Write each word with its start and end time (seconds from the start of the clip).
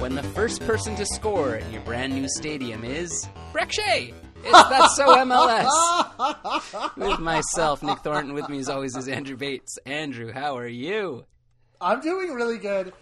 When 0.00 0.14
the 0.14 0.22
first 0.34 0.60
person 0.62 0.94
to 0.96 1.06
score 1.06 1.56
in 1.56 1.72
your 1.72 1.80
brand 1.82 2.14
new 2.14 2.28
stadium 2.28 2.84
is 2.84 3.28
Brek 3.52 3.72
Shea. 3.72 4.12
It's 4.44 4.52
That's 4.68 4.96
So 4.96 5.06
MLS. 5.24 6.96
with 6.96 7.18
myself, 7.20 7.82
Nick 7.82 8.00
Thornton. 8.00 8.34
With 8.34 8.48
me, 8.48 8.58
as 8.58 8.68
always, 8.68 8.94
is 8.96 9.08
Andrew 9.08 9.36
Bates. 9.36 9.78
Andrew, 9.86 10.30
how 10.32 10.58
are 10.58 10.66
you? 10.66 11.24
I'm 11.80 12.00
doing 12.00 12.32
really 12.32 12.58
good. 12.58 12.92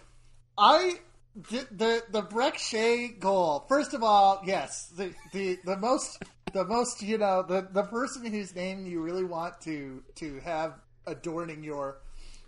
I 0.57 0.99
the 1.35 1.67
the, 1.71 2.03
the 2.11 2.21
Brek 2.21 2.57
Shea 2.57 3.09
goal. 3.09 3.65
First 3.67 3.93
of 3.93 4.03
all, 4.03 4.41
yes, 4.45 4.87
the, 4.95 5.13
the 5.33 5.57
the 5.65 5.77
most 5.77 6.23
the 6.53 6.63
most 6.63 7.01
you 7.01 7.17
know 7.17 7.43
the 7.43 7.67
the 7.71 7.83
person 7.83 8.25
whose 8.25 8.55
name 8.55 8.85
you 8.85 9.01
really 9.01 9.23
want 9.23 9.59
to 9.61 10.03
to 10.15 10.39
have 10.39 10.79
adorning 11.07 11.63
your 11.63 11.97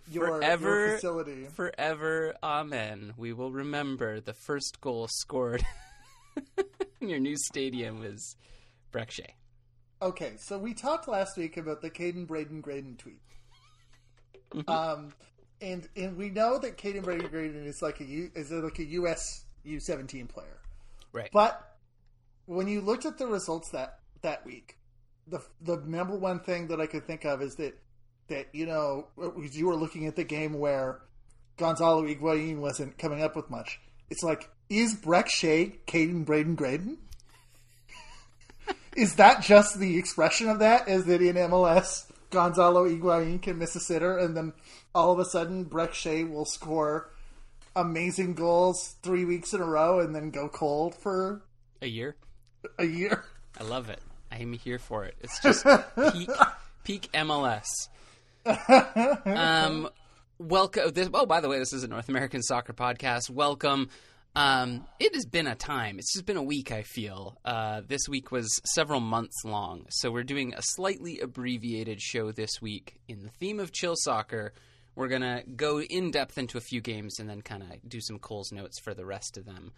your, 0.08 0.26
Forever, 0.26 0.86
your 0.86 0.94
facility. 0.96 1.46
forever, 1.46 2.34
amen. 2.42 3.12
We 3.16 3.32
will 3.32 3.50
remember 3.50 4.20
the 4.20 4.34
first 4.34 4.80
goal 4.80 5.08
scored 5.08 5.64
in 7.00 7.08
your 7.08 7.18
new 7.18 7.36
stadium 7.36 8.00
was 8.00 8.36
Shea. 9.08 9.34
Okay, 10.00 10.34
so 10.38 10.58
we 10.58 10.74
talked 10.74 11.08
last 11.08 11.36
week 11.36 11.56
about 11.56 11.82
the 11.82 11.90
Caden 11.90 12.26
Braden 12.26 12.60
Graydon 12.60 12.96
tweet. 12.96 13.20
Um, 14.68 15.12
and 15.60 15.88
and 15.96 16.16
we 16.16 16.30
know 16.30 16.58
that 16.58 16.76
Caden 16.78 17.02
Braden 17.02 17.28
Graydon 17.28 17.66
is 17.66 17.82
like 17.82 18.00
a 18.00 18.04
U, 18.04 18.30
is 18.34 18.50
like 18.50 18.78
a 18.78 18.84
US 18.84 19.44
U 19.64 19.80
seventeen 19.80 20.26
player. 20.26 20.60
Right. 21.12 21.30
But 21.32 21.76
when 22.46 22.68
you 22.68 22.80
looked 22.80 23.06
at 23.06 23.18
the 23.18 23.26
results 23.26 23.70
that 23.70 23.98
that 24.22 24.44
week, 24.46 24.78
the 25.26 25.40
the 25.62 25.82
number 25.86 26.16
one 26.16 26.40
thing 26.40 26.68
that 26.68 26.80
I 26.80 26.86
could 26.86 27.06
think 27.06 27.24
of 27.24 27.42
is 27.42 27.56
that 27.56 27.78
that 28.28 28.48
you 28.52 28.66
know 28.66 29.06
you 29.50 29.66
were 29.66 29.76
looking 29.76 30.06
at 30.06 30.16
the 30.16 30.24
game 30.24 30.58
where 30.58 31.00
Gonzalo 31.56 32.02
Higuain 32.02 32.58
wasn't 32.58 32.98
coming 32.98 33.22
up 33.22 33.36
with 33.36 33.50
much. 33.50 33.80
It's 34.10 34.22
like 34.22 34.48
is 34.68 34.94
Brek 34.96 35.28
Shea 35.28 35.76
Caden 35.86 36.24
Braden 36.24 36.54
Graydon? 36.54 36.98
is 38.96 39.16
that 39.16 39.42
just 39.42 39.78
the 39.78 39.98
expression 39.98 40.48
of 40.48 40.58
that? 40.58 40.88
Is 40.88 41.04
that 41.06 41.22
in 41.22 41.36
MLS 41.36 42.10
Gonzalo 42.30 42.88
Higuain 42.88 43.40
can 43.40 43.58
miss 43.58 43.76
a 43.76 43.80
sitter 43.80 44.18
and 44.18 44.36
then 44.36 44.52
all 44.94 45.12
of 45.12 45.18
a 45.18 45.24
sudden 45.24 45.64
Brek 45.64 45.92
Shea 45.92 46.24
will 46.24 46.44
score 46.44 47.10
amazing 47.74 48.34
goals 48.34 48.96
three 49.02 49.24
weeks 49.24 49.52
in 49.52 49.60
a 49.60 49.66
row 49.66 50.00
and 50.00 50.14
then 50.14 50.30
go 50.30 50.48
cold 50.48 50.94
for 50.94 51.42
a 51.82 51.86
year. 51.86 52.16
a 52.78 52.86
year? 52.86 53.24
I 53.58 53.64
love 53.64 53.88
it. 53.90 54.00
I'm 54.32 54.52
here 54.54 54.78
for 54.78 55.04
it. 55.04 55.14
It's 55.20 55.40
just 55.42 55.64
peak 56.12 56.30
peak 56.84 57.08
MLS. 57.12 57.66
Um, 59.26 59.88
welcome. 60.38 60.92
This, 60.92 61.08
oh, 61.12 61.26
by 61.26 61.40
the 61.40 61.48
way, 61.48 61.58
this 61.58 61.72
is 61.72 61.82
a 61.82 61.88
North 61.88 62.08
American 62.08 62.42
soccer 62.42 62.72
podcast. 62.72 63.28
Welcome. 63.28 63.88
Um, 64.36 64.86
it 65.00 65.14
has 65.14 65.24
been 65.24 65.46
a 65.46 65.54
time. 65.54 65.98
It's 65.98 66.12
just 66.12 66.26
been 66.26 66.36
a 66.36 66.42
week. 66.42 66.70
I 66.70 66.82
feel 66.82 67.38
uh, 67.44 67.80
this 67.86 68.08
week 68.08 68.30
was 68.30 68.48
several 68.74 69.00
months 69.00 69.34
long, 69.44 69.86
so 69.88 70.10
we're 70.10 70.22
doing 70.22 70.54
a 70.54 70.62
slightly 70.62 71.18
abbreviated 71.20 72.00
show 72.00 72.30
this 72.30 72.60
week 72.60 73.00
in 73.08 73.22
the 73.22 73.30
theme 73.30 73.58
of 73.58 73.72
chill 73.72 73.94
soccer. 73.96 74.52
We're 74.94 75.08
gonna 75.08 75.42
go 75.56 75.80
in 75.80 76.10
depth 76.10 76.38
into 76.38 76.56
a 76.56 76.60
few 76.60 76.80
games 76.80 77.18
and 77.18 77.28
then 77.28 77.42
kind 77.42 77.62
of 77.62 77.68
do 77.88 78.00
some 78.00 78.18
Cole's 78.18 78.52
notes 78.52 78.78
for 78.78 78.94
the 78.94 79.04
rest 79.04 79.36
of 79.36 79.44
them. 79.44 79.72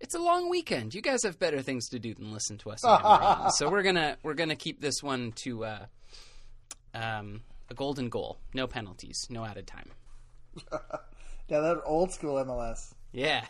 It's 0.00 0.14
a 0.14 0.20
long 0.20 0.48
weekend. 0.48 0.94
You 0.94 1.02
guys 1.02 1.24
have 1.24 1.38
better 1.38 1.60
things 1.62 1.88
to 1.88 1.98
do 1.98 2.14
than 2.14 2.32
listen 2.32 2.58
to 2.58 2.70
us. 2.70 2.84
on 2.84 3.02
the 3.02 3.26
rain. 3.42 3.50
so 3.56 3.68
we're 3.70 3.82
gonna 3.82 4.16
we're 4.22 4.34
gonna 4.34 4.56
keep 4.56 4.80
this 4.80 5.02
one 5.02 5.32
to 5.42 5.64
uh, 5.64 5.86
um, 6.94 7.40
a 7.72 7.74
golden 7.74 8.08
goal. 8.08 8.38
No 8.54 8.66
penalties. 8.66 9.26
No 9.28 9.44
added 9.44 9.66
time. 9.66 9.90
Yeah, 11.48 11.60
that 11.60 11.82
old 11.84 12.12
school 12.12 12.36
MLS. 12.44 12.94
Yeah. 13.12 13.44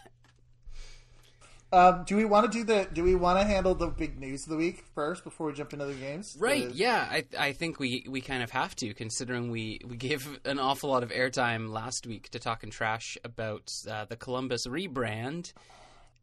Um, 1.73 2.05
do 2.05 2.17
we 2.17 2.24
want 2.24 2.51
to 2.51 2.58
do 2.58 2.64
the? 2.64 2.89
Do 2.92 3.05
we 3.05 3.14
want 3.14 3.39
to 3.39 3.45
handle 3.45 3.74
the 3.74 3.86
big 3.86 4.19
news 4.19 4.42
of 4.45 4.51
the 4.51 4.57
week 4.57 4.83
first 4.95 5.23
before 5.24 5.46
we 5.46 5.52
jump 5.52 5.73
into 5.73 5.85
the 5.85 5.95
games? 5.95 6.36
Right. 6.39 6.70
Yeah. 6.74 7.07
I 7.08 7.24
I 7.39 7.52
think 7.52 7.79
we 7.79 8.05
we 8.08 8.20
kind 8.20 8.42
of 8.42 8.51
have 8.51 8.74
to, 8.77 8.92
considering 8.92 9.51
we 9.51 9.80
we 9.86 9.96
gave 9.96 10.41
an 10.45 10.58
awful 10.58 10.91
lot 10.91 11.02
of 11.02 11.11
airtime 11.11 11.70
last 11.70 12.07
week 12.07 12.29
to 12.30 12.39
talking 12.39 12.70
trash 12.70 13.17
about 13.25 13.70
uh, 13.89 14.05
the 14.07 14.17
Columbus 14.17 14.67
rebrand, 14.67 15.52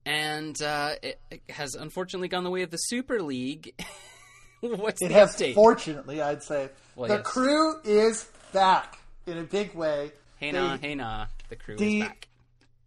and 0.05 0.61
uh, 0.61 0.95
it, 1.01 1.21
it 1.31 1.41
has 1.49 1.75
unfortunately 1.75 2.27
gone 2.27 2.43
the 2.43 2.51
way 2.51 2.63
of 2.63 2.71
the 2.71 2.77
Super 2.77 3.21
League. 3.21 3.73
What's 4.77 5.01
It 5.01 5.09
the 5.09 5.13
has, 5.13 5.35
update? 5.35 5.53
fortunately, 5.55 6.21
I'd 6.21 6.43
say. 6.43 6.69
Well, 6.95 7.07
the 7.07 7.15
yes. 7.17 7.25
crew 7.25 7.79
is 7.83 8.29
back 8.53 8.99
in 9.25 9.37
a 9.37 9.43
big 9.43 9.73
way. 9.73 10.11
hey 10.37 10.51
They- 10.51 10.57
nah, 10.57 10.77
hey 10.77 10.95
nah. 10.95 11.25
The 11.49 11.55
crew 11.55 11.77
the- 11.77 12.01
is 12.01 12.07
back. 12.07 12.27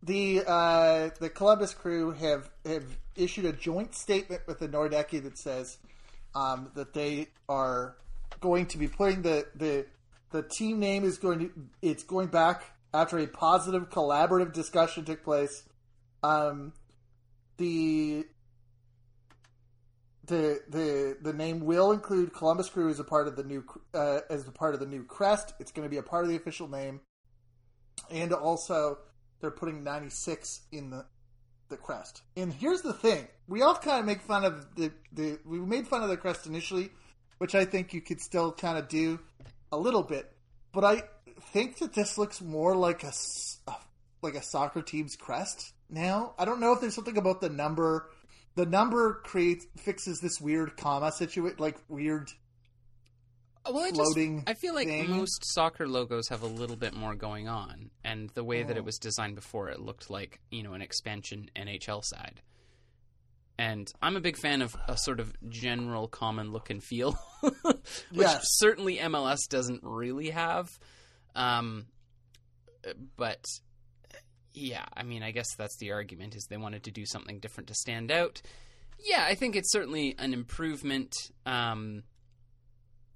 The 0.05 0.43
uh, 0.47 1.11
the 1.21 1.31
Columbus 1.31 1.75
crew 1.75 2.11
have 2.13 2.51
have 2.67 2.85
issued 3.15 3.45
a 3.45 3.53
joint 3.53 3.95
statement 3.95 4.43
with 4.49 4.59
the 4.59 4.69
Nordecke 4.69 5.23
that 5.23 5.39
says 5.39 5.79
um, 6.35 6.71
that 6.75 6.93
they 6.93 7.29
are 7.49 7.95
going 8.41 8.67
to 8.67 8.79
be 8.79 8.89
putting 8.89 9.23
the 9.23 9.47
the 9.55 9.87
the 10.33 10.43
team 10.43 10.81
name 10.81 11.05
is 11.05 11.19
going 11.19 11.39
to 11.39 11.51
it's 11.83 12.03
going 12.03 12.27
back 12.29 12.65
after 12.93 13.17
a 13.19 13.27
positive 13.29 13.91
collaborative 13.91 14.53
discussion 14.53 15.05
took 15.05 15.23
place. 15.23 15.63
Um, 16.25 16.73
the 17.59 18.27
the 20.27 20.61
the 20.69 21.17
the 21.21 21.33
name 21.33 21.61
will 21.61 21.93
include 21.93 22.33
Columbus 22.33 22.69
Crew 22.69 22.89
as 22.89 23.01
a 23.01 23.05
part 23.05 23.27
of 23.27 23.37
the 23.37 23.43
new 23.43 23.65
uh, 23.95 24.21
as 24.31 24.47
a 24.47 24.53
part 24.53 24.75
of 24.75 24.81
the 24.81 24.87
new 24.87 25.05
crest. 25.05 25.53
It's 25.59 25.73
going 25.73 25.85
to 25.87 25.91
be 25.91 25.97
a 25.97 26.03
part 26.03 26.25
of 26.25 26.31
the 26.31 26.37
official 26.37 26.69
name, 26.69 27.01
and 28.11 28.33
also 28.33 28.99
they're 29.41 29.51
putting 29.51 29.83
96 29.83 30.61
in 30.71 30.91
the 30.91 31.05
the 31.69 31.77
crest. 31.77 32.23
And 32.37 32.53
here's 32.53 32.83
the 32.83 32.93
thing: 32.93 33.27
we 33.49 33.63
all 33.63 33.75
kind 33.75 34.01
of 34.01 34.07
make 34.07 34.23
fun 34.23 34.45
of 34.45 34.75
the 34.77 34.93
the 35.13 35.39
we 35.45 35.59
made 35.59 35.89
fun 35.89 36.03
of 36.03 36.09
the 36.09 36.17
crest 36.17 36.47
initially, 36.47 36.91
which 37.39 37.55
I 37.55 37.65
think 37.65 37.93
you 37.93 38.01
could 38.01 38.21
still 38.21 38.53
kind 38.53 38.79
of 38.79 38.89
do 38.89 39.19
a 39.73 39.77
little 39.77 40.03
bit, 40.03 40.33
but 40.73 40.85
I 40.85 41.03
think 41.53 41.79
that 41.79 41.95
this 41.95 42.17
looks 42.19 42.41
more 42.41 42.77
like 42.77 43.03
a 43.03 43.13
like 44.23 44.35
a 44.35 44.43
soccer 44.43 44.83
team's 44.83 45.17
crest 45.17 45.73
now. 45.91 46.35
I 46.39 46.45
don't 46.45 46.61
know 46.61 46.73
if 46.73 46.81
there's 46.81 46.95
something 46.95 47.19
about 47.19 47.41
the 47.41 47.49
number. 47.49 48.09
The 48.55 48.67
number 48.67 49.15
creates 49.25 49.67
fixes 49.79 50.21
this 50.21 50.41
weird 50.41 50.77
comma 50.77 51.11
situation, 51.13 51.57
like 51.59 51.77
weird. 51.89 52.31
Well, 53.65 53.79
I 53.85 53.91
just 53.93 54.19
I 54.49 54.55
feel 54.55 54.75
like 54.75 54.89
thing. 54.89 55.09
most 55.11 55.41
soccer 55.55 55.87
logos 55.87 56.29
have 56.29 56.43
a 56.43 56.47
little 56.49 56.77
bit 56.77 56.95
more 56.95 57.15
going 57.15 57.49
on, 57.49 57.91
and 58.05 58.29
the 58.31 58.43
way 58.45 58.63
that 58.65 58.75
Oh. 58.77 58.79
it 58.81 58.85
was 58.85 58.99
designed 58.99 59.37
before, 59.37 59.69
it 59.69 59.81
looked 59.81 60.11
like 60.11 60.41
you 60.51 60.63
know 60.63 60.73
an 60.75 60.83
expansion 60.83 61.49
NHL 61.57 62.03
side. 62.05 62.43
And 63.59 63.87
I'm 64.03 64.17
a 64.17 64.21
big 64.21 64.37
fan 64.37 64.63
of 64.63 64.75
a 64.89 64.97
sort 64.97 65.21
of 65.21 65.33
general 65.49 66.09
common 66.09 66.51
look 66.53 66.71
and 66.71 66.83
feel, 66.83 67.17
which 67.41 67.77
Yes. 68.11 68.45
certainly 68.57 68.97
MLS 68.99 69.47
doesn't 69.49 69.85
really 69.85 70.31
have. 70.31 70.69
Um, 71.37 71.87
but 73.17 73.45
yeah, 74.55 74.85
I 74.95 75.03
mean, 75.03 75.23
I 75.23 75.31
guess 75.31 75.55
that's 75.57 75.77
the 75.79 75.93
argument 75.93 76.35
is 76.35 76.45
they 76.45 76.57
wanted 76.57 76.85
to 76.85 76.91
do 76.91 77.07
something 77.07 77.39
different 77.39 77.69
to 77.69 77.75
stand 77.75 78.11
out. 78.11 78.43
Yeah, 78.99 79.25
I 79.27 79.35
think 79.35 79.57
it's 79.57 79.73
certainly 79.73 80.15
an 80.19 80.33
improvement. 80.33 81.15
Um, 81.47 82.05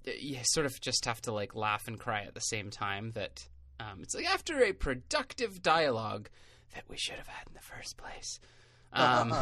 you 0.03 0.37
sort 0.43 0.65
of 0.65 0.79
just 0.81 1.05
have 1.05 1.21
to 1.21 1.31
like 1.31 1.55
laugh 1.55 1.87
and 1.87 1.99
cry 1.99 2.23
at 2.23 2.33
the 2.33 2.39
same 2.39 2.69
time 2.69 3.11
that 3.11 3.47
um, 3.79 3.99
it's 4.01 4.15
like 4.15 4.29
after 4.29 4.63
a 4.63 4.73
productive 4.73 5.61
dialogue 5.61 6.29
that 6.73 6.83
we 6.89 6.97
should 6.97 7.15
have 7.15 7.27
had 7.27 7.47
in 7.47 7.53
the 7.53 7.59
first 7.61 7.97
place. 7.97 8.39
Um, 8.93 9.33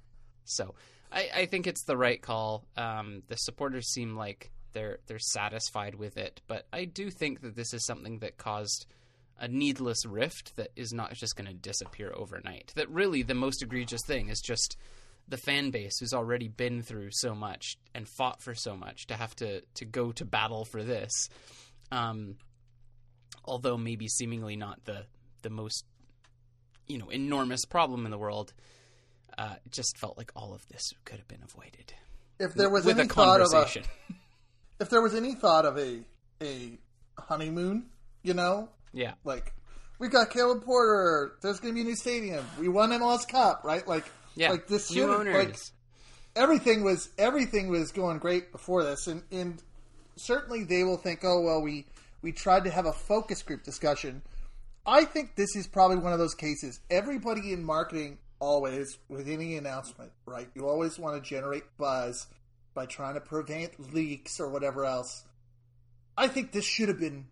so 0.44 0.74
I, 1.12 1.28
I 1.34 1.46
think 1.46 1.66
it's 1.66 1.84
the 1.84 1.96
right 1.96 2.20
call. 2.20 2.64
Um, 2.76 3.22
the 3.28 3.36
supporters 3.36 3.92
seem 3.92 4.16
like 4.16 4.50
they're 4.72 4.98
they're 5.06 5.18
satisfied 5.18 5.94
with 5.94 6.16
it, 6.16 6.40
but 6.48 6.66
I 6.72 6.84
do 6.84 7.10
think 7.10 7.42
that 7.42 7.54
this 7.54 7.72
is 7.72 7.86
something 7.86 8.18
that 8.18 8.36
caused 8.36 8.86
a 9.38 9.48
needless 9.48 10.06
rift 10.06 10.56
that 10.56 10.70
is 10.76 10.92
not 10.92 11.14
just 11.14 11.36
going 11.36 11.48
to 11.48 11.54
disappear 11.54 12.12
overnight. 12.14 12.72
That 12.76 12.88
really 12.90 13.22
the 13.22 13.34
most 13.34 13.62
egregious 13.62 14.02
thing 14.06 14.28
is 14.28 14.40
just 14.40 14.76
the 15.26 15.36
fan 15.36 15.70
base 15.70 15.98
who's 15.98 16.12
already 16.12 16.48
been 16.48 16.82
through 16.82 17.08
so 17.10 17.34
much 17.34 17.76
and 17.94 18.08
fought 18.08 18.42
for 18.42 18.54
so 18.54 18.76
much 18.76 19.06
to 19.06 19.14
have 19.14 19.34
to 19.36 19.62
to 19.74 19.84
go 19.84 20.12
to 20.12 20.24
battle 20.24 20.64
for 20.64 20.82
this. 20.82 21.28
Um, 21.90 22.36
although 23.44 23.76
maybe 23.76 24.08
seemingly 24.08 24.56
not 24.56 24.84
the 24.84 25.06
the 25.42 25.50
most 25.50 25.84
you 26.86 26.98
know 26.98 27.08
enormous 27.10 27.64
problem 27.64 28.04
in 28.04 28.10
the 28.10 28.18
world. 28.18 28.52
Uh, 29.36 29.54
it 29.66 29.72
just 29.72 29.98
felt 29.98 30.16
like 30.16 30.30
all 30.36 30.54
of 30.54 30.64
this 30.68 30.92
could 31.04 31.18
have 31.18 31.26
been 31.26 31.42
avoided 31.42 31.92
If 32.38 32.54
there 32.54 32.70
was 32.70 32.84
with 32.84 33.00
any 33.00 33.08
a 33.08 33.12
thought 33.12 33.40
of 33.40 33.52
a, 33.52 33.66
if 34.80 34.90
there 34.90 35.02
was 35.02 35.12
any 35.12 35.34
thought 35.34 35.64
of 35.64 35.76
a 35.76 36.00
a 36.40 36.78
honeymoon, 37.18 37.86
you 38.22 38.34
know, 38.34 38.68
yeah, 38.94 39.14
like 39.24 39.52
we 39.98 40.08
got 40.08 40.30
Caleb 40.30 40.64
Porter. 40.64 41.34
There's 41.42 41.60
going 41.60 41.74
to 41.74 41.76
be 41.76 41.82
a 41.82 41.84
new 41.84 41.96
stadium. 41.96 42.44
We 42.58 42.68
won 42.68 42.90
MLS 42.90 43.28
Cup, 43.28 43.62
right? 43.64 43.86
Like, 43.86 44.04
yeah. 44.34 44.50
like 44.50 44.66
this 44.66 44.90
new 44.90 45.12
owners. 45.12 45.34
like 45.34 45.56
everything 46.36 46.82
was 46.82 47.08
everything 47.18 47.68
was 47.68 47.92
going 47.92 48.18
great 48.18 48.52
before 48.52 48.84
this, 48.84 49.06
and 49.06 49.22
and 49.30 49.62
certainly 50.16 50.64
they 50.64 50.84
will 50.84 50.98
think, 50.98 51.20
oh 51.24 51.40
well, 51.40 51.62
we 51.62 51.86
we 52.22 52.32
tried 52.32 52.64
to 52.64 52.70
have 52.70 52.86
a 52.86 52.92
focus 52.92 53.42
group 53.42 53.64
discussion. 53.64 54.22
I 54.86 55.04
think 55.04 55.34
this 55.36 55.56
is 55.56 55.66
probably 55.66 55.96
one 55.96 56.12
of 56.12 56.18
those 56.18 56.34
cases. 56.34 56.80
Everybody 56.90 57.52
in 57.52 57.64
marketing 57.64 58.18
always, 58.38 58.98
with 59.08 59.28
any 59.28 59.56
announcement, 59.56 60.12
right? 60.26 60.48
You 60.54 60.68
always 60.68 60.98
want 60.98 61.16
to 61.16 61.28
generate 61.28 61.64
buzz 61.78 62.26
by 62.74 62.86
trying 62.86 63.14
to 63.14 63.20
prevent 63.20 63.94
leaks 63.94 64.40
or 64.40 64.48
whatever 64.48 64.84
else. 64.84 65.24
I 66.16 66.28
think 66.28 66.52
this 66.52 66.64
should 66.64 66.88
have 66.88 67.00
been. 67.00 67.26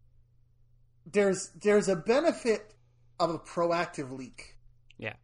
There's 1.06 1.50
there's 1.60 1.88
a 1.88 1.96
benefit 1.96 2.74
of 3.18 3.30
a 3.30 3.38
proactive 3.38 4.16
leak. 4.16 4.56
Yeah. 4.98 5.14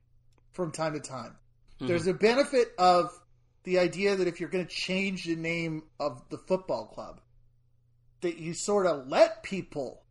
From 0.52 0.72
time 0.72 0.94
to 0.94 1.00
time, 1.00 1.36
mm-hmm. 1.76 1.86
there's 1.86 2.06
a 2.06 2.14
benefit 2.14 2.68
of 2.78 3.10
the 3.64 3.78
idea 3.78 4.16
that 4.16 4.26
if 4.26 4.40
you're 4.40 4.48
going 4.48 4.66
to 4.66 4.72
change 4.72 5.24
the 5.24 5.36
name 5.36 5.82
of 6.00 6.22
the 6.30 6.38
football 6.38 6.86
club, 6.86 7.20
that 8.22 8.38
you 8.38 8.54
sort 8.54 8.86
of 8.86 9.08
let 9.08 9.42
people 9.42 10.02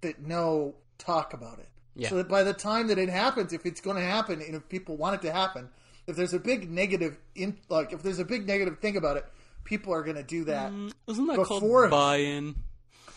that 0.00 0.20
know 0.20 0.74
talk 0.98 1.34
about 1.34 1.58
it. 1.58 1.68
Yeah. 1.94 2.08
So 2.10 2.16
that 2.16 2.28
by 2.28 2.42
the 2.42 2.52
time 2.52 2.88
that 2.88 2.98
it 2.98 3.08
happens, 3.08 3.52
if 3.52 3.64
it's 3.64 3.80
going 3.80 3.96
to 3.96 4.02
happen, 4.02 4.42
and 4.42 4.54
if 4.54 4.68
people 4.68 4.96
want 4.96 5.16
it 5.16 5.26
to 5.26 5.32
happen, 5.32 5.70
if 6.06 6.16
there's 6.16 6.34
a 6.34 6.38
big 6.38 6.70
negative 6.70 7.18
in 7.34 7.58
like 7.68 7.92
if 7.92 8.02
there's 8.02 8.18
a 8.18 8.24
big 8.24 8.46
negative 8.46 8.78
thing 8.80 8.96
about 8.96 9.16
it, 9.16 9.26
people 9.64 9.92
are 9.92 10.02
going 10.02 10.16
to 10.16 10.22
do 10.22 10.44
that. 10.44 10.72
Mm, 10.72 10.92
isn't 11.08 11.26
that 11.26 11.36
before, 11.36 11.88
called 11.88 11.90
buy-in? 11.90 12.54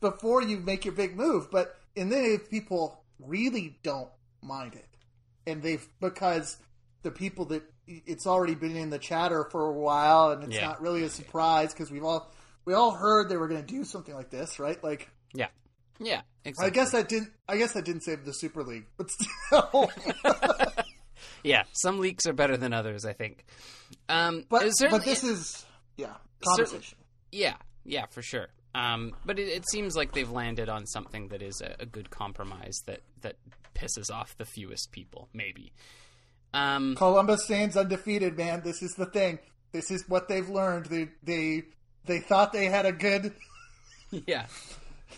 before 0.00 0.42
you 0.42 0.58
make 0.58 0.84
your 0.84 0.94
big 0.94 1.16
move, 1.16 1.50
but 1.50 1.76
and 1.96 2.10
then 2.10 2.24
if 2.24 2.50
people 2.50 3.02
really 3.18 3.78
don't 3.82 4.08
mind 4.42 4.74
it, 4.74 4.88
and 5.46 5.62
they've 5.62 5.86
because 6.00 6.56
the 7.02 7.10
people 7.10 7.46
that 7.46 7.62
it's 7.86 8.26
already 8.26 8.54
been 8.54 8.76
in 8.76 8.90
the 8.90 8.98
chatter 8.98 9.44
for 9.50 9.66
a 9.66 9.72
while, 9.72 10.30
and 10.30 10.44
it's 10.44 10.54
yeah. 10.54 10.66
not 10.66 10.80
really 10.80 11.02
a 11.02 11.10
surprise 11.10 11.72
because 11.72 11.90
we've 11.90 12.04
all 12.04 12.30
we 12.64 12.74
all 12.74 12.92
heard 12.92 13.28
they 13.28 13.36
were 13.36 13.48
going 13.48 13.64
to 13.64 13.66
do 13.66 13.84
something 13.84 14.14
like 14.14 14.30
this, 14.30 14.58
right? 14.58 14.82
Like, 14.82 15.10
yeah, 15.34 15.48
yeah. 15.98 16.22
Exactly. 16.44 16.66
I 16.66 16.70
guess 16.70 16.92
that 16.92 17.08
didn't. 17.08 17.32
I 17.48 17.58
guess 17.58 17.72
that 17.72 17.84
didn't 17.84 18.02
save 18.02 18.24
the 18.24 18.32
Super 18.32 18.62
League, 18.62 18.86
but 18.96 19.10
still. 19.10 19.90
yeah, 21.42 21.64
some 21.72 21.98
leaks 21.98 22.26
are 22.26 22.32
better 22.32 22.56
than 22.56 22.72
others. 22.72 23.04
I 23.04 23.12
think. 23.12 23.44
Um, 24.08 24.44
but 24.48 24.72
but 24.90 25.04
this 25.04 25.22
is 25.22 25.64
yeah 25.96 26.14
conversation. 26.42 26.96
Yeah, 27.30 27.56
yeah, 27.84 28.06
for 28.06 28.22
sure. 28.22 28.48
Um, 28.74 29.16
but 29.24 29.38
it, 29.38 29.48
it, 29.48 29.64
seems 29.68 29.96
like 29.96 30.12
they've 30.12 30.30
landed 30.30 30.68
on 30.68 30.86
something 30.86 31.28
that 31.28 31.42
is 31.42 31.60
a, 31.60 31.82
a, 31.82 31.86
good 31.86 32.08
compromise 32.10 32.76
that 32.86 33.00
that 33.22 33.34
pisses 33.74 34.12
off 34.12 34.36
the 34.38 34.44
fewest 34.44 34.92
people, 34.92 35.28
maybe. 35.32 35.72
Um, 36.54 36.94
Columbus 36.94 37.44
stands 37.44 37.76
undefeated, 37.76 38.36
man. 38.36 38.62
This 38.62 38.80
is 38.80 38.94
the 38.94 39.06
thing. 39.06 39.40
This 39.72 39.90
is 39.90 40.08
what 40.08 40.28
they've 40.28 40.48
learned. 40.48 40.86
They 40.86 41.08
they 41.22 41.64
they 42.06 42.20
thought 42.20 42.52
they 42.52 42.66
had 42.66 42.86
a 42.86 42.92
good. 42.92 43.32
yeah. 44.26 44.46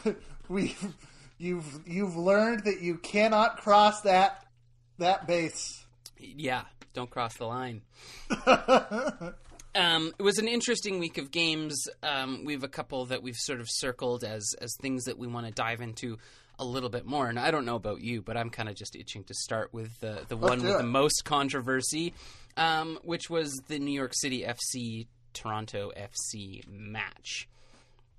we 0.49 0.75
you've 1.39 1.81
you've 1.87 2.17
learned 2.17 2.65
that 2.65 2.81
you 2.81 2.97
cannot 2.97 3.59
cross 3.59 4.01
that 4.03 4.47
that 4.99 5.27
base. 5.27 5.85
Yeah, 6.19 6.63
don't 6.95 7.11
cross 7.11 7.37
the 7.37 7.47
line. 7.47 7.83
um, 9.75 10.13
it 10.19 10.23
was 10.23 10.39
an 10.39 10.49
interesting 10.49 10.99
week 10.99 11.19
of 11.19 11.31
games. 11.31 11.89
Um, 12.03 12.45
we 12.45 12.53
have 12.53 12.65
a 12.65 12.69
couple 12.69 13.07
that 13.07 13.23
we've 13.23 13.37
sort 13.37 13.61
of 13.61 13.69
circled 13.71 14.25
as 14.25 14.55
as 14.61 14.75
things 14.81 15.05
that 15.05 15.19
we 15.19 15.27
want 15.27 15.47
to 15.47 15.53
dive 15.53 15.81
into 15.81 16.19
a 16.59 16.65
little 16.65 16.91
bit 16.91 17.07
more. 17.07 17.29
And 17.29 17.39
I 17.39 17.51
don't 17.51 17.65
know 17.65 17.77
about 17.77 18.01
you, 18.01 18.23
but 18.23 18.37
I'm 18.37 18.51
kind 18.51 18.69
of 18.69 18.75
just 18.75 18.95
itching 18.95 19.25
to 19.25 19.35
start 19.35 19.73
with 19.73 19.99
the 20.01 20.25
the 20.29 20.37
one 20.37 20.63
with 20.63 20.79
the 20.79 20.83
most 20.83 21.25
controversy, 21.25 22.15
um, 22.57 22.99
which 23.03 23.31
was 23.31 23.51
the 23.69 23.79
New 23.79 23.93
York 23.93 24.13
City 24.15 24.45
FC 24.45 25.07
Toronto 25.33 25.91
FC 25.97 26.67
match. 26.69 27.49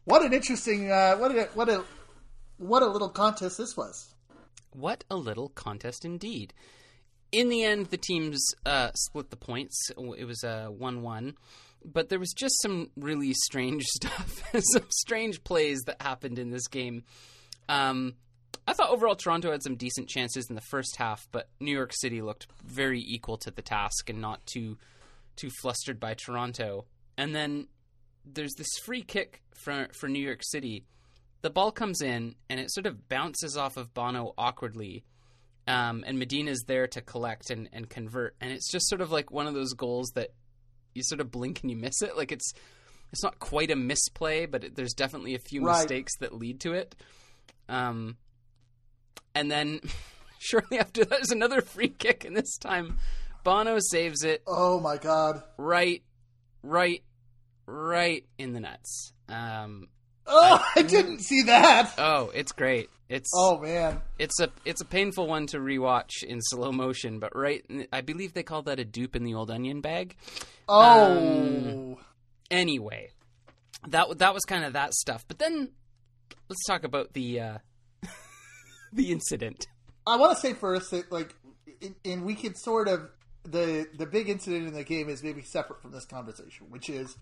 What 0.06 0.24
an 0.24 0.34
interesting 0.34 0.92
uh, 0.92 1.16
what 1.18 1.36
a 1.36 1.44
what 1.54 1.70
a 1.70 1.84
what 2.58 2.84
a 2.84 2.88
little 2.88 3.10
contest 3.10 3.58
this 3.58 3.78
was. 3.78 4.14
What 4.72 5.04
a 5.10 5.16
little 5.16 5.50
contest 5.50 6.04
indeed. 6.04 6.54
In 7.34 7.50
the 7.50 7.64
end, 7.64 7.88
the 7.88 7.98
teams 7.98 8.42
uh, 8.66 8.92
split 8.94 9.30
the 9.30 9.36
points. 9.36 9.90
It 10.18 10.26
was 10.26 10.44
a 10.44 10.68
one-one, 10.68 11.36
but 11.84 12.10
there 12.10 12.20
was 12.20 12.32
just 12.32 12.62
some 12.62 12.92
really 12.96 13.34
strange 13.34 13.84
stuff, 13.88 14.44
some 14.54 14.86
strange 14.90 15.44
plays 15.44 15.82
that 15.88 16.02
happened 16.02 16.40
in 16.40 16.52
this 16.52 16.68
game. 16.68 17.04
Um, 17.68 18.16
I 18.68 18.74
thought 18.74 18.92
overall 18.92 19.16
Toronto 19.16 19.52
had 19.52 19.64
some 19.64 19.76
decent 19.76 20.08
chances 20.08 20.46
in 20.48 20.56
the 20.56 20.62
first 20.62 20.96
half, 20.98 21.28
but 21.32 21.50
New 21.60 21.72
York 21.72 21.92
City 21.94 22.22
looked 22.22 22.48
very 22.64 23.02
equal 23.02 23.38
to 23.40 23.52
the 23.52 23.62
task 23.62 24.10
and 24.10 24.22
not 24.22 24.46
too 24.46 24.78
too 25.36 25.50
flustered 25.62 26.00
by 26.00 26.14
Toronto. 26.14 26.86
And 27.18 27.36
then 27.36 27.68
there's 28.24 28.54
this 28.54 28.70
free 28.86 29.02
kick 29.02 29.42
for 29.56 29.88
for 29.92 30.08
New 30.08 30.24
York 30.24 30.42
City 30.44 30.86
the 31.44 31.50
ball 31.50 31.72
comes 31.72 32.02
in 32.02 32.36
and 32.50 32.60
it 32.60 32.72
sort 32.72 32.88
of 32.88 33.08
bounces 33.10 33.56
off 33.56 33.78
of 33.78 33.94
Bono 33.94 34.34
awkwardly. 34.38 35.04
Um, 35.66 36.04
and 36.06 36.20
Medina's 36.20 36.64
there 36.68 36.88
to 36.88 37.02
collect 37.02 37.50
and, 37.50 37.70
and 37.72 37.90
convert. 37.90 38.36
And 38.42 38.52
it's 38.52 38.70
just 38.70 38.90
sort 38.90 39.02
of 39.02 39.12
like 39.12 39.32
one 39.32 39.48
of 39.48 39.54
those 39.54 39.74
goals 39.74 40.12
that 40.16 40.32
you 40.94 41.04
sort 41.04 41.22
of 41.22 41.32
blink 41.32 41.62
and 41.62 41.72
you 41.72 41.78
miss 41.78 42.02
it. 42.02 42.18
Like 42.18 42.32
it's 42.32 42.54
it's 43.12 43.24
not 43.24 43.40
quite 43.40 43.72
a 43.72 43.76
misplay, 43.76 44.46
but 44.46 44.64
it, 44.64 44.76
there's 44.76 44.94
definitely 44.94 45.36
a 45.36 45.40
few 45.40 45.64
right. 45.66 45.78
mistakes 45.78 46.18
that 46.20 46.34
lead 46.34 46.60
to 46.62 46.74
it. 46.74 46.96
Um, 47.70 48.18
and 49.36 49.52
then 49.52 49.80
shortly 50.40 50.80
after 50.80 51.06
that, 51.06 51.10
there's 51.10 51.32
another 51.32 51.62
free 51.62 51.90
kick, 51.90 52.26
and 52.26 52.36
this 52.36 52.58
time 52.58 52.98
Bono 53.44 53.78
saves 53.80 54.24
it. 54.24 54.42
Oh 54.48 54.80
my 54.80 54.98
god! 54.98 55.44
Right, 55.58 56.04
right, 56.64 57.04
right 57.66 58.26
in 58.38 58.54
the 58.54 58.60
nuts. 58.60 59.14
Um, 59.30 59.88
Oh, 60.26 60.64
I, 60.76 60.80
I 60.80 60.82
didn't 60.84 61.20
see 61.20 61.44
that. 61.44 61.94
Oh, 61.98 62.32
it's 62.34 62.52
great. 62.52 62.90
It's 63.10 63.30
oh 63.36 63.60
man, 63.60 64.02
it's 64.18 64.40
a 64.40 64.50
it's 64.66 64.82
a 64.82 64.86
painful 64.86 65.28
one 65.28 65.46
to 65.48 65.60
rewatch 65.60 66.24
in 66.24 66.42
slow 66.42 66.72
motion, 66.72 67.20
but 67.20 67.36
right, 67.36 67.64
I 67.92 68.02
believe 68.02 68.34
they 68.34 68.44
call 68.44 68.64
that 68.64 68.80
a 68.80 68.86
dupe 68.86 69.16
in 69.16 69.24
the 69.24 69.36
old 69.36 69.52
onion 69.52 69.82
bag. 69.82 70.16
Oh, 70.68 71.18
um, 71.18 71.98
anyway, 72.50 73.10
that 73.88 74.18
that 74.18 74.34
was 74.34 74.44
kind 74.46 74.64
of 74.64 74.74
that 74.74 74.94
stuff. 74.94 75.26
But 75.28 75.38
then 75.38 75.70
let's 76.50 76.66
talk 76.66 76.84
about 76.84 77.14
the 77.14 77.40
uh, 77.40 77.58
the 78.94 79.12
incident. 79.12 79.68
I 80.08 80.16
want 80.16 80.36
to 80.36 80.40
say 80.40 80.54
first 80.54 80.92
that 80.92 81.12
like, 81.12 81.36
and 82.04 82.24
we 82.24 82.36
could 82.36 82.58
sort 82.58 82.88
of 82.88 83.10
the 83.44 83.86
the 83.98 84.06
big 84.06 84.30
incident 84.30 84.68
in 84.68 84.74
the 84.74 84.84
game 84.84 85.10
is 85.10 85.22
maybe 85.24 85.42
separate 85.44 85.82
from 85.82 85.92
this 85.92 86.06
conversation, 86.06 86.68
which 86.70 86.90
is 86.90 87.16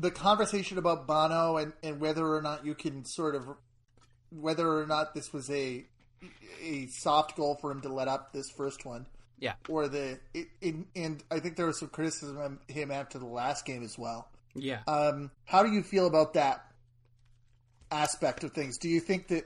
the 0.00 0.10
conversation 0.10 0.78
about 0.78 1.06
Bono 1.06 1.56
and, 1.56 1.72
and 1.82 2.00
whether 2.00 2.26
or 2.26 2.42
not 2.42 2.64
you 2.64 2.74
can 2.74 3.04
sort 3.04 3.34
of 3.34 3.44
whether 4.30 4.78
or 4.78 4.86
not 4.86 5.14
this 5.14 5.32
was 5.32 5.50
a 5.50 5.86
a 6.62 6.86
soft 6.86 7.36
goal 7.36 7.56
for 7.60 7.70
him 7.70 7.80
to 7.82 7.88
let 7.88 8.08
up 8.08 8.32
this 8.32 8.50
first 8.56 8.84
one. 8.84 9.06
Yeah. 9.38 9.54
Or 9.68 9.88
the 9.88 10.18
it, 10.32 10.48
it, 10.60 10.74
and 10.94 11.22
I 11.30 11.40
think 11.40 11.56
there 11.56 11.66
was 11.66 11.78
some 11.78 11.88
criticism 11.88 12.38
of 12.38 12.58
him 12.68 12.90
after 12.90 13.18
the 13.18 13.26
last 13.26 13.64
game 13.64 13.82
as 13.82 13.98
well. 13.98 14.28
Yeah. 14.54 14.80
Um, 14.86 15.30
how 15.44 15.62
do 15.62 15.72
you 15.72 15.82
feel 15.82 16.06
about 16.06 16.34
that 16.34 16.64
aspect 17.90 18.44
of 18.44 18.52
things? 18.52 18.78
Do 18.78 18.88
you 18.88 19.00
think 19.00 19.28
that 19.28 19.44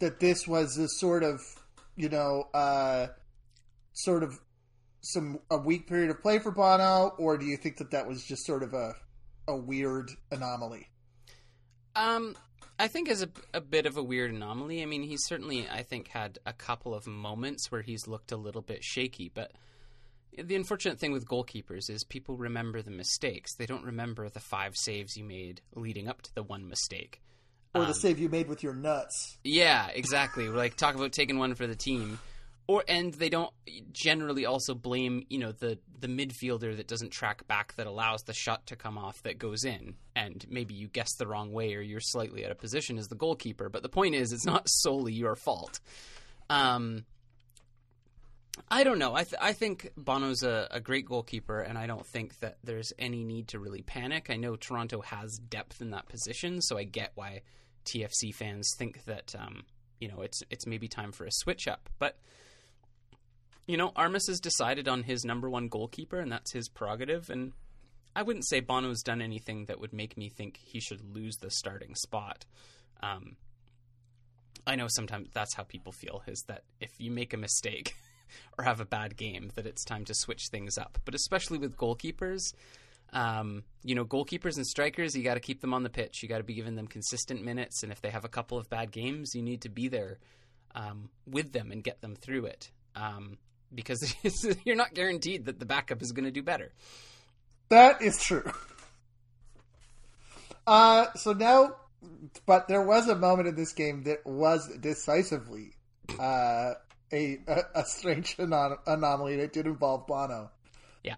that 0.00 0.20
this 0.20 0.46
was 0.46 0.76
a 0.76 0.88
sort 0.88 1.22
of 1.22 1.40
you 1.96 2.08
know 2.08 2.48
uh, 2.52 3.08
sort 3.92 4.22
of 4.22 4.38
some 5.00 5.38
a 5.50 5.58
weak 5.58 5.86
period 5.86 6.10
of 6.10 6.20
play 6.20 6.40
for 6.40 6.50
Bono, 6.50 7.14
or 7.18 7.38
do 7.38 7.46
you 7.46 7.56
think 7.56 7.76
that 7.78 7.92
that 7.92 8.08
was 8.08 8.24
just 8.24 8.44
sort 8.44 8.62
of 8.62 8.74
a 8.74 8.94
a 9.48 9.56
weird 9.56 10.12
anomaly? 10.30 10.88
Um, 11.96 12.36
I 12.78 12.86
think 12.86 13.08
is 13.08 13.22
a, 13.22 13.28
a 13.52 13.60
bit 13.60 13.86
of 13.86 13.96
a 13.96 14.02
weird 14.02 14.30
anomaly. 14.30 14.82
I 14.82 14.86
mean, 14.86 15.02
he's 15.02 15.24
certainly, 15.26 15.66
I 15.68 15.82
think, 15.82 16.08
had 16.08 16.38
a 16.46 16.52
couple 16.52 16.94
of 16.94 17.08
moments 17.08 17.72
where 17.72 17.82
he's 17.82 18.06
looked 18.06 18.30
a 18.30 18.36
little 18.36 18.62
bit 18.62 18.84
shaky, 18.84 19.30
but 19.34 19.50
the 20.36 20.54
unfortunate 20.54 21.00
thing 21.00 21.12
with 21.12 21.26
goalkeepers 21.26 21.90
is 21.90 22.04
people 22.04 22.36
remember 22.36 22.82
the 22.82 22.92
mistakes. 22.92 23.56
They 23.56 23.66
don't 23.66 23.84
remember 23.84 24.28
the 24.28 24.38
five 24.38 24.76
saves 24.76 25.16
you 25.16 25.24
made 25.24 25.62
leading 25.74 26.08
up 26.08 26.22
to 26.22 26.34
the 26.34 26.44
one 26.44 26.68
mistake. 26.68 27.20
Or 27.74 27.82
the 27.82 27.88
um, 27.88 27.94
save 27.94 28.18
you 28.18 28.28
made 28.28 28.48
with 28.48 28.62
your 28.62 28.74
nuts. 28.74 29.38
Yeah, 29.42 29.88
exactly. 29.88 30.48
like 30.48 30.76
talk 30.76 30.94
about 30.94 31.12
taking 31.12 31.38
one 31.38 31.54
for 31.54 31.66
the 31.66 31.74
team 31.74 32.20
or 32.68 32.84
and 32.86 33.14
they 33.14 33.28
don't 33.28 33.50
generally 33.90 34.46
also 34.46 34.74
blame 34.74 35.24
you 35.28 35.38
know 35.38 35.50
the 35.50 35.78
the 35.98 36.06
midfielder 36.06 36.76
that 36.76 36.86
doesn't 36.86 37.10
track 37.10 37.48
back 37.48 37.74
that 37.74 37.88
allows 37.88 38.22
the 38.22 38.34
shot 38.34 38.64
to 38.66 38.76
come 38.76 38.96
off 38.96 39.20
that 39.22 39.38
goes 39.38 39.64
in 39.64 39.94
and 40.14 40.46
maybe 40.48 40.74
you 40.74 40.86
guess 40.86 41.12
the 41.16 41.26
wrong 41.26 41.50
way 41.50 41.74
or 41.74 41.80
you're 41.80 41.98
slightly 41.98 42.44
out 42.44 42.52
of 42.52 42.58
position 42.58 42.98
as 42.98 43.08
the 43.08 43.16
goalkeeper 43.16 43.68
but 43.68 43.82
the 43.82 43.88
point 43.88 44.14
is 44.14 44.32
it's 44.32 44.46
not 44.46 44.62
solely 44.68 45.12
your 45.12 45.34
fault 45.34 45.80
um, 46.50 47.04
I 48.70 48.84
don't 48.84 48.98
know. 48.98 49.14
I, 49.14 49.24
th- 49.24 49.40
I 49.40 49.52
think 49.52 49.92
Bono's 49.96 50.42
a, 50.42 50.66
a 50.70 50.80
great 50.80 51.06
goalkeeper, 51.06 51.60
and 51.60 51.78
I 51.78 51.86
don't 51.86 52.06
think 52.06 52.38
that 52.40 52.58
there's 52.64 52.92
any 52.98 53.22
need 53.22 53.48
to 53.48 53.58
really 53.58 53.82
panic. 53.82 54.28
I 54.30 54.36
know 54.36 54.56
Toronto 54.56 55.00
has 55.02 55.38
depth 55.38 55.80
in 55.80 55.90
that 55.90 56.08
position, 56.08 56.60
so 56.60 56.76
I 56.76 56.84
get 56.84 57.12
why 57.14 57.42
TFC 57.84 58.34
fans 58.34 58.74
think 58.76 59.04
that 59.04 59.34
um, 59.38 59.64
you 60.00 60.08
know 60.08 60.22
it's 60.22 60.42
it's 60.50 60.66
maybe 60.66 60.88
time 60.88 61.12
for 61.12 61.24
a 61.24 61.32
switch 61.32 61.68
up. 61.68 61.88
But 61.98 62.18
you 63.68 63.76
know, 63.76 63.92
Armas 63.94 64.26
has 64.28 64.40
decided 64.40 64.88
on 64.88 65.02
his 65.02 65.26
number 65.26 65.48
one 65.48 65.68
goalkeeper, 65.68 66.18
and 66.18 66.32
that's 66.32 66.52
his 66.52 66.70
prerogative. 66.70 67.28
And 67.28 67.52
I 68.16 68.22
wouldn't 68.22 68.48
say 68.48 68.60
Bono's 68.60 69.02
done 69.02 69.20
anything 69.20 69.66
that 69.66 69.78
would 69.78 69.92
make 69.92 70.16
me 70.16 70.30
think 70.30 70.56
he 70.56 70.80
should 70.80 71.14
lose 71.14 71.36
the 71.36 71.50
starting 71.50 71.94
spot. 71.94 72.46
Um, 73.02 73.36
I 74.66 74.74
know 74.74 74.86
sometimes 74.88 75.28
that's 75.34 75.54
how 75.54 75.64
people 75.64 75.92
feel 75.92 76.22
is 76.26 76.42
that 76.48 76.62
if 76.80 76.90
you 76.98 77.10
make 77.10 77.34
a 77.34 77.36
mistake 77.36 77.94
or 78.58 78.64
have 78.64 78.80
a 78.80 78.86
bad 78.86 79.18
game, 79.18 79.50
that 79.54 79.66
it's 79.66 79.84
time 79.84 80.06
to 80.06 80.14
switch 80.14 80.48
things 80.50 80.78
up. 80.78 80.98
But 81.04 81.14
especially 81.14 81.58
with 81.58 81.76
goalkeepers, 81.76 82.54
um, 83.12 83.64
you 83.84 83.94
know, 83.94 84.06
goalkeepers 84.06 84.56
and 84.56 84.66
strikers, 84.66 85.14
you 85.14 85.22
got 85.22 85.34
to 85.34 85.40
keep 85.40 85.60
them 85.60 85.74
on 85.74 85.82
the 85.82 85.90
pitch. 85.90 86.22
You 86.22 86.28
got 86.30 86.38
to 86.38 86.44
be 86.44 86.54
giving 86.54 86.74
them 86.74 86.86
consistent 86.86 87.44
minutes, 87.44 87.82
and 87.82 87.92
if 87.92 88.00
they 88.00 88.10
have 88.10 88.24
a 88.24 88.28
couple 88.30 88.56
of 88.56 88.70
bad 88.70 88.92
games, 88.92 89.34
you 89.34 89.42
need 89.42 89.60
to 89.60 89.68
be 89.68 89.88
there 89.88 90.18
um, 90.74 91.10
with 91.26 91.52
them 91.52 91.70
and 91.70 91.84
get 91.84 92.00
them 92.00 92.16
through 92.16 92.46
it. 92.46 92.70
Um, 92.96 93.36
because 93.74 94.14
you're 94.64 94.76
not 94.76 94.94
guaranteed 94.94 95.46
that 95.46 95.58
the 95.58 95.66
backup 95.66 96.02
is 96.02 96.12
going 96.12 96.24
to 96.24 96.30
do 96.30 96.42
better. 96.42 96.72
That 97.68 98.02
is 98.02 98.20
true. 98.22 98.50
Uh, 100.66 101.06
so 101.14 101.32
now, 101.32 101.76
but 102.46 102.68
there 102.68 102.82
was 102.82 103.08
a 103.08 103.14
moment 103.14 103.48
in 103.48 103.54
this 103.54 103.72
game 103.72 104.04
that 104.04 104.26
was 104.26 104.68
decisively 104.80 105.72
uh, 106.18 106.74
a, 107.12 107.38
a, 107.46 107.62
a 107.74 107.84
strange 107.86 108.36
anom- 108.36 108.78
anomaly 108.86 109.36
that 109.36 109.52
did 109.52 109.66
involve 109.66 110.06
Bono. 110.06 110.50
Yeah. 111.02 111.14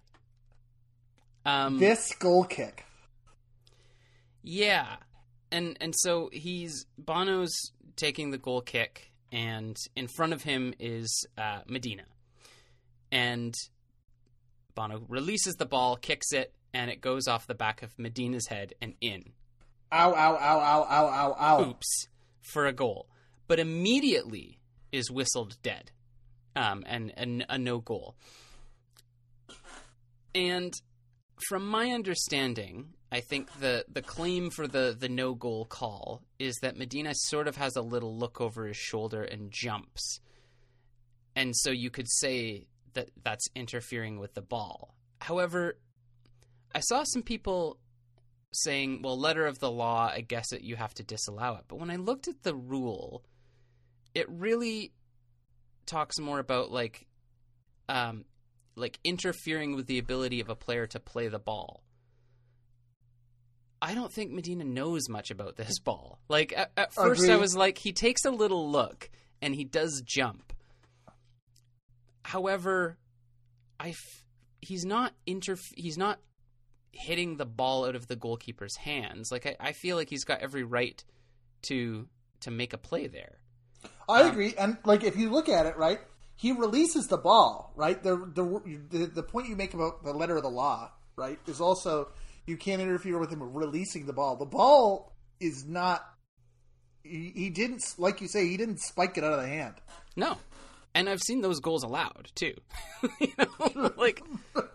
Um, 1.45 1.79
this 1.79 2.15
goal 2.15 2.45
kick. 2.45 2.85
Yeah, 4.43 4.97
and 5.51 5.77
and 5.81 5.95
so 5.97 6.31
he's 6.33 6.87
Bono's 6.97 7.53
taking 7.97 8.31
the 8.31 8.39
goal 8.39 8.63
kick, 8.63 9.11
and 9.33 9.77
in 9.97 10.09
front 10.09 10.33
of 10.33 10.43
him 10.43 10.75
is 10.79 11.27
uh, 11.37 11.61
Medina, 11.67 12.05
and 13.13 13.55
Bono 14.75 15.05
releases 15.09 15.55
the 15.55 15.67
ball, 15.67 15.97
kicks 15.97 16.33
it, 16.33 16.55
and 16.73 16.91
it 16.91 17.01
goes 17.01 17.27
off 17.27 17.47
the 17.47 17.55
back 17.55 17.83
of 17.83 17.99
Medina's 17.99 18.47
head 18.47 18.75
and 18.81 18.95
in. 19.01 19.33
Ow! 19.93 20.13
Ow! 20.13 20.37
Ow! 20.37 20.61
Ow! 20.61 20.87
Ow! 20.89 21.09
Ow! 21.09 21.37
Ow! 21.39 21.69
Oops, 21.69 22.09
for 22.43 22.67
a 22.67 22.73
goal, 22.73 23.09
but 23.49 23.59
immediately 23.59 24.61
is 24.93 25.11
whistled 25.11 25.57
dead, 25.63 25.91
um, 26.55 26.85
and, 26.87 27.13
and 27.17 27.45
a 27.49 27.59
no 27.59 27.79
goal. 27.79 28.15
And 30.35 30.73
from 31.49 31.67
my 31.67 31.91
understanding, 31.91 32.95
I 33.11 33.21
think 33.21 33.49
the, 33.59 33.85
the 33.93 34.03
claim 34.03 34.51
for 34.51 34.69
the, 34.69 34.97
the 34.97 35.09
no 35.09 35.35
goal 35.35 35.65
call 35.65 36.23
is 36.39 36.57
that 36.63 36.77
Medina 36.77 37.13
sort 37.15 37.49
of 37.49 37.57
has 37.57 37.75
a 37.75 37.83
little 37.83 38.17
look 38.17 38.41
over 38.41 38.67
his 38.67 38.77
shoulder 38.77 39.23
and 39.23 39.51
jumps. 39.51 40.21
And 41.35 41.57
so 41.57 41.71
you 41.71 41.91
could 41.91 42.09
say 42.09 42.67
that 42.95 43.11
that's 43.23 43.49
interfering 43.55 44.19
with 44.19 44.35
the 44.35 44.43
ball. 44.43 44.95
However, 45.21 45.79
I 46.75 46.81
saw 46.81 47.05
some 47.05 47.23
people 47.23 47.79
saying, 48.53 49.03
well, 49.03 49.19
letter 49.19 49.47
of 49.47 49.59
the 49.59 49.71
law, 49.71 50.11
I 50.13 50.21
guess 50.23 50.51
that 50.51 50.63
you 50.63 50.77
have 50.77 50.95
to 50.95 51.03
disallow 51.03 51.57
it. 51.57 51.65
But 51.69 51.79
when 51.79 51.91
I 51.91 51.97
looked 51.97 52.29
at 52.29 52.43
the 52.43 52.55
rule, 52.55 53.25
it 54.15 54.27
really 54.29 54.93
talks 55.87 56.19
more 56.19 56.39
about 56.39 56.71
like 56.71 57.07
um 57.89 58.25
like 58.77 58.99
interfering 59.03 59.75
with 59.75 59.87
the 59.87 59.99
ability 59.99 60.41
of 60.41 60.49
a 60.49 60.55
player 60.55 60.87
to 60.87 61.01
play 61.01 61.29
the 61.29 61.39
ball. 61.39 61.83
I 63.83 63.95
don't 63.95 64.13
think 64.13 64.31
Medina 64.31 64.65
knows 64.65 65.09
much 65.09 65.31
about 65.31 65.57
this 65.57 65.79
ball. 65.85 66.21
Like 66.29 66.53
at, 66.57 66.71
at 66.77 66.93
first 66.93 67.29
I 67.29 67.37
was 67.37 67.57
like 67.57 67.79
he 67.79 67.93
takes 67.93 68.25
a 68.25 68.31
little 68.31 68.71
look 68.71 69.11
and 69.43 69.55
he 69.55 69.65
does 69.65 70.03
jump. 70.05 70.53
However, 72.23 72.99
I 73.79 73.91
f- 73.91 74.25
he's 74.61 74.85
not 74.85 75.15
inter 75.27 75.57
he's 75.75 75.99
not 75.99 76.19
hitting 76.93 77.37
the 77.37 77.47
ball 77.47 77.87
out 77.87 77.95
of 77.95 78.09
the 78.09 78.17
goalkeeper's 78.17 78.77
hands. 78.77 79.31
Like 79.33 79.47
I, 79.47 79.57
I 79.61 79.73
feel 79.73 79.97
like 79.97 80.11
he's 80.11 80.25
got 80.25 80.41
every 80.41 80.65
right 80.65 81.03
to 81.63 82.09
to 82.41 82.51
make 82.51 82.73
a 82.73 82.79
play 82.79 83.07
there. 83.07 83.41
I 84.09 84.23
um, 84.23 84.31
agree, 84.31 84.55
and 84.59 84.79
like 84.85 85.05
if 85.05 85.17
you 85.17 85.31
look 85.31 85.49
at 85.49 85.67
it, 85.67 85.77
right, 85.77 86.01
he 86.37 86.53
releases 86.53 87.07
the 87.07 87.19
ball, 87.19 87.73
right. 87.77 88.03
The, 88.03 88.17
the 88.17 88.79
the 88.91 89.07
the 89.07 89.23
point 89.23 89.49
you 89.49 89.57
make 89.57 89.75
about 89.75 90.05
the 90.05 90.13
letter 90.13 90.37
of 90.37 90.43
the 90.43 90.51
law, 90.51 90.91
right, 91.17 91.39
is 91.47 91.61
also 91.61 92.09
you 92.47 92.57
can't 92.57 92.83
interfere 92.83 93.19
with 93.19 93.31
him 93.31 93.43
releasing 93.43 94.07
the 94.07 94.13
ball. 94.13 94.37
The 94.37 94.47
ball 94.47 95.13
is 95.39 95.65
not. 95.67 96.05
He, 97.03 97.33
he 97.35 97.51
didn't, 97.51 97.83
like 97.97 98.21
you 98.21 98.29
say, 98.29 98.47
he 98.47 98.59
didn't 98.59 98.81
spike 98.81 99.17
it 99.17 99.25
out 99.25 99.33
of 99.33 99.41
the 99.41 99.49
hand. 99.49 99.75
No, 100.17 100.37
and 100.95 101.09
I've 101.09 101.21
seen 101.21 101.41
those 101.41 101.61
goals 101.61 101.83
allowed 101.83 102.31
too. 102.35 102.55
you 103.21 103.33
know, 103.39 103.93
like 103.97 104.23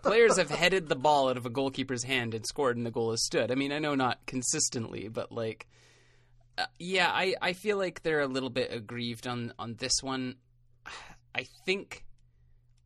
players 0.02 0.38
have 0.38 0.50
headed 0.50 0.88
the 0.88 0.96
ball 0.96 1.28
out 1.28 1.36
of 1.36 1.46
a 1.46 1.50
goalkeeper's 1.50 2.04
hand 2.04 2.34
and 2.34 2.46
scored, 2.46 2.76
and 2.76 2.86
the 2.86 2.90
goal 2.90 3.10
has 3.10 3.24
stood. 3.24 3.50
I 3.50 3.54
mean, 3.54 3.72
I 3.72 3.78
know 3.78 3.94
not 3.94 4.24
consistently, 4.26 5.08
but 5.08 5.30
like, 5.32 5.66
uh, 6.58 6.66
yeah, 6.78 7.10
I, 7.12 7.34
I 7.42 7.52
feel 7.52 7.76
like 7.76 8.02
they're 8.02 8.20
a 8.20 8.26
little 8.26 8.50
bit 8.50 8.72
aggrieved 8.72 9.26
on 9.26 9.52
on 9.58 9.74
this 9.78 10.02
one. 10.02 10.36
I 11.34 11.46
think 11.66 12.04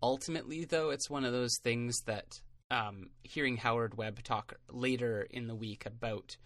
ultimately, 0.03 0.65
though, 0.65 0.91
it's 0.91 1.09
one 1.09 1.25
of 1.25 1.33
those 1.33 1.57
things 1.63 2.01
that 2.07 2.41
um, 2.71 3.11
hearing 3.23 3.57
Howard 3.59 3.97
Webb 3.97 4.23
talk 4.25 4.55
later 4.69 5.27
in 5.31 5.47
the 5.47 5.55
week 5.55 5.87
about 5.87 6.37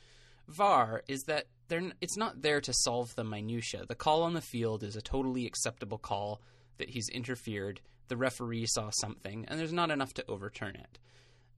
VAR 0.49 1.03
is 1.09 1.23
that 1.25 1.47
they're 1.69 1.93
it's 2.03 2.17
not 2.17 2.43
there 2.43 2.61
to 2.61 2.73
solve 2.75 3.15
the 3.15 3.25
minutia. 3.25 3.87
The 3.87 3.95
call 3.95 4.23
on 4.23 4.35
the 4.35 4.43
field 4.43 4.83
is 4.83 4.97
a 4.97 5.03
totally 5.03 5.47
acceptable 5.47 5.99
call 5.99 6.43
that 6.79 6.91
he's 6.91 7.09
interfered. 7.09 7.81
The 8.09 8.17
referee 8.17 8.67
saw 8.67 8.91
something, 8.91 9.47
and 9.49 9.59
there's 9.59 9.73
not 9.73 9.91
enough 9.91 10.13
to 10.15 10.25
overturn 10.29 10.77
it. 10.77 10.99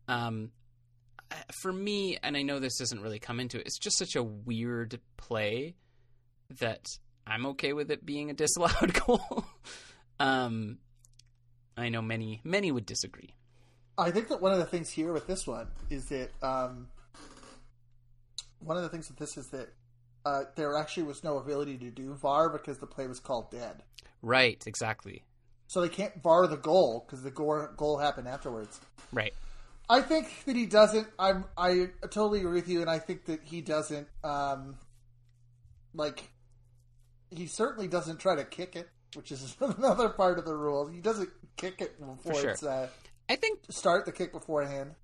Um, 0.08 0.50
for 1.61 1.73
me, 1.73 2.18
and 2.23 2.37
I 2.37 2.42
know 2.42 2.61
this 2.61 2.78
doesn't 2.78 3.00
really 3.00 3.18
come 3.18 3.40
into 3.40 3.58
it, 3.58 3.66
it's 3.66 3.78
just 3.78 3.99
such 3.99 4.14
a 4.14 4.23
weird 4.23 5.00
play 5.16 5.75
that 6.61 6.85
I'm 7.26 7.46
okay 7.46 7.73
with 7.73 7.90
it 7.90 8.06
being 8.06 8.30
a 8.30 8.35
disallowed 8.35 8.94
goal. 9.06 9.44
um, 10.20 10.78
I 11.76 11.88
know 11.88 12.00
many 12.00 12.40
many 12.44 12.70
would 12.73 12.87
disagree. 12.87 13.35
I 13.99 14.11
think 14.11 14.28
that 14.28 14.40
one 14.40 14.52
of 14.52 14.58
the 14.58 14.66
things 14.66 14.90
here 14.90 15.12
with 15.12 15.26
this 15.26 15.46
one 15.46 15.68
is 15.90 16.06
that 16.06 16.30
um, 16.42 16.88
one 18.61 18.76
of 18.76 18.82
the 18.82 18.88
things 18.88 19.08
with 19.08 19.18
this 19.18 19.37
is 19.37 19.49
that 19.49 19.68
uh, 20.26 20.45
there 20.56 20.76
actually 20.76 21.04
was 21.04 21.23
no 21.23 21.38
ability 21.38 21.78
to 21.78 21.88
do 21.88 22.12
VAR 22.14 22.50
because 22.50 22.78
the 22.78 22.87
play 22.87 23.06
was 23.06 23.21
called 23.21 23.49
dead. 23.52 23.85
Right, 24.23 24.61
exactly. 24.66 25.23
So 25.68 25.80
they 25.80 25.88
can't 25.88 26.21
VAR 26.21 26.49
the 26.49 26.56
goal 26.56 27.04
because 27.06 27.23
the 27.23 27.30
goal, 27.30 27.68
goal 27.76 27.99
happened 27.99 28.26
afterwards. 28.26 28.80
Right. 29.12 29.33
I 29.88 30.00
think 30.00 30.45
that 30.47 30.56
he 30.56 30.66
doesn't. 30.66 31.06
I'm. 31.16 31.45
I 31.56 31.90
totally 32.02 32.40
agree 32.40 32.54
with 32.54 32.68
you, 32.68 32.80
and 32.80 32.90
I 32.90 32.99
think 32.99 33.26
that 33.26 33.42
he 33.45 33.61
doesn't. 33.61 34.09
Um, 34.25 34.78
like, 35.95 36.28
he 37.30 37.47
certainly 37.47 37.87
doesn't 37.87 38.18
try 38.18 38.35
to 38.35 38.45
kick 38.45 38.75
it, 38.75 38.88
which 39.14 39.30
is 39.30 39.56
another 39.61 40.09
part 40.09 40.40
of 40.40 40.45
the 40.45 40.56
rule. 40.56 40.88
He 40.88 41.00
doesn't 41.00 41.30
kick 41.56 41.80
it 41.80 42.00
before 42.00 42.35
sure. 42.35 42.50
it's. 42.50 42.64
Uh, 42.64 42.88
I 43.28 43.37
think 43.37 43.61
start 43.71 44.06
the 44.06 44.12
kick 44.12 44.33
beforehand. 44.33 44.97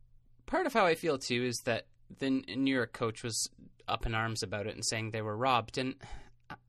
Part 0.46 0.66
of 0.66 0.72
how 0.72 0.84
I 0.84 0.96
feel 0.96 1.16
too 1.16 1.44
is 1.44 1.62
that 1.64 1.86
the 2.18 2.30
New 2.30 2.74
York 2.74 2.92
coach 2.92 3.22
was 3.22 3.48
up 3.88 4.06
in 4.06 4.14
arms 4.14 4.42
about 4.42 4.66
it 4.66 4.74
and 4.74 4.84
saying 4.84 5.10
they 5.10 5.22
were 5.22 5.36
robbed. 5.36 5.78
And 5.78 5.94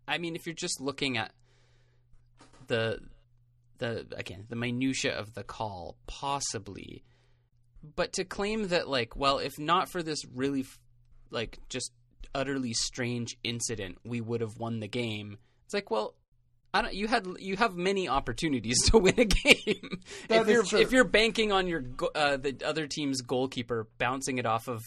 I 0.08 0.18
mean, 0.18 0.36
if 0.36 0.46
you're 0.46 0.56
just 0.56 0.82
looking 0.82 1.18
at 1.18 1.32
the 2.68 3.00
the 3.80 4.06
again 4.16 4.46
the 4.50 4.56
minutia 4.56 5.18
of 5.18 5.34
the 5.34 5.44
call, 5.44 5.98
possibly 6.08 7.04
but 7.96 8.14
to 8.14 8.24
claim 8.24 8.70
that 8.70 8.88
like 8.88 9.16
well 9.16 9.40
if 9.40 9.60
not 9.60 9.90
for 9.90 10.02
this 10.02 10.20
really 10.34 10.66
like 11.30 11.60
just 11.70 11.92
utterly 12.34 12.74
strange 12.74 13.38
incident 13.44 13.98
we 14.04 14.22
would 14.22 14.42
have 14.42 14.58
won 14.58 14.80
the 14.80 14.88
game 14.88 15.38
it's 15.66 15.74
like 15.74 15.92
well 15.92 16.16
I 16.76 16.82
don't, 16.82 16.94
you 16.96 17.08
had 17.08 17.28
you 17.38 17.56
have 17.58 17.76
many 17.76 18.10
opportunities 18.10 18.82
to 18.90 18.98
win 18.98 19.20
a 19.20 19.26
game 19.26 20.00
if 20.30 20.48
you're 20.48 20.64
true. 20.64 20.80
if 20.80 20.92
you're 20.92 21.04
banking 21.04 21.52
on 21.52 21.68
your 21.68 21.84
uh, 22.16 22.38
the 22.38 22.58
other 22.66 22.88
team's 22.88 23.22
goalkeeper 23.22 23.88
bouncing 24.00 24.40
it 24.40 24.46
off 24.46 24.68
of 24.68 24.82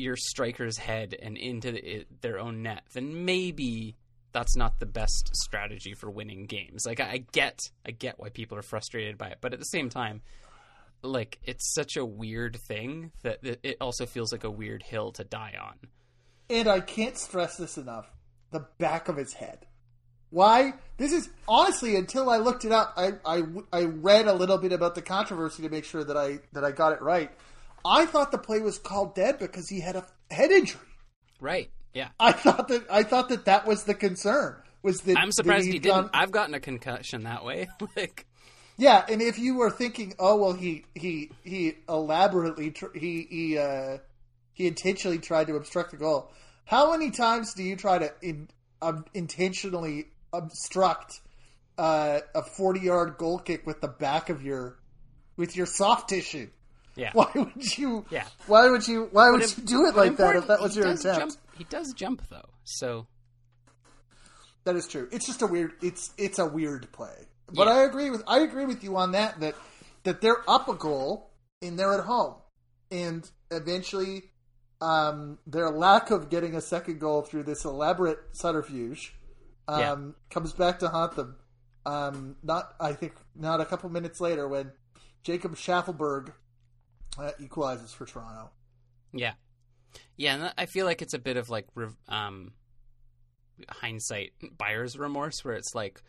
your 0.00 0.16
striker's 0.16 0.78
head 0.78 1.14
and 1.20 1.36
into 1.36 1.72
the, 1.72 2.06
their 2.20 2.38
own 2.38 2.62
net 2.62 2.82
then 2.92 3.24
maybe 3.24 3.96
that's 4.32 4.56
not 4.56 4.78
the 4.78 4.86
best 4.86 5.30
strategy 5.34 5.94
for 5.94 6.10
winning 6.10 6.46
games 6.46 6.84
like 6.86 7.00
I, 7.00 7.10
I 7.10 7.24
get 7.32 7.58
I 7.86 7.90
get 7.90 8.18
why 8.18 8.28
people 8.28 8.58
are 8.58 8.62
frustrated 8.62 9.18
by 9.18 9.28
it 9.28 9.38
but 9.40 9.52
at 9.52 9.58
the 9.58 9.64
same 9.64 9.88
time 9.88 10.22
like 11.02 11.38
it's 11.44 11.72
such 11.74 11.96
a 11.96 12.04
weird 12.04 12.56
thing 12.56 13.12
that 13.22 13.38
it 13.42 13.76
also 13.80 14.06
feels 14.06 14.32
like 14.32 14.44
a 14.44 14.50
weird 14.50 14.82
hill 14.82 15.12
to 15.12 15.24
die 15.24 15.54
on. 15.60 15.74
And 16.48 16.68
I 16.68 16.80
can't 16.80 17.16
stress 17.16 17.56
this 17.56 17.78
enough. 17.78 18.10
The 18.50 18.66
back 18.78 19.08
of 19.08 19.16
his 19.16 19.32
head. 19.32 19.66
Why? 20.30 20.74
This 20.96 21.12
is 21.12 21.28
honestly 21.48 21.96
until 21.96 22.30
I 22.30 22.38
looked 22.38 22.64
it 22.64 22.72
up. 22.72 22.94
I, 22.96 23.12
I, 23.24 23.42
I 23.72 23.82
read 23.84 24.26
a 24.26 24.32
little 24.32 24.58
bit 24.58 24.72
about 24.72 24.94
the 24.94 25.02
controversy 25.02 25.62
to 25.62 25.68
make 25.68 25.84
sure 25.84 26.04
that 26.04 26.16
I 26.16 26.38
that 26.52 26.64
I 26.64 26.72
got 26.72 26.92
it 26.92 27.02
right. 27.02 27.30
I 27.84 28.06
thought 28.06 28.32
the 28.32 28.38
play 28.38 28.60
was 28.60 28.78
called 28.78 29.14
dead 29.14 29.38
because 29.38 29.68
he 29.68 29.80
had 29.80 29.96
a 29.96 30.06
head 30.30 30.50
injury. 30.50 30.80
Right. 31.40 31.70
Yeah. 31.94 32.08
I 32.18 32.32
thought 32.32 32.68
that 32.68 32.86
I 32.90 33.02
thought 33.02 33.28
that 33.30 33.46
that 33.46 33.66
was 33.66 33.84
the 33.84 33.94
concern. 33.94 34.56
Was 34.82 35.02
that 35.02 35.18
I'm 35.18 35.32
surprised 35.32 35.66
he 35.66 35.78
didn't. 35.78 36.10
I've 36.14 36.30
gotten 36.30 36.54
a 36.54 36.60
concussion 36.60 37.24
that 37.24 37.44
way. 37.44 37.68
like 37.96 38.26
Yeah, 38.76 39.04
and 39.08 39.20
if 39.20 39.38
you 39.38 39.56
were 39.56 39.70
thinking, 39.70 40.14
oh 40.18 40.36
well, 40.36 40.52
he 40.52 40.84
he 40.94 41.30
he 41.44 41.74
elaborately 41.88 42.70
tr- 42.70 42.96
he 42.96 43.26
he 43.28 43.58
uh, 43.58 43.98
he 44.54 44.66
intentionally 44.66 45.18
tried 45.18 45.48
to 45.48 45.56
obstruct 45.56 45.90
the 45.90 45.96
goal. 45.96 46.30
How 46.64 46.92
many 46.92 47.10
times 47.10 47.54
do 47.54 47.62
you 47.62 47.76
try 47.76 47.98
to 47.98 48.12
in, 48.22 48.48
um, 48.80 49.04
intentionally 49.12 50.06
obstruct 50.32 51.20
uh, 51.76 52.20
a 52.34 52.42
forty-yard 52.42 53.16
goal 53.18 53.38
kick 53.38 53.66
with 53.66 53.80
the 53.80 53.88
back 53.88 54.30
of 54.30 54.42
your 54.42 54.78
with 55.36 55.56
your 55.56 55.66
soft 55.66 56.08
tissue? 56.08 56.48
Yeah. 56.96 57.10
Why 57.12 57.30
would 57.34 57.78
you? 57.78 58.04
Yeah. 58.10 58.24
Why 58.46 58.68
would 58.70 58.86
you? 58.86 59.08
Why 59.12 59.30
would 59.30 59.40
But 59.40 59.56
you 59.58 59.64
do 59.64 59.86
it 59.86 59.94
like 59.96 60.16
that 60.16 60.36
if 60.36 60.46
that 60.48 60.60
was 60.60 60.76
your 60.76 60.86
intent? 60.86 61.18
Jump, 61.18 61.32
he 61.56 61.64
does 61.64 61.92
jump 61.94 62.22
though, 62.28 62.48
so 62.64 63.06
That 64.64 64.76
is 64.76 64.86
true. 64.86 65.08
It's 65.12 65.26
just 65.26 65.42
a 65.42 65.46
weird. 65.46 65.72
It's 65.82 66.12
it's 66.18 66.38
a 66.38 66.46
weird 66.46 66.90
play. 66.92 67.26
But 67.52 67.66
Yeah. 67.66 67.74
I 67.74 67.82
agree 67.82 68.10
with 68.10 68.22
I 68.26 68.40
agree 68.40 68.66
with 68.66 68.84
you 68.84 68.96
on 68.96 69.12
that. 69.12 69.40
That 69.40 69.54
that 70.04 70.20
they're 70.20 70.48
up 70.48 70.68
a 70.68 70.74
goal 70.74 71.30
and 71.62 71.78
they're 71.78 71.92
at 71.94 72.04
home, 72.04 72.36
and 72.90 73.28
eventually, 73.50 74.30
um, 74.80 75.38
their 75.46 75.70
lack 75.70 76.10
of 76.10 76.30
getting 76.30 76.54
a 76.56 76.60
second 76.60 76.98
goal 77.00 77.22
through 77.22 77.42
this 77.44 77.64
elaborate 77.64 78.18
subterfuge, 78.32 79.14
um, 79.68 79.78
Yeah. 79.80 79.96
comes 80.30 80.52
back 80.52 80.78
to 80.80 80.88
haunt 80.88 81.16
them. 81.16 81.36
Um, 81.86 82.36
not 82.42 82.74
I 82.80 82.92
think 82.94 83.14
not 83.34 83.60
a 83.60 83.64
couple 83.64 83.88
minutes 83.90 84.20
later 84.20 84.46
when 84.48 84.72
Jacob 85.22 85.54
Shaffelburg 85.56 86.32
uh, 87.18 87.32
equalizes 87.38 87.92
for 87.92 88.06
Toronto. 88.06 88.50
yeah, 89.12 89.34
yeah. 90.16 90.34
And 90.34 90.52
I 90.56 90.66
feel 90.66 90.86
like 90.86 91.02
it's 91.02 91.14
a 91.14 91.18
bit 91.18 91.36
of 91.36 91.50
like 91.50 91.66
um, 92.08 92.52
hindsight 93.68 94.32
buyer's 94.56 94.98
remorse, 94.98 95.44
where 95.44 95.54
it's 95.54 95.74
like, 95.74 96.02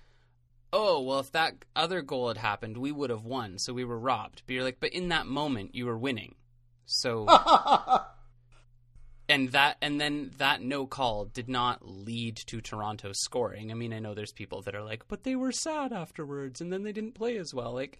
oh 0.74 1.02
well, 1.02 1.20
if 1.20 1.32
that 1.32 1.54
other 1.76 2.02
goal 2.02 2.28
had 2.28 2.38
happened, 2.38 2.78
we 2.78 2.92
would 2.92 3.10
have 3.10 3.26
won, 3.26 3.58
so 3.58 3.74
we 3.74 3.86
were 3.86 4.00
robbed. 4.00 4.44
But 4.46 4.54
you're 4.54 4.64
like, 4.64 4.80
but 4.80 4.94
in 4.94 5.10
that 5.10 5.26
moment, 5.26 5.76
you 5.76 5.86
were 5.86 5.98
winning, 5.98 6.36
so. 6.86 7.28
and 9.32 9.50
that 9.54 9.78
and 9.82 10.00
then 10.00 10.32
that 10.38 10.62
no 10.62 10.86
call 10.86 11.26
did 11.26 11.48
not 11.48 11.88
lead 11.88 12.36
to 12.48 12.60
Toronto 12.60 13.12
scoring. 13.14 13.72
I 13.72 13.76
mean, 13.76 13.94
I 13.94 14.00
know 14.00 14.14
there's 14.14 14.34
people 14.34 14.62
that 14.64 14.76
are 14.76 14.84
like, 14.84 15.08
but 15.08 15.24
they 15.24 15.36
were 15.36 15.54
sad 15.54 15.94
afterwards 15.94 16.60
and 16.60 16.72
then 16.72 16.84
they 16.84 16.92
didn't 16.92 17.16
play 17.16 17.38
as 17.38 17.54
well. 17.54 17.72
Like 17.74 17.98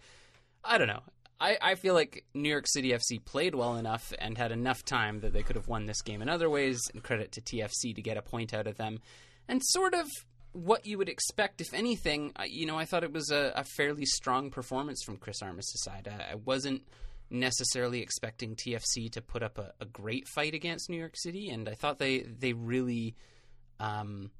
I 0.62 0.76
don't 0.76 0.88
know. 0.88 1.02
I, 1.42 1.58
I 1.60 1.74
feel 1.74 1.94
like 1.94 2.24
New 2.34 2.48
York 2.48 2.66
City 2.68 2.90
FC 2.90 3.22
played 3.22 3.56
well 3.56 3.76
enough 3.76 4.12
and 4.20 4.38
had 4.38 4.52
enough 4.52 4.84
time 4.84 5.20
that 5.20 5.32
they 5.32 5.42
could 5.42 5.56
have 5.56 5.66
won 5.66 5.86
this 5.86 6.00
game 6.00 6.22
in 6.22 6.28
other 6.28 6.48
ways, 6.48 6.80
and 6.94 7.02
credit 7.02 7.32
to 7.32 7.40
TFC 7.40 7.94
to 7.96 8.00
get 8.00 8.16
a 8.16 8.22
point 8.22 8.54
out 8.54 8.68
of 8.68 8.76
them. 8.76 9.00
And 9.48 9.60
sort 9.64 9.92
of 9.92 10.06
what 10.52 10.86
you 10.86 10.98
would 10.98 11.08
expect, 11.08 11.60
if 11.60 11.74
anything, 11.74 12.32
you 12.46 12.64
know, 12.64 12.78
I 12.78 12.84
thought 12.84 13.02
it 13.02 13.12
was 13.12 13.30
a, 13.32 13.52
a 13.56 13.64
fairly 13.64 14.06
strong 14.06 14.50
performance 14.50 15.02
from 15.04 15.16
Chris 15.16 15.42
Armas' 15.42 15.72
side. 15.82 16.08
I, 16.08 16.32
I 16.32 16.34
wasn't 16.36 16.82
necessarily 17.28 18.02
expecting 18.02 18.54
TFC 18.54 19.10
to 19.10 19.20
put 19.20 19.42
up 19.42 19.58
a, 19.58 19.72
a 19.80 19.84
great 19.84 20.28
fight 20.28 20.54
against 20.54 20.88
New 20.88 20.98
York 20.98 21.14
City, 21.16 21.48
and 21.48 21.68
I 21.68 21.74
thought 21.74 21.98
they 21.98 22.20
they 22.20 22.52
really, 22.52 23.16
um, 23.80 24.30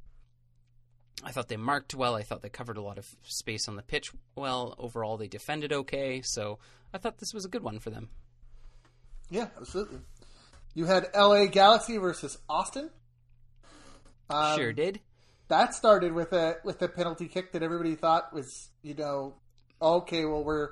I 1.22 1.30
thought 1.30 1.48
they 1.48 1.56
marked 1.56 1.94
well. 1.94 2.14
I 2.14 2.22
thought 2.22 2.42
they 2.42 2.48
covered 2.48 2.76
a 2.76 2.82
lot 2.82 2.98
of 2.98 3.08
space 3.22 3.68
on 3.68 3.76
the 3.76 3.82
pitch 3.82 4.12
well. 4.34 4.74
Overall, 4.78 5.16
they 5.16 5.28
defended 5.28 5.72
okay, 5.72 6.20
so 6.22 6.58
I 6.92 6.98
thought 6.98 7.18
this 7.18 7.32
was 7.32 7.44
a 7.44 7.48
good 7.48 7.62
one 7.62 7.78
for 7.78 7.90
them. 7.90 8.08
Yeah, 9.30 9.46
absolutely. 9.56 10.00
You 10.74 10.86
had 10.86 11.08
L.A. 11.14 11.48
Galaxy 11.48 11.96
versus 11.96 12.38
Austin. 12.48 12.90
Um, 14.28 14.56
sure 14.56 14.72
did. 14.72 15.00
That 15.48 15.74
started 15.74 16.12
with 16.12 16.32
a 16.32 16.56
with 16.64 16.80
a 16.82 16.88
penalty 16.88 17.28
kick 17.28 17.52
that 17.52 17.62
everybody 17.62 17.94
thought 17.94 18.32
was, 18.32 18.70
you 18.82 18.94
know, 18.94 19.34
okay. 19.80 20.24
Well, 20.24 20.42
we're 20.42 20.70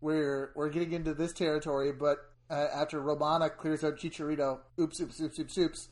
we're 0.00 0.52
we're 0.54 0.68
getting 0.68 0.92
into 0.92 1.14
this 1.14 1.32
territory, 1.32 1.92
but 1.92 2.18
uh, 2.50 2.66
after 2.74 3.00
Romana 3.00 3.50
clears 3.50 3.84
out 3.84 3.96
Chicharito, 3.96 4.58
oops, 4.80 5.00
oops, 5.00 5.20
oops, 5.20 5.38
oops, 5.38 5.58
oops. 5.58 5.88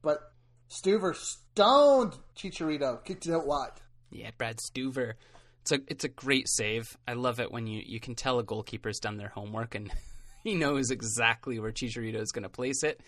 But 0.00 0.31
Stuver 0.72 1.14
stoned 1.14 2.16
Chicharito, 2.34 3.04
kicked 3.04 3.26
it 3.26 3.34
out 3.34 3.46
wide. 3.46 3.72
Yeah, 4.10 4.30
Brad 4.38 4.56
Stuver. 4.56 5.14
It's 5.60 5.72
a 5.72 5.80
it's 5.86 6.04
a 6.04 6.08
great 6.08 6.48
save. 6.48 6.96
I 7.06 7.12
love 7.12 7.40
it 7.40 7.52
when 7.52 7.66
you, 7.66 7.82
you 7.84 8.00
can 8.00 8.14
tell 8.14 8.38
a 8.38 8.44
goalkeeper's 8.44 8.98
done 8.98 9.18
their 9.18 9.28
homework 9.28 9.74
and 9.74 9.92
he 10.44 10.54
knows 10.54 10.90
exactly 10.90 11.58
where 11.58 11.72
Chicharito 11.72 12.20
is 12.20 12.32
going 12.32 12.44
to 12.44 12.48
place 12.48 12.82
it. 12.82 13.00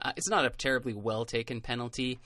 Uh, 0.00 0.12
it's 0.16 0.28
not 0.28 0.44
a 0.44 0.50
terribly 0.50 0.92
well 0.92 1.24
taken 1.24 1.62
penalty. 1.62 2.18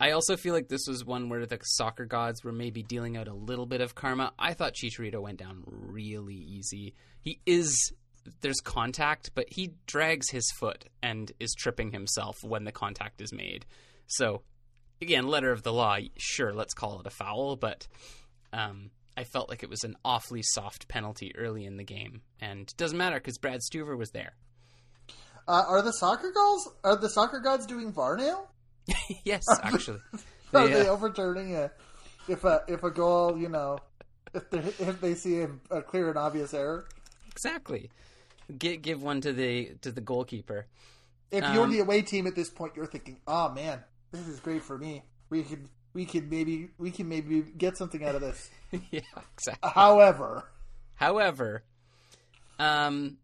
I 0.00 0.10
also 0.10 0.36
feel 0.36 0.52
like 0.52 0.68
this 0.68 0.88
was 0.88 1.04
one 1.04 1.28
where 1.28 1.46
the 1.46 1.60
soccer 1.62 2.04
gods 2.04 2.42
were 2.42 2.50
maybe 2.50 2.82
dealing 2.82 3.16
out 3.16 3.28
a 3.28 3.34
little 3.34 3.66
bit 3.66 3.80
of 3.80 3.94
karma. 3.94 4.32
I 4.36 4.54
thought 4.54 4.74
Chicharito 4.74 5.22
went 5.22 5.38
down 5.38 5.62
really 5.66 6.34
easy. 6.34 6.94
He 7.20 7.38
is 7.46 7.92
there's 8.40 8.60
contact, 8.60 9.30
but 9.36 9.46
he 9.48 9.74
drags 9.86 10.30
his 10.30 10.50
foot 10.58 10.86
and 11.00 11.30
is 11.38 11.54
tripping 11.56 11.92
himself 11.92 12.42
when 12.42 12.64
the 12.64 12.72
contact 12.72 13.20
is 13.22 13.32
made. 13.32 13.66
So 14.16 14.42
again, 15.00 15.26
letter 15.26 15.50
of 15.52 15.62
the 15.62 15.72
law, 15.72 15.98
sure, 16.16 16.52
let's 16.52 16.74
call 16.74 17.00
it 17.00 17.06
a 17.06 17.10
foul, 17.10 17.56
but 17.56 17.86
um, 18.52 18.90
I 19.16 19.24
felt 19.24 19.48
like 19.48 19.62
it 19.62 19.70
was 19.70 19.84
an 19.84 19.96
awfully 20.04 20.42
soft 20.42 20.88
penalty 20.88 21.32
early 21.36 21.64
in 21.66 21.76
the 21.76 21.84
game, 21.84 22.22
and 22.40 22.62
it 22.62 22.74
doesn't 22.76 22.96
matter 22.96 23.16
because 23.16 23.38
Brad 23.38 23.60
Stuver 23.60 23.96
was 23.96 24.10
there. 24.10 24.34
Uh, 25.48 25.64
are 25.68 25.82
the 25.82 25.92
soccer 25.92 26.30
goals? 26.32 26.68
Are 26.84 26.96
the 26.96 27.08
soccer 27.08 27.40
gods 27.40 27.66
doing 27.66 27.92
VAR 27.92 28.16
now? 28.16 28.46
yes, 29.24 29.42
actually, 29.62 30.00
Are 30.54 30.68
They, 30.68 30.68
they 30.82 30.88
uh, 30.88 30.92
overturning 30.92 31.56
a 31.56 31.70
if 32.28 32.44
a 32.44 32.62
if 32.68 32.82
a 32.84 32.90
goal, 32.90 33.36
you 33.36 33.48
know, 33.48 33.78
if 34.34 34.48
they 34.50 34.58
if 34.58 35.00
they 35.00 35.14
see 35.14 35.40
a, 35.40 35.50
a 35.70 35.82
clear 35.82 36.08
and 36.08 36.18
obvious 36.18 36.54
error? 36.54 36.86
exactly. 37.30 37.90
Give, 38.58 38.82
give 38.82 39.02
one 39.02 39.20
to 39.22 39.32
the 39.32 39.72
to 39.82 39.90
the 39.90 40.00
goalkeeper. 40.00 40.66
If 41.30 41.44
you're 41.54 41.64
Um, 41.64 41.70
the 41.70 41.78
away 41.80 42.02
team 42.02 42.26
at 42.26 42.34
this 42.34 42.50
point, 42.50 42.74
you're 42.76 42.86
thinking, 42.86 43.18
"Oh 43.26 43.48
man, 43.50 43.82
this 44.12 44.28
is 44.28 44.40
great 44.40 44.62
for 44.62 44.78
me. 44.78 45.02
We 45.30 45.42
could 45.42 45.68
we 45.94 46.04
could 46.04 46.30
maybe 46.30 46.70
we 46.78 46.90
can 46.90 47.08
maybe 47.08 47.42
get 47.42 47.76
something 47.76 48.04
out 48.04 48.14
of 48.14 48.20
this." 48.20 48.50
yeah, 48.90 49.00
exactly. 49.34 49.70
However, 49.74 50.44
However, 51.02 51.64
um, 52.60 53.16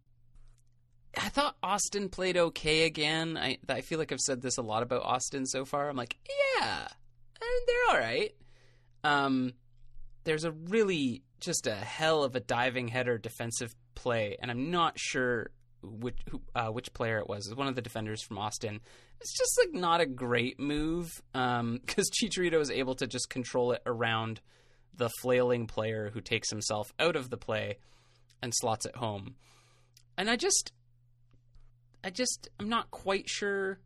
I 1.16 1.29
thought 1.29 1.57
Austin 1.62 2.09
played 2.09 2.37
okay 2.37 2.87
again. 2.87 3.37
I 3.37 3.59
I 3.68 3.83
feel 3.83 4.01
like 4.01 4.11
I've 4.11 4.18
said 4.18 4.42
this 4.42 4.59
a 4.59 4.62
lot 4.62 4.83
about 4.83 5.03
Austin 5.03 5.46
so 5.46 5.64
far. 5.64 5.88
I'm 5.88 5.96
like, 5.96 6.16
yeah, 6.59 6.88
eh, 7.40 7.44
they're 7.66 7.90
all 7.90 7.98
right. 7.98 8.35
Um, 9.05 9.53
there's 10.24 10.42
a 10.42 10.51
really 10.51 11.22
just 11.38 11.68
a 11.68 11.74
hell 11.74 12.24
of 12.24 12.35
a 12.35 12.40
diving 12.40 12.88
header 12.88 13.16
defensive 13.16 13.74
play, 13.94 14.37
and 14.42 14.51
I'm 14.51 14.72
not 14.72 14.98
sure 14.98 15.51
which 15.83 16.19
who, 16.31 16.41
uh, 16.55 16.69
which 16.69 16.93
player 16.93 17.19
it 17.19 17.29
was. 17.29 17.47
It 17.47 17.51
was 17.51 17.57
one 17.57 17.69
of 17.69 17.75
the 17.75 17.83
defenders 17.83 18.23
from 18.23 18.38
Austin. 18.38 18.81
It's 19.21 19.37
just 19.37 19.59
like 19.59 19.75
not 19.75 20.01
a 20.01 20.07
great 20.07 20.59
move 20.59 21.23
because 21.33 22.11
Chicharito 22.11 22.61
is 22.61 22.71
able 22.71 22.95
to 22.97 23.07
just 23.07 23.31
control 23.31 23.73
it 23.73 23.83
around 23.87 24.41
the 24.95 25.11
flailing 25.21 25.67
player 25.67 26.11
who 26.12 26.21
takes 26.21 26.51
himself 26.51 26.93
out 26.99 27.17
of 27.17 27.31
the 27.31 27.37
play 27.37 27.79
and 28.43 28.53
slots 28.55 28.87
it 28.87 28.97
home. 28.97 29.37
And 30.17 30.29
I 30.29 30.37
just, 30.37 30.73
I 32.03 32.11
just, 32.11 32.49
I'm 32.59 32.69
not 32.69 32.91
quite 32.91 33.29
sure 33.29 33.79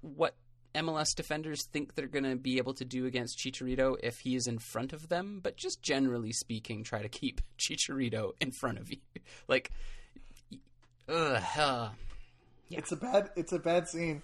what 0.00 0.36
MLS 0.74 1.14
defenders 1.14 1.66
think 1.66 1.94
they're 1.94 2.06
going 2.06 2.24
to 2.24 2.36
be 2.36 2.58
able 2.58 2.74
to 2.74 2.84
do 2.84 3.06
against 3.06 3.38
Chicharito 3.38 3.96
if 4.02 4.18
he 4.20 4.36
is 4.36 4.46
in 4.46 4.58
front 4.58 4.92
of 4.92 5.08
them. 5.08 5.40
But 5.42 5.56
just 5.56 5.82
generally 5.82 6.32
speaking, 6.32 6.84
try 6.84 7.02
to 7.02 7.08
keep 7.08 7.40
Chicharito 7.58 8.32
in 8.40 8.52
front 8.52 8.78
of 8.78 8.90
you. 8.90 8.98
like, 9.48 9.70
ugh, 11.08 11.42
uh, 11.58 11.88
Yeah. 12.68 12.78
it's 12.78 12.92
a 12.92 12.96
bad 12.96 13.30
it's 13.36 13.52
a 13.52 13.58
bad 13.58 13.88
scene. 13.88 14.22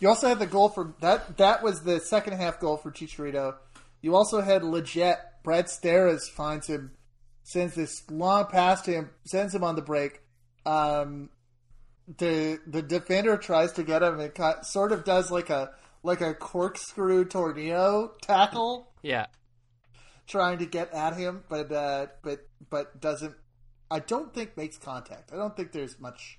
You 0.00 0.08
also 0.08 0.28
had 0.28 0.38
the 0.38 0.46
goal 0.46 0.68
for 0.68 0.94
that. 1.00 1.36
That 1.38 1.62
was 1.62 1.82
the 1.82 2.00
second 2.00 2.34
half 2.34 2.60
goal 2.60 2.76
for 2.76 2.90
Chicharito. 2.92 3.56
You 4.00 4.14
also 4.14 4.40
had 4.40 4.62
Lletget 4.62 5.16
Brad 5.42 5.66
Steres 5.66 6.28
finds 6.30 6.66
him, 6.68 6.92
sends 7.42 7.74
this 7.74 8.08
long 8.10 8.46
pass 8.46 8.82
to 8.82 8.92
him, 8.92 9.10
sends 9.24 9.54
him 9.54 9.64
on 9.64 9.74
the 9.74 9.82
break. 9.82 10.20
Um, 10.66 11.30
the 12.18 12.58
the 12.66 12.82
defender 12.82 13.36
tries 13.36 13.72
to 13.72 13.82
get 13.82 14.02
him 14.02 14.20
and 14.20 14.34
kind- 14.34 14.64
sort 14.64 14.92
of 14.92 15.04
does 15.04 15.30
like 15.30 15.50
a 15.50 15.70
like 16.02 16.20
a 16.20 16.32
corkscrew 16.34 17.24
tornado 17.24 18.12
tackle, 18.22 18.92
yeah, 19.02 19.26
trying 20.26 20.58
to 20.58 20.66
get 20.66 20.92
at 20.92 21.16
him, 21.16 21.42
but 21.48 21.72
uh, 21.72 22.06
but 22.22 22.46
but 22.70 23.00
doesn't. 23.00 23.34
I 23.90 24.00
don't 24.00 24.32
think 24.34 24.56
makes 24.56 24.76
contact. 24.78 25.32
I 25.32 25.36
don't 25.36 25.56
think 25.56 25.72
there's 25.72 25.98
much 25.98 26.38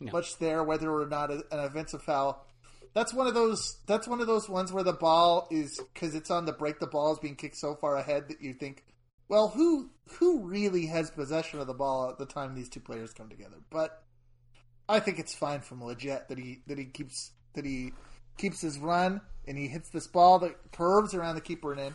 No. 0.00 0.12
much 0.12 0.38
there, 0.38 0.62
whether 0.62 0.90
or 0.90 1.06
not 1.06 1.30
an 1.30 1.42
offensive 1.50 2.02
foul. 2.02 2.46
That's 2.94 3.12
one 3.12 3.26
of 3.26 3.34
those. 3.34 3.78
That's 3.86 4.06
one 4.06 4.20
of 4.20 4.26
those 4.26 4.48
ones 4.48 4.72
where 4.72 4.84
the 4.84 4.92
ball 4.92 5.48
is 5.50 5.80
because 5.92 6.14
it's 6.14 6.30
on 6.30 6.44
the 6.44 6.52
break. 6.52 6.78
The 6.78 6.86
ball 6.86 7.12
is 7.12 7.18
being 7.18 7.34
kicked 7.36 7.56
so 7.56 7.74
far 7.74 7.96
ahead 7.96 8.28
that 8.28 8.40
you 8.40 8.52
think, 8.54 8.84
well, 9.28 9.48
who 9.48 9.90
who 10.18 10.40
really 10.44 10.86
has 10.86 11.10
possession 11.10 11.58
of 11.58 11.66
the 11.66 11.74
ball 11.74 12.10
at 12.10 12.18
the 12.18 12.26
time 12.26 12.54
these 12.54 12.68
two 12.68 12.80
players 12.80 13.12
come 13.12 13.28
together? 13.28 13.56
But 13.70 14.02
I 14.88 15.00
think 15.00 15.18
it's 15.18 15.34
fine 15.34 15.60
from 15.60 15.80
Lletget 15.80 16.28
that 16.28 16.38
he 16.38 16.60
that 16.68 16.78
he 16.78 16.84
keeps 16.84 17.32
that 17.54 17.64
he 17.64 17.92
keeps 18.36 18.60
his 18.60 18.78
run 18.78 19.20
and 19.46 19.58
he 19.58 19.66
hits 19.68 19.88
this 19.90 20.06
ball 20.06 20.38
that 20.40 20.54
curves 20.72 21.14
around 21.14 21.34
the 21.34 21.40
keeper 21.40 21.72
and 21.72 21.80
in. 21.80 21.94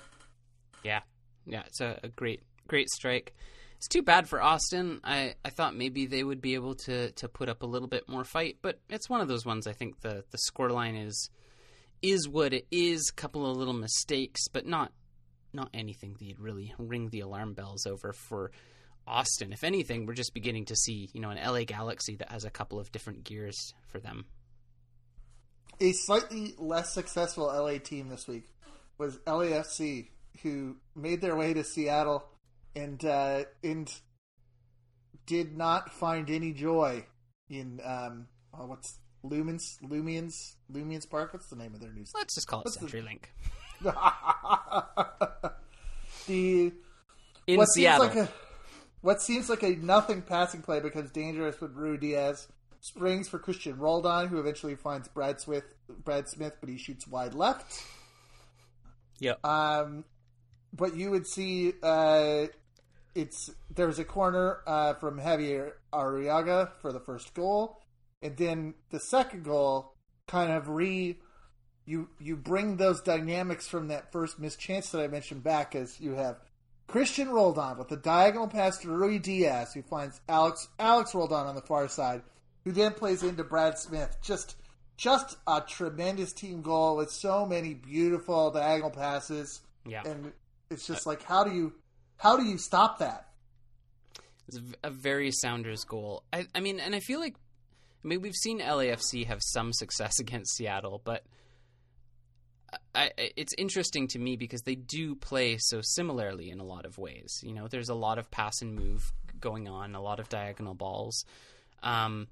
Yeah, 0.83 1.01
yeah, 1.45 1.63
it's 1.65 1.81
a, 1.81 1.99
a 2.03 2.07
great, 2.09 2.41
great 2.67 2.89
strike. 2.89 3.35
It's 3.79 3.87
too 3.87 4.01
bad 4.01 4.27
for 4.27 4.41
Austin. 4.41 4.99
I, 5.05 5.35
I 5.45 5.51
thought 5.51 5.73
maybe 5.73 6.05
they 6.05 6.21
would 6.21 6.41
be 6.41 6.55
able 6.55 6.75
to, 6.75 7.11
to 7.13 7.29
put 7.29 7.47
up 7.47 7.63
a 7.63 7.65
little 7.65 7.87
bit 7.87 8.09
more 8.09 8.25
fight, 8.25 8.57
but 8.61 8.77
it's 8.89 9.09
one 9.09 9.21
of 9.21 9.29
those 9.29 9.45
ones. 9.45 9.67
I 9.67 9.71
think 9.71 10.01
the 10.01 10.25
the 10.31 10.37
scoreline 10.51 11.01
is 11.07 11.29
is 12.01 12.27
what 12.27 12.51
it 12.51 12.67
is. 12.71 13.09
A 13.09 13.13
couple 13.15 13.49
of 13.49 13.55
little 13.55 13.73
mistakes, 13.73 14.49
but 14.49 14.65
not 14.65 14.91
not 15.53 15.69
anything 15.73 16.17
that 16.19 16.37
really 16.37 16.73
ring 16.77 17.07
the 17.07 17.21
alarm 17.21 17.53
bells 17.53 17.85
over 17.85 18.11
for 18.11 18.51
Austin. 19.07 19.53
If 19.53 19.63
anything, 19.63 20.05
we're 20.05 20.13
just 20.13 20.33
beginning 20.33 20.65
to 20.65 20.75
see 20.75 21.09
you 21.13 21.21
know 21.21 21.29
an 21.29 21.37
LA 21.41 21.63
Galaxy 21.63 22.17
that 22.17 22.33
has 22.33 22.43
a 22.43 22.49
couple 22.49 22.81
of 22.81 22.91
different 22.91 23.23
gears 23.23 23.73
for 23.87 24.01
them. 24.01 24.25
A 25.79 25.93
slightly 25.93 26.53
less 26.57 26.93
successful 26.93 27.45
LA 27.45 27.77
team 27.77 28.09
this 28.09 28.27
week 28.27 28.43
was 28.97 29.19
LAFC, 29.19 30.09
who 30.43 30.75
made 30.97 31.21
their 31.21 31.37
way 31.37 31.53
to 31.53 31.63
Seattle 31.63 32.25
and 32.79 33.05
uh, 33.05 33.43
and 33.63 33.91
did 35.25 35.55
not 35.55 35.91
find 35.91 36.29
any 36.29 36.53
joy 36.53 37.05
in 37.49 37.79
um, 37.85 38.27
oh, 38.53 38.65
what's 38.65 38.99
Lumens 39.23 39.61
Lumians 39.83 40.33
Lumians 40.71 41.09
Park. 41.09 41.33
What's 41.33 41.49
the 41.49 41.55
name 41.55 41.73
of 41.73 41.81
their 41.81 41.91
new? 41.91 42.05
Let's 42.15 42.35
just 42.35 42.47
call 42.47 42.61
it 42.61 42.67
CenturyLink. 42.67 43.23
The, 43.81 43.93
the 46.27 46.73
in 47.47 47.57
what 47.57 47.67
Seattle. 47.67 48.07
Seems 48.07 48.15
like 48.15 48.29
a, 48.29 48.31
what 49.01 49.21
seems 49.21 49.49
like 49.49 49.63
a 49.63 49.69
nothing 49.75 50.21
passing 50.21 50.61
play 50.61 50.79
becomes 50.79 51.11
dangerous 51.11 51.59
with 51.59 51.75
Ruidiaz. 51.75 52.47
Springs 52.81 53.27
for 53.27 53.39
Christian 53.39 53.77
Roldan, 53.77 54.29
who 54.29 54.39
eventually 54.39 54.75
finds 54.75 55.09
Brad 55.09 55.41
Smith, 55.41 55.65
Brad 55.89 56.29
Smith, 56.29 56.53
but 56.61 56.69
he 56.69 56.77
shoots 56.77 57.05
wide 57.05 57.33
left. 57.33 57.83
Yep. 59.19 59.45
Um, 59.45 60.05
but 60.71 60.95
you 60.95 61.11
would 61.11 61.27
see 61.27 61.73
uh, 61.83 62.45
it's 63.19 63.51
there's 63.73 63.99
a 63.99 64.05
corner 64.05 64.60
uh, 64.65 64.93
from 64.95 65.19
Xavier 65.19 65.77
Arreaga 65.93 66.71
for 66.82 66.93
the 66.93 66.99
first 66.99 67.34
goal, 67.34 67.82
and 68.21 68.38
then 68.38 68.73
the 68.89 68.99
second 68.99 69.43
goal 69.43 69.93
kind 70.27 70.51
of 70.51 70.69
re 70.69 71.17
you 71.86 72.08
you 72.19 72.38
bring 72.38 72.77
those 72.77 73.01
dynamics 73.01 73.67
from 73.67 73.89
that 73.89 74.12
first 74.12 74.39
mischance 74.39 74.91
that 74.91 75.01
I 75.01 75.08
mentioned 75.08 75.43
back 75.43 75.75
as 75.75 75.99
you 75.99 76.13
have 76.13 76.38
Christian 76.88 77.29
Roldan 77.29 77.77
with 77.77 77.89
the 77.89 77.97
diagonal 77.97 78.47
pass 78.47 78.77
to 78.79 78.88
Ruidiaz, 78.88 79.73
who 79.73 79.82
finds 79.82 80.21
Alex 80.29 80.67
Alex 80.79 81.13
Roldan 81.13 81.47
on 81.47 81.55
the 81.55 81.62
far 81.62 81.88
side, 81.88 82.21
who 82.63 82.71
then 82.71 82.93
plays 82.93 83.23
into 83.23 83.43
Brad 83.43 83.77
Smith. 83.77 84.17
Just 84.21 84.55
just 84.95 85.38
a 85.47 85.62
tremendous 85.62 86.32
team 86.32 86.62
goal 86.62 86.95
with 86.95 87.12
so 87.12 87.45
many 87.45 87.73
beautiful 87.73 88.51
diagonal 88.51 88.91
passes. 88.91 89.62
Yeah. 89.86 90.03
And 90.05 90.32
it's 90.69 90.88
just 90.88 91.05
like 91.05 91.23
how 91.23 91.43
do 91.43 91.53
you 91.53 91.73
how 92.19 92.38
do 92.38 92.43
you 92.43 92.58
stop 92.58 92.99
that? 92.99 93.27
It's 94.47 94.60
a 94.84 94.89
very 94.89 95.32
Sounders 95.32 95.84
goal. 95.86 96.23
I, 96.34 96.45
I 96.53 96.60
mean, 96.60 96.79
and 96.79 96.93
I 96.93 96.99
feel 96.99 97.19
like 97.19 97.36
I 98.03 98.08
mean 98.08 98.21
we've 98.21 98.36
seen 98.36 98.60
LAFC 98.60 99.25
have 99.25 99.39
some 99.41 99.73
success 99.73 100.13
against 100.19 100.55
Seattle, 100.55 101.01
but 101.03 101.23
I, 102.93 103.12
it's 103.17 103.53
interesting 103.58 104.08
to 104.10 104.19
me 104.19 104.36
because 104.36 104.62
they 104.62 104.75
do 104.75 105.15
play 105.15 105.58
so 105.60 105.79
similarly 105.82 106.49
in 106.49 106.60
a 106.60 106.65
lot 106.65 106.86
of 106.86 106.97
ways. 106.97 107.39
You 107.41 107.53
know, 107.53 107.67
there's 107.67 107.89
a 107.89 107.95
lot 107.95 108.19
of 108.19 108.29
pass 108.29 108.62
and 108.62 108.75
move 108.75 109.12
going 109.39 109.67
on, 109.67 109.95
a 109.95 110.01
lot 110.01 110.19
of 110.19 110.29
diagonal 110.29 110.73
balls. 110.73 111.25
Um, 111.82 112.27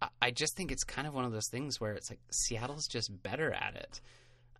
I, 0.00 0.08
I 0.22 0.30
just 0.30 0.56
think 0.56 0.72
it's 0.72 0.84
kind 0.84 1.06
of 1.06 1.14
one 1.14 1.24
of 1.24 1.32
those 1.32 1.48
things 1.50 1.80
where 1.80 1.92
it's 1.92 2.10
like 2.10 2.20
Seattle's 2.30 2.86
just 2.86 3.22
better 3.22 3.52
at 3.52 3.76
it. 3.76 4.00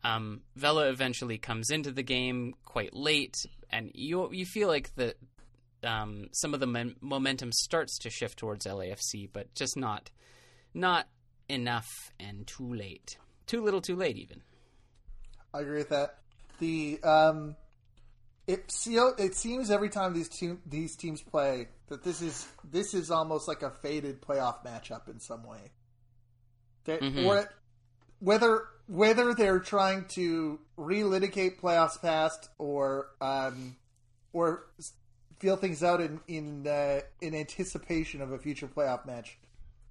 Um, 0.04 0.42
Vela 0.54 0.88
eventually 0.88 1.38
comes 1.38 1.70
into 1.70 1.90
the 1.90 2.02
game 2.02 2.54
quite 2.64 2.94
late, 2.94 3.36
and 3.70 3.90
you 3.94 4.32
you 4.32 4.46
feel 4.46 4.68
like 4.68 4.94
the 4.94 5.14
um, 5.82 6.28
some 6.32 6.54
of 6.54 6.60
the 6.60 6.66
men- 6.66 6.96
momentum 7.00 7.52
starts 7.52 7.98
to 7.98 8.10
shift 8.10 8.38
towards 8.38 8.66
LAFC, 8.66 9.28
but 9.32 9.54
just 9.54 9.76
not 9.76 10.10
not 10.74 11.08
enough 11.48 11.88
and 12.20 12.46
too 12.46 12.74
late. 12.74 13.18
Too 13.46 13.62
little, 13.62 13.80
too 13.80 13.96
late, 13.96 14.16
even. 14.18 14.42
I 15.54 15.60
agree 15.60 15.78
with 15.78 15.88
that. 15.88 16.18
The 16.60 17.00
um, 17.02 17.56
it 18.46 18.72
it 19.18 19.34
seems 19.34 19.70
every 19.70 19.88
time 19.88 20.14
these 20.14 20.28
two 20.28 20.58
these 20.66 20.96
teams 20.96 21.22
play 21.22 21.68
that 21.88 22.04
this 22.04 22.20
is 22.22 22.46
this 22.64 22.94
is 22.94 23.10
almost 23.10 23.48
like 23.48 23.62
a 23.62 23.70
faded 23.70 24.20
playoff 24.20 24.64
matchup 24.64 25.08
in 25.08 25.20
some 25.20 25.44
way. 25.44 25.72
That, 26.84 27.00
Mhm. 27.00 27.26
Or 27.26 27.50
whether 28.20 28.66
whether 28.88 29.34
they're 29.34 29.60
trying 29.60 30.06
to 30.06 30.58
relitigate 30.78 31.60
playoffs 31.60 32.00
past 32.00 32.48
or 32.58 33.08
um, 33.20 33.76
or 34.32 34.66
feel 35.38 35.56
things 35.56 35.82
out 35.84 36.00
in 36.00 36.20
in 36.26 36.66
uh, 36.66 37.00
in 37.20 37.34
anticipation 37.34 38.20
of 38.20 38.32
a 38.32 38.38
future 38.38 38.66
playoff 38.66 39.06
match. 39.06 39.38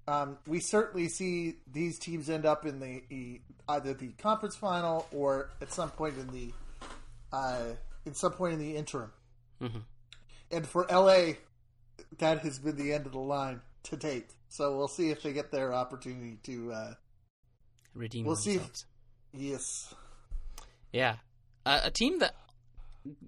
Um, 0.06 0.38
we 0.46 0.60
certainly 0.60 1.08
see 1.08 1.56
these 1.70 1.98
teams 1.98 2.30
end 2.30 2.46
up 2.46 2.64
in 2.66 2.80
the, 2.80 3.02
the 3.08 3.40
either 3.68 3.94
the 3.94 4.08
conference 4.12 4.56
final 4.56 5.06
or 5.12 5.50
at 5.60 5.72
some 5.72 5.90
point 5.90 6.14
in 6.18 6.26
the 6.28 6.52
uh, 7.32 7.74
in 8.04 8.14
some 8.14 8.32
point 8.32 8.54
in 8.54 8.58
the 8.58 8.76
interim. 8.76 9.12
Mhm. 9.60 9.82
And 10.50 10.66
for 10.66 10.86
LA, 10.90 11.34
that 12.18 12.38
has 12.40 12.58
been 12.58 12.76
the 12.76 12.92
end 12.94 13.06
of 13.06 13.12
the 13.12 13.18
line 13.18 13.60
to 13.84 13.96
date. 13.96 14.32
So 14.48 14.76
we'll 14.76 14.88
see 14.88 15.10
if 15.10 15.22
they 15.22 15.32
get 15.32 15.52
their 15.52 15.72
opportunity 15.72 16.38
to. 16.44 16.72
Uh, 16.72 16.94
Redeem 17.94 18.24
We'll 18.26 18.36
see. 18.36 18.52
themselves. 18.56 18.86
yes, 19.32 19.94
Yeah, 20.92 21.16
uh, 21.66 21.80
a 21.84 21.90
team 21.90 22.18
that 22.20 22.34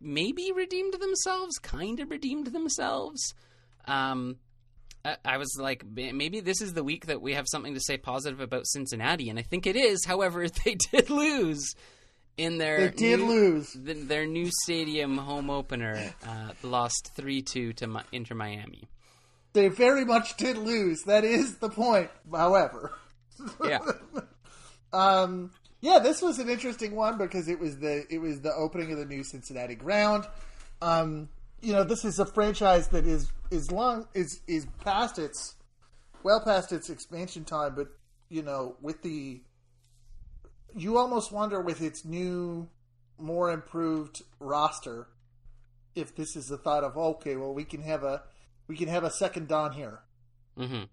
maybe 0.00 0.52
redeemed 0.52 0.94
themselves, 0.94 1.58
kind 1.58 2.00
of 2.00 2.10
redeemed 2.10 2.48
themselves. 2.48 3.34
Um, 3.86 4.36
I, 5.04 5.16
I 5.24 5.36
was 5.38 5.48
like, 5.58 5.84
maybe 5.86 6.40
this 6.40 6.60
is 6.60 6.74
the 6.74 6.84
week 6.84 7.06
that 7.06 7.22
we 7.22 7.34
have 7.34 7.46
something 7.50 7.74
to 7.74 7.80
say 7.80 7.96
positive 7.96 8.40
about 8.40 8.66
Cincinnati, 8.66 9.30
and 9.30 9.38
I 9.38 9.42
think 9.42 9.66
it 9.66 9.76
is. 9.76 10.04
However, 10.06 10.46
they 10.48 10.76
did 10.92 11.10
lose 11.10 11.74
in 12.36 12.58
their 12.58 12.88
they 12.90 12.96
did 12.96 13.20
new- 13.20 13.26
lose. 13.26 13.72
the, 13.72 13.94
their 13.94 14.26
new 14.26 14.50
stadium 14.64 15.16
home 15.18 15.50
opener. 15.50 16.12
Uh, 16.26 16.50
lost 16.62 17.10
three 17.16 17.42
two 17.42 17.72
to 17.74 17.86
Mi- 17.86 18.00
Inter 18.12 18.34
Miami. 18.34 18.84
They 19.52 19.68
very 19.68 20.04
much 20.04 20.36
did 20.36 20.56
lose. 20.58 21.02
That 21.06 21.24
is 21.24 21.56
the 21.56 21.70
point. 21.70 22.10
However, 22.30 22.92
Yeah, 23.64 23.78
Um, 24.92 25.50
yeah, 25.81 25.98
this 25.98 26.20
was 26.20 26.38
an 26.38 26.48
interesting 26.48 26.94
one 26.94 27.16
because 27.16 27.48
it 27.48 27.59
was 27.59 27.79
the 27.79 28.05
it 28.11 28.18
was 28.18 28.40
the 28.40 28.53
opening 28.53 28.92
of 28.92 28.98
the 28.98 29.07
new 29.07 29.24
Cincinnati 29.24 29.74
ground. 29.74 30.26
Um, 30.83 31.29
you 31.62 31.72
know, 31.72 31.85
this 31.85 32.05
is 32.05 32.18
a 32.18 32.26
franchise 32.26 32.88
that 32.88 33.07
is 33.07 33.31
is 33.50 33.70
long 33.70 34.07
is 34.14 34.40
is 34.46 34.66
past 34.85 35.18
its 35.18 35.55
well 36.22 36.40
past 36.40 36.72
its 36.72 36.90
expansion 36.90 37.44
time, 37.44 37.74
but 37.74 37.88
you 38.29 38.42
know, 38.42 38.76
with 38.81 39.03
the 39.03 39.40
you 40.74 40.98
almost 40.98 41.33
wonder 41.33 41.61
with 41.61 41.83
its 41.83 42.05
new, 42.05 42.68
more 43.18 43.50
improved 43.50 44.22
roster, 44.38 45.09
if 45.94 46.14
this 46.14 46.37
is 46.37 46.46
the 46.46 46.59
thought 46.59 46.85
of 46.85 46.96
okay, 46.96 47.37
well, 47.37 47.55
we 47.55 47.64
can 47.64 47.83
have 47.83 48.05
a 48.05 48.22
we 48.68 48.76
can 48.76 48.88
have 48.88 49.05
a 49.05 49.11
second 49.11 49.48
dawn 49.48 49.72
here. 49.72 50.00
hmm 50.57 50.85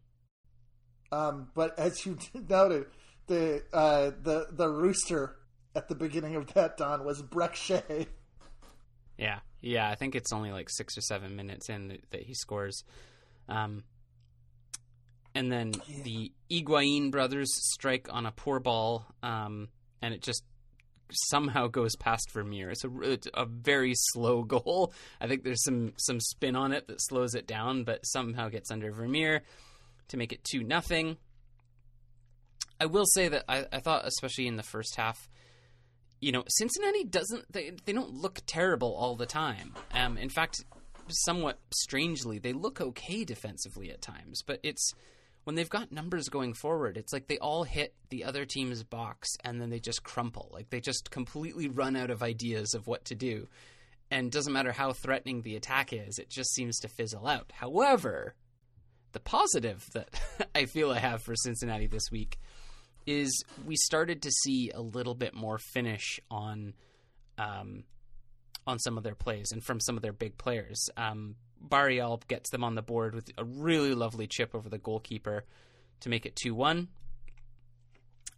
Um, 1.12 1.50
but 1.54 1.78
as 1.78 2.06
you 2.06 2.18
noted, 2.50 2.88
the 3.28 3.63
uh, 3.74 4.12
the 4.24 4.48
the 4.52 4.68
rooster 4.68 5.36
at 5.76 5.88
the 5.88 5.96
beginning 5.96 6.36
of 6.36 6.54
that 6.54 6.78
dawn 6.78 7.06
was 7.06 7.22
Brek 7.22 7.54
Shea. 7.56 8.08
Yeah, 9.18 9.40
yeah. 9.62 9.90
I 9.90 9.96
think 9.96 10.16
it's 10.16 10.34
only 10.34 10.52
like 10.52 10.70
six 10.70 10.98
or 10.98 11.02
seven 11.02 11.36
minutes 11.36 11.70
in 11.70 11.90
that, 11.90 12.02
that 12.12 12.24
he 12.24 12.34
scores. 12.34 12.84
Um, 13.50 13.84
and 15.36 15.52
then 15.52 15.74
the 16.04 16.32
Higuain 16.52 17.12
brothers 17.12 17.50
strike 17.74 18.08
on 18.10 18.26
a 18.26 18.32
poor 18.32 18.60
ball, 18.60 19.06
um, 19.22 19.70
and 20.02 20.13
it 20.13 20.22
just 20.22 20.44
somehow 21.12 21.68
goes 21.68 21.96
past 21.96 22.32
Vermeer. 22.32 22.70
It's 22.72 22.84
a, 22.84 23.02
it's 23.02 23.28
a 23.34 23.46
very 23.46 23.94
slow 23.96 24.44
goal. 24.44 24.94
I 25.22 25.28
think 25.28 25.44
there's 25.44 25.63
some 25.63 25.94
some 25.98 26.20
spin 26.20 26.56
on 26.56 26.74
it 26.74 26.88
that 26.88 27.02
slows 27.02 27.36
it 27.36 27.48
down, 27.48 27.84
but 27.84 28.06
somehow 28.06 28.50
gets 28.50 28.72
under 28.72 28.92
Vermeer 28.92 29.44
to 30.10 30.18
make 30.18 30.34
it 30.34 30.44
two 30.44 30.63
nothing. 30.63 31.18
I 32.80 32.86
will 32.86 33.06
say 33.06 33.28
that 33.28 33.46
I, 33.48 33.66
I 33.72 33.80
thought, 33.80 34.06
especially 34.06 34.48
in 34.48 34.56
the 34.56 34.63
first 34.63 34.96
half, 34.96 35.30
you 36.20 36.32
know, 36.32 36.44
Cincinnati 36.48 37.04
doesn't 37.04 37.52
they 37.52 37.72
they 37.86 37.94
don't 37.94 38.13
look 38.13 38.42
terrible 38.46 38.94
all 38.96 39.16
the 39.16 39.26
time. 39.26 39.74
Um, 39.94 40.18
in 40.18 40.30
fact, 40.30 40.63
somewhat 41.10 41.60
strangely, 41.74 42.40
they 42.40 42.54
look 42.54 42.82
okay 42.82 43.24
defensively 43.24 43.92
at 43.92 44.02
times. 44.02 44.42
But 44.46 44.60
it's 44.63 44.94
when 45.44 45.56
they've 45.56 45.70
got 45.70 45.92
numbers 45.92 46.28
going 46.28 46.54
forward, 46.54 46.98
it's 46.98 47.13
like 47.13 47.28
they 47.28 47.38
all 47.38 47.63
hit 47.63 47.94
the 48.10 48.26
other 48.26 48.46
team's 48.46 48.84
box 48.84 49.30
and 49.44 49.62
then 49.62 49.70
they 49.70 49.80
just 49.80 50.04
crumple. 50.04 50.50
Like 50.52 50.70
they 50.70 50.82
just 50.82 51.10
completely 51.12 51.70
run 51.70 51.96
out 51.96 52.10
of 52.10 52.24
ideas 52.24 52.74
of 52.74 52.88
what 52.88 53.06
to 53.06 53.16
do. 53.16 53.48
And 54.10 54.32
doesn't 54.32 54.54
matter 54.54 54.72
how 54.72 54.94
threatening 54.94 55.42
the 55.42 55.56
attack 55.56 55.92
is, 55.94 56.18
it 56.18 56.30
just 56.30 56.54
seems 56.54 56.80
to 56.80 56.88
fizzle 56.88 57.28
out. 57.28 57.52
However, 57.54 58.36
the 59.12 59.20
positive 59.20 59.86
that 59.94 60.10
I 60.56 60.66
feel 60.66 60.92
I 60.92 61.00
have 61.00 61.22
for 61.22 61.36
Cincinnati 61.36 61.88
this 61.88 62.12
week 62.12 62.38
is 63.08 63.43
we 63.65 63.76
started 63.76 64.22
to 64.24 64.32
see 64.32 64.70
a 64.70 64.82
little 64.82 65.15
bit 65.15 65.34
more 65.34 65.58
finish 65.58 66.20
on 66.30 66.74
um, 67.39 67.84
on 68.67 68.78
some 68.80 68.98
of 68.98 69.04
their 69.04 69.15
plays 69.15 69.52
and 69.52 69.63
from 69.63 69.80
some 69.80 69.96
of 69.96 70.02
their 70.04 70.12
big 70.13 70.38
players. 70.38 70.89
Um, 70.98 71.36
Barreal 71.60 72.22
gets 72.28 72.50
them 72.52 72.63
on 72.63 72.76
the 72.76 72.82
board 72.82 73.15
with 73.15 73.30
a 73.38 73.43
really 73.46 73.96
lovely 73.96 74.28
chip 74.28 74.54
over 74.54 74.70
the 74.70 74.78
goalkeeper 74.78 75.46
to 76.02 76.10
make 76.10 76.26
it 76.26 76.36
2 76.36 76.54
1. 76.54 76.88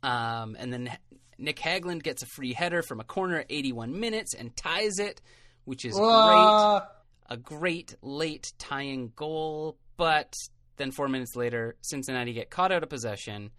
Um, 0.03 0.55
and 0.57 0.71
then 0.71 0.97
Nick 1.37 1.57
Hagglund 1.57 2.03
gets 2.03 2.21
a 2.23 2.25
free 2.27 2.53
header 2.53 2.81
from 2.81 2.99
a 2.99 3.03
corner 3.03 3.39
at 3.39 3.47
81 3.49 3.99
minutes 3.99 4.33
and 4.33 4.55
ties 4.55 4.99
it, 4.99 5.21
which 5.65 5.83
is 5.83 5.97
Uh, 5.99 6.79
great. 6.79 6.87
A 7.31 7.37
great 7.37 7.95
late 8.01 8.53
tying 8.57 9.11
goal, 9.15 9.77
but 9.97 10.33
then 10.77 10.91
four 10.91 11.07
minutes 11.07 11.35
later, 11.35 11.75
Cincinnati 11.81 12.33
get 12.33 12.49
caught 12.49 12.71
out 12.71 12.81
of 12.83 12.89
possession. 12.89 13.51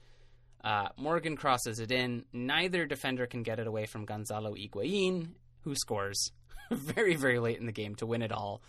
Uh, 0.62 0.88
Morgan 0.96 1.36
crosses 1.36 1.80
it 1.80 1.90
in. 1.90 2.24
Neither 2.32 2.86
defender 2.86 3.26
can 3.26 3.42
get 3.42 3.58
it 3.58 3.66
away 3.66 3.86
from 3.86 4.04
Gonzalo 4.04 4.54
Higuain, 4.54 5.28
who 5.62 5.74
scores 5.74 6.32
very, 6.70 7.16
very 7.16 7.38
late 7.38 7.58
in 7.58 7.66
the 7.66 7.72
game 7.72 7.94
to 7.96 8.06
win 8.06 8.22
it 8.22 8.32
all. 8.32 8.60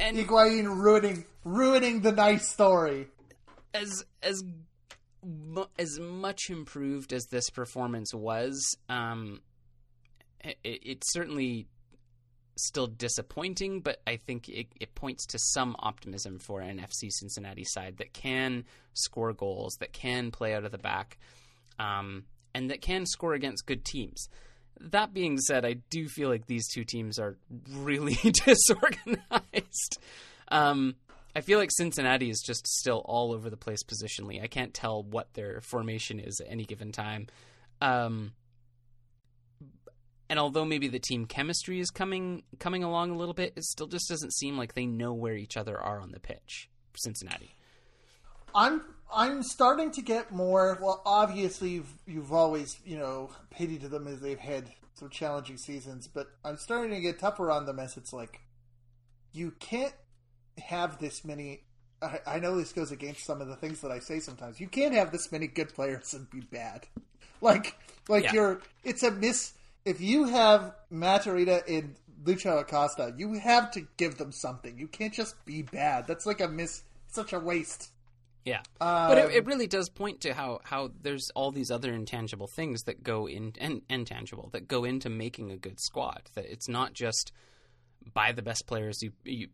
And 0.00 0.16
Higuain 0.16 0.64
ruining 0.66 1.24
ruining 1.44 2.00
the 2.02 2.12
nice 2.12 2.48
story. 2.52 3.08
as 3.72 4.04
as 4.22 4.42
as 5.78 5.98
much 5.98 6.50
improved 6.50 7.12
as 7.12 7.24
this 7.30 7.50
performance 7.50 8.14
was, 8.14 8.76
um, 8.88 9.40
it, 10.44 10.58
it's 10.64 11.12
certainly 11.12 11.66
still 12.56 12.86
disappointing. 12.86 13.80
But 13.80 14.00
I 14.06 14.16
think 14.16 14.48
it, 14.48 14.66
it 14.80 14.94
points 14.94 15.26
to 15.26 15.38
some 15.38 15.76
optimism 15.78 16.38
for 16.38 16.60
an 16.60 16.78
FC 16.78 17.10
Cincinnati 17.10 17.64
side 17.64 17.98
that 17.98 18.12
can 18.12 18.64
score 18.94 19.32
goals, 19.32 19.76
that 19.80 19.92
can 19.92 20.30
play 20.30 20.54
out 20.54 20.64
of 20.64 20.72
the 20.72 20.78
back, 20.78 21.18
um, 21.78 22.24
and 22.54 22.70
that 22.70 22.80
can 22.80 23.06
score 23.06 23.34
against 23.34 23.66
good 23.66 23.84
teams. 23.84 24.28
That 24.80 25.14
being 25.14 25.38
said, 25.38 25.64
I 25.64 25.74
do 25.90 26.06
feel 26.08 26.28
like 26.28 26.46
these 26.46 26.68
two 26.68 26.84
teams 26.84 27.18
are 27.18 27.36
really 27.72 28.18
disorganized. 28.44 29.98
Um, 30.48 30.96
I 31.34 31.42
feel 31.42 31.58
like 31.58 31.70
Cincinnati 31.70 32.30
is 32.30 32.42
just 32.44 32.66
still 32.66 33.02
all 33.04 33.32
over 33.32 33.50
the 33.50 33.58
place 33.58 33.82
positionally. 33.82 34.42
I 34.42 34.46
can't 34.46 34.72
tell 34.72 35.02
what 35.02 35.32
their 35.34 35.60
formation 35.60 36.18
is 36.18 36.40
at 36.40 36.50
any 36.50 36.64
given 36.64 36.92
time. 36.92 37.26
Um, 37.82 38.32
and 40.28 40.38
although 40.38 40.64
maybe 40.64 40.88
the 40.88 40.98
team 40.98 41.26
chemistry 41.26 41.80
is 41.80 41.90
coming 41.90 42.42
coming 42.58 42.82
along 42.82 43.10
a 43.10 43.16
little 43.16 43.34
bit, 43.34 43.52
it 43.56 43.64
still 43.64 43.86
just 43.86 44.08
doesn't 44.08 44.32
seem 44.32 44.56
like 44.56 44.74
they 44.74 44.86
know 44.86 45.12
where 45.12 45.34
each 45.34 45.56
other 45.56 45.78
are 45.78 46.00
on 46.00 46.12
the 46.12 46.20
pitch. 46.20 46.68
Cincinnati. 46.96 47.54
I'm 48.54 48.82
I'm 49.14 49.42
starting 49.42 49.90
to 49.92 50.02
get 50.02 50.32
more. 50.32 50.78
Well, 50.80 51.02
obviously 51.04 51.70
you've 51.70 51.92
you've 52.06 52.32
always 52.32 52.78
you 52.84 52.98
know 52.98 53.30
pitied 53.50 53.82
them 53.82 54.06
as 54.06 54.20
they've 54.20 54.38
had 54.38 54.70
some 54.94 55.10
challenging 55.10 55.58
seasons, 55.58 56.08
but 56.08 56.28
I'm 56.44 56.56
starting 56.56 56.92
to 56.94 57.00
get 57.00 57.18
tougher 57.18 57.50
on 57.50 57.66
them 57.66 57.78
as 57.78 57.96
it's 57.96 58.12
like 58.12 58.40
you 59.32 59.52
can't 59.60 59.94
have 60.58 60.98
this 60.98 61.24
many. 61.24 61.60
I, 62.02 62.20
I 62.26 62.38
know 62.40 62.56
this 62.56 62.72
goes 62.72 62.92
against 62.92 63.24
some 63.24 63.40
of 63.40 63.48
the 63.48 63.56
things 63.56 63.80
that 63.82 63.90
I 63.90 63.98
say 64.00 64.20
sometimes. 64.20 64.60
You 64.60 64.68
can't 64.68 64.94
have 64.94 65.12
this 65.12 65.30
many 65.30 65.46
good 65.46 65.74
players 65.74 66.14
and 66.14 66.28
be 66.30 66.40
bad. 66.40 66.86
Like 67.42 67.74
like 68.08 68.24
Yeah. 68.24 68.32
you're 68.32 68.60
it's 68.82 69.02
a 69.02 69.10
miss. 69.10 69.52
If 69.86 70.00
you 70.00 70.24
have 70.24 70.74
Matarrita 70.92 71.62
and 71.68 71.94
Lucho 72.24 72.60
Acosta, 72.60 73.14
you 73.16 73.34
have 73.34 73.70
to 73.70 73.86
give 73.96 74.18
them 74.18 74.32
something. 74.32 74.76
You 74.76 74.88
can't 74.88 75.14
just 75.14 75.42
be 75.46 75.62
bad. 75.62 76.06
That's 76.06 76.26
like 76.26 76.40
a 76.40 76.48
miss. 76.48 76.82
Such 77.06 77.32
a 77.32 77.38
waste. 77.38 77.92
Yeah, 78.44 78.60
Um, 78.80 79.08
but 79.08 79.18
it, 79.18 79.30
it 79.32 79.46
really 79.46 79.66
does 79.66 79.88
point 79.88 80.20
to 80.20 80.32
how 80.32 80.60
how 80.62 80.90
there's 81.02 81.30
all 81.34 81.50
these 81.50 81.70
other 81.70 81.92
intangible 81.92 82.46
things 82.46 82.82
that 82.82 83.02
go 83.02 83.26
in 83.26 83.54
and 83.58 83.82
intangible 83.88 84.50
that 84.52 84.68
go 84.68 84.84
into 84.84 85.08
making 85.08 85.50
a 85.50 85.56
good 85.56 85.80
squad. 85.80 86.30
That 86.34 86.44
it's 86.44 86.68
not 86.68 86.92
just 86.92 87.32
buy 88.14 88.30
the 88.30 88.42
best 88.42 88.68
players 88.68 88.98
you, 89.02 89.10
you 89.24 89.48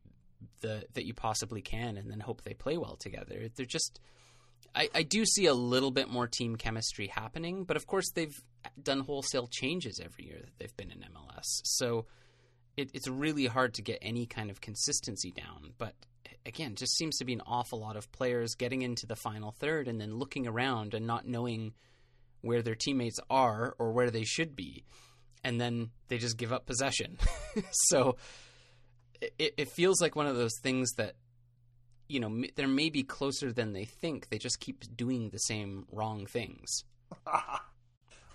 the 0.60 0.84
that 0.92 1.06
you 1.06 1.14
possibly 1.14 1.62
can 1.62 1.96
and 1.96 2.10
then 2.10 2.20
hope 2.20 2.42
they 2.42 2.52
play 2.52 2.76
well 2.76 2.96
together. 2.96 3.48
They're 3.56 3.64
just 3.64 3.98
I, 4.74 4.88
I 4.94 5.02
do 5.02 5.24
see 5.24 5.46
a 5.46 5.54
little 5.54 5.90
bit 5.90 6.08
more 6.08 6.26
team 6.26 6.56
chemistry 6.56 7.08
happening, 7.08 7.64
but 7.64 7.76
of 7.76 7.86
course 7.86 8.10
they've 8.14 8.40
done 8.82 9.00
wholesale 9.00 9.46
changes 9.46 10.00
every 10.02 10.26
year 10.26 10.38
that 10.40 10.58
they've 10.58 10.76
been 10.76 10.90
in 10.90 10.98
MLS. 10.98 11.60
So 11.64 12.06
it, 12.76 12.90
it's 12.94 13.08
really 13.08 13.46
hard 13.46 13.74
to 13.74 13.82
get 13.82 13.98
any 14.00 14.26
kind 14.26 14.50
of 14.50 14.60
consistency 14.60 15.30
down. 15.30 15.72
But 15.78 15.94
again, 16.46 16.74
just 16.74 16.96
seems 16.96 17.18
to 17.18 17.24
be 17.24 17.32
an 17.32 17.42
awful 17.46 17.80
lot 17.80 17.96
of 17.96 18.10
players 18.12 18.54
getting 18.54 18.82
into 18.82 19.06
the 19.06 19.16
final 19.16 19.52
third 19.52 19.88
and 19.88 20.00
then 20.00 20.16
looking 20.16 20.46
around 20.46 20.94
and 20.94 21.06
not 21.06 21.26
knowing 21.26 21.74
where 22.40 22.62
their 22.62 22.74
teammates 22.74 23.20
are 23.30 23.74
or 23.78 23.92
where 23.92 24.10
they 24.10 24.24
should 24.24 24.56
be, 24.56 24.84
and 25.44 25.60
then 25.60 25.90
they 26.08 26.18
just 26.18 26.36
give 26.36 26.52
up 26.52 26.66
possession. 26.66 27.18
so 27.70 28.16
it, 29.38 29.54
it 29.56 29.68
feels 29.68 30.00
like 30.00 30.16
one 30.16 30.26
of 30.26 30.36
those 30.36 30.58
things 30.60 30.92
that 30.96 31.14
you 32.08 32.20
know 32.20 32.44
they're 32.56 32.68
maybe 32.68 33.02
closer 33.02 33.52
than 33.52 33.72
they 33.72 33.84
think. 33.84 34.28
They 34.28 34.38
just 34.38 34.60
keep 34.60 34.84
doing 34.96 35.30
the 35.30 35.38
same 35.38 35.86
wrong 35.90 36.26
things. 36.26 36.84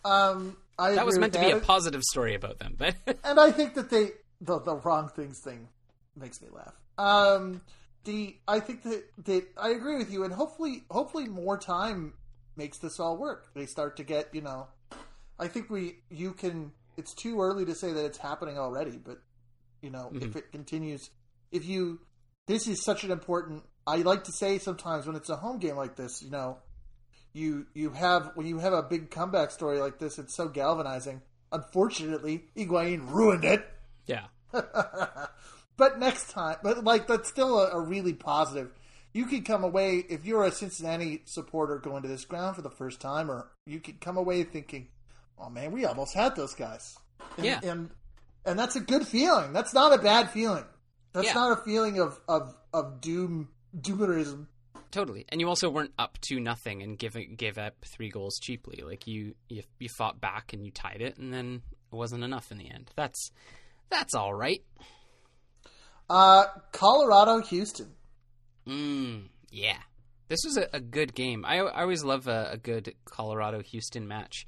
Um, 0.06 0.58
I 0.80 0.96
That 0.96 1.06
was 1.06 1.20
meant 1.20 1.34
to 1.34 1.40
with 1.40 1.48
be 1.50 1.58
a 1.58 1.60
positive 1.60 2.02
story 2.04 2.36
about 2.36 2.60
them, 2.60 2.76
but 2.78 2.96
and 3.24 3.40
I 3.40 3.52
think 3.52 3.74
that 3.76 3.90
they 3.90 4.12
the 4.42 4.60
the 4.60 4.76
wrong 4.76 5.10
things 5.10 5.40
thing 5.40 5.68
makes 6.16 6.42
me 6.42 6.48
laugh. 6.52 6.74
Um, 6.98 7.62
the 8.06 8.38
I 8.48 8.60
think 8.60 8.84
that 8.84 9.04
that 9.26 9.48
I 9.58 9.70
agree 9.70 9.98
with 9.98 10.12
you, 10.12 10.24
and 10.24 10.34
hopefully 10.34 10.84
hopefully 10.90 11.28
more 11.28 11.58
time 11.58 12.14
makes 12.56 12.78
this 12.78 13.00
all 13.00 13.18
work. 13.18 13.54
They 13.54 13.66
start 13.66 13.98
to 13.98 14.04
get 14.04 14.34
you 14.34 14.42
know, 14.42 14.68
I 15.40 15.48
think 15.48 15.70
we 15.70 15.96
you 16.10 16.34
can. 16.34 16.72
It's 16.96 17.14
too 17.14 17.42
early 17.42 17.66
to 17.66 17.76
say 17.76 17.94
that 17.94 18.06
it's 18.06 18.18
happening 18.18 18.58
already, 18.58 18.98
but 18.98 19.22
you 19.82 19.90
know 19.90 20.12
if 20.14 20.36
it 20.36 20.52
continues, 20.52 21.10
if 21.52 21.66
you 21.66 22.00
this 22.48 22.68
is 22.68 22.84
such 22.84 23.04
an 23.04 23.12
important. 23.12 23.64
I 23.86 23.98
like 23.98 24.24
to 24.26 24.32
say 24.32 24.58
sometimes 24.58 25.06
when 25.08 25.16
it's 25.16 25.30
a 25.30 25.36
home 25.38 25.60
game 25.60 25.76
like 25.78 25.96
this, 25.96 26.22
you 26.24 26.30
know, 26.32 26.58
you 27.34 27.68
you 27.74 27.92
have 27.92 28.32
when 28.36 28.48
you 28.48 28.60
have 28.60 28.74
a 28.74 28.84
big 28.84 29.12
comeback 29.12 29.52
story 29.52 29.80
like 29.80 30.00
this, 30.00 30.18
it's 30.20 30.36
so 30.36 30.48
galvanizing. 30.48 31.22
Unfortunately, 31.52 32.44
Higuain 32.58 33.10
ruined 33.12 33.46
it. 33.46 33.66
yeah, 34.06 34.26
But 35.78 36.00
next 36.00 36.32
time, 36.32 36.58
but 36.64 36.84
like 36.84 37.08
that's 37.08 37.30
still 37.30 37.60
a, 37.60 37.72
a 37.72 37.80
really 37.82 38.14
positive. 38.14 38.72
You 39.14 39.26
could 39.26 39.46
come 39.46 39.64
away 39.64 40.04
if 40.10 40.26
you're 40.26 40.44
a 40.44 40.52
Cincinnati 40.52 41.22
supporter 41.26 41.78
going 41.80 42.02
to 42.04 42.08
this 42.08 42.26
ground 42.26 42.56
for 42.56 42.62
the 42.62 42.70
first 42.70 43.00
time, 43.00 43.32
or 43.32 43.50
you 43.66 43.80
could 43.80 44.02
come 44.02 44.18
away 44.18 44.44
thinking, 44.44 44.88
"Oh 45.40 45.50
man, 45.50 45.72
we 45.72 45.86
almost 45.86 46.14
had 46.16 46.36
those 46.36 46.54
guys." 46.56 46.98
And, 47.38 47.46
Yeah. 47.46 47.60
and 47.64 47.90
and 48.46 48.58
that's 48.60 48.76
a 48.76 48.80
good 48.82 49.08
feeling. 49.08 49.54
That's 49.54 49.74
not 49.74 49.94
a 49.94 50.02
bad 50.02 50.32
feeling. 50.32 50.66
That's 51.18 51.28
Yeah. 51.28 51.34
not 51.34 51.60
a 51.60 51.62
feeling 51.64 52.00
of 52.00 52.20
of 52.28 52.56
of 52.74 53.02
doom 53.02 53.50
doomerism. 53.76 54.48
totally. 54.92 55.26
And 55.30 55.42
you 55.42 55.48
also 55.50 55.70
weren't 55.70 55.94
up 56.00 56.18
to 56.30 56.40
nothing 56.40 56.82
and 56.82 56.98
give 56.98 57.16
it, 57.16 57.38
gave 57.38 57.58
up 57.58 57.74
three 57.86 58.10
goals 58.10 58.40
cheaply. 58.42 58.82
Like 58.86 59.06
you, 59.06 59.36
you, 59.50 59.64
you 59.80 59.90
fought 59.98 60.22
back 60.22 60.54
and 60.54 60.66
you 60.66 60.72
tied 60.72 61.02
it, 61.02 61.18
and 61.18 61.34
then 61.34 61.62
it 61.92 61.96
wasn't 61.96 62.24
enough 62.24 62.52
in 62.52 62.58
the 62.58 62.70
end. 62.72 62.92
That's 62.96 63.32
that's 63.90 64.14
all 64.16 64.34
right. 64.34 64.64
Uh, 66.10 66.46
Colorado, 66.72 67.42
Houston. 67.42 67.94
Mm, 68.68 69.24
yeah. 69.52 69.78
This 70.30 70.40
was 70.46 70.58
a, 70.58 70.68
a 70.74 70.80
good 70.80 71.14
game. 71.14 71.46
I, 71.46 71.58
I 71.60 71.82
always 71.82 72.04
love 72.04 72.28
a, 72.28 72.50
a 72.54 72.58
good 72.58 72.94
Colorado 73.06 73.62
Houston 73.62 74.08
match. 74.08 74.46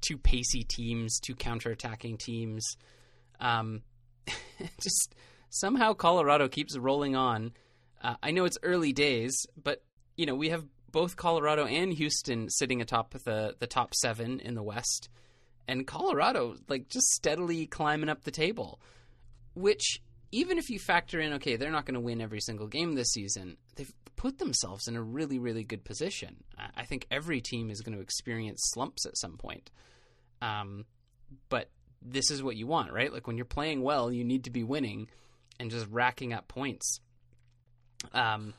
Two 0.00 0.18
pacey 0.18 0.62
teams, 0.64 1.18
two 1.20 1.34
counterattacking 1.34 2.18
teams. 2.18 2.64
Um, 3.40 3.82
just 4.80 5.14
somehow 5.58 5.92
Colorado 5.92 6.48
keeps 6.48 6.76
rolling 6.76 7.16
on. 7.16 7.52
Uh, 8.02 8.14
I 8.22 8.30
know 8.30 8.44
it's 8.44 8.58
early 8.62 8.92
days, 8.92 9.46
but 9.62 9.82
you 10.16 10.26
know 10.26 10.34
we 10.34 10.50
have 10.50 10.64
both 10.90 11.16
Colorado 11.16 11.66
and 11.66 11.92
Houston 11.92 12.48
sitting 12.50 12.80
atop 12.80 13.12
the 13.12 13.54
the 13.58 13.66
top 13.66 13.94
seven 13.94 14.40
in 14.40 14.54
the 14.54 14.62
West, 14.62 15.08
and 15.66 15.86
Colorado 15.86 16.56
like 16.68 16.88
just 16.88 17.08
steadily 17.08 17.66
climbing 17.66 18.08
up 18.08 18.24
the 18.24 18.30
table. 18.30 18.80
Which 19.54 20.02
even 20.32 20.58
if 20.58 20.68
you 20.68 20.78
factor 20.78 21.18
in, 21.18 21.34
okay, 21.34 21.56
they're 21.56 21.70
not 21.70 21.86
going 21.86 21.94
to 21.94 22.00
win 22.00 22.20
every 22.20 22.40
single 22.40 22.66
game 22.66 22.94
this 22.94 23.12
season, 23.12 23.56
they've 23.76 23.92
put 24.16 24.38
themselves 24.38 24.88
in 24.88 24.96
a 24.96 25.02
really, 25.02 25.38
really 25.38 25.64
good 25.64 25.84
position. 25.84 26.36
I 26.76 26.84
think 26.84 27.06
every 27.10 27.40
team 27.40 27.70
is 27.70 27.80
going 27.80 27.96
to 27.96 28.02
experience 28.02 28.60
slumps 28.74 29.06
at 29.06 29.16
some 29.16 29.36
point. 29.36 29.70
Um, 30.42 30.84
but 31.48 31.70
this 32.02 32.30
is 32.30 32.42
what 32.42 32.56
you 32.56 32.66
want, 32.66 32.92
right? 32.92 33.12
Like 33.12 33.26
when 33.26 33.36
you're 33.36 33.46
playing 33.46 33.82
well, 33.82 34.12
you 34.12 34.24
need 34.24 34.44
to 34.44 34.50
be 34.50 34.64
winning 34.64 35.08
and 35.58 35.70
just 35.70 35.86
racking 35.90 36.32
up 36.32 36.48
points. 36.48 37.00
Um, 38.12 38.54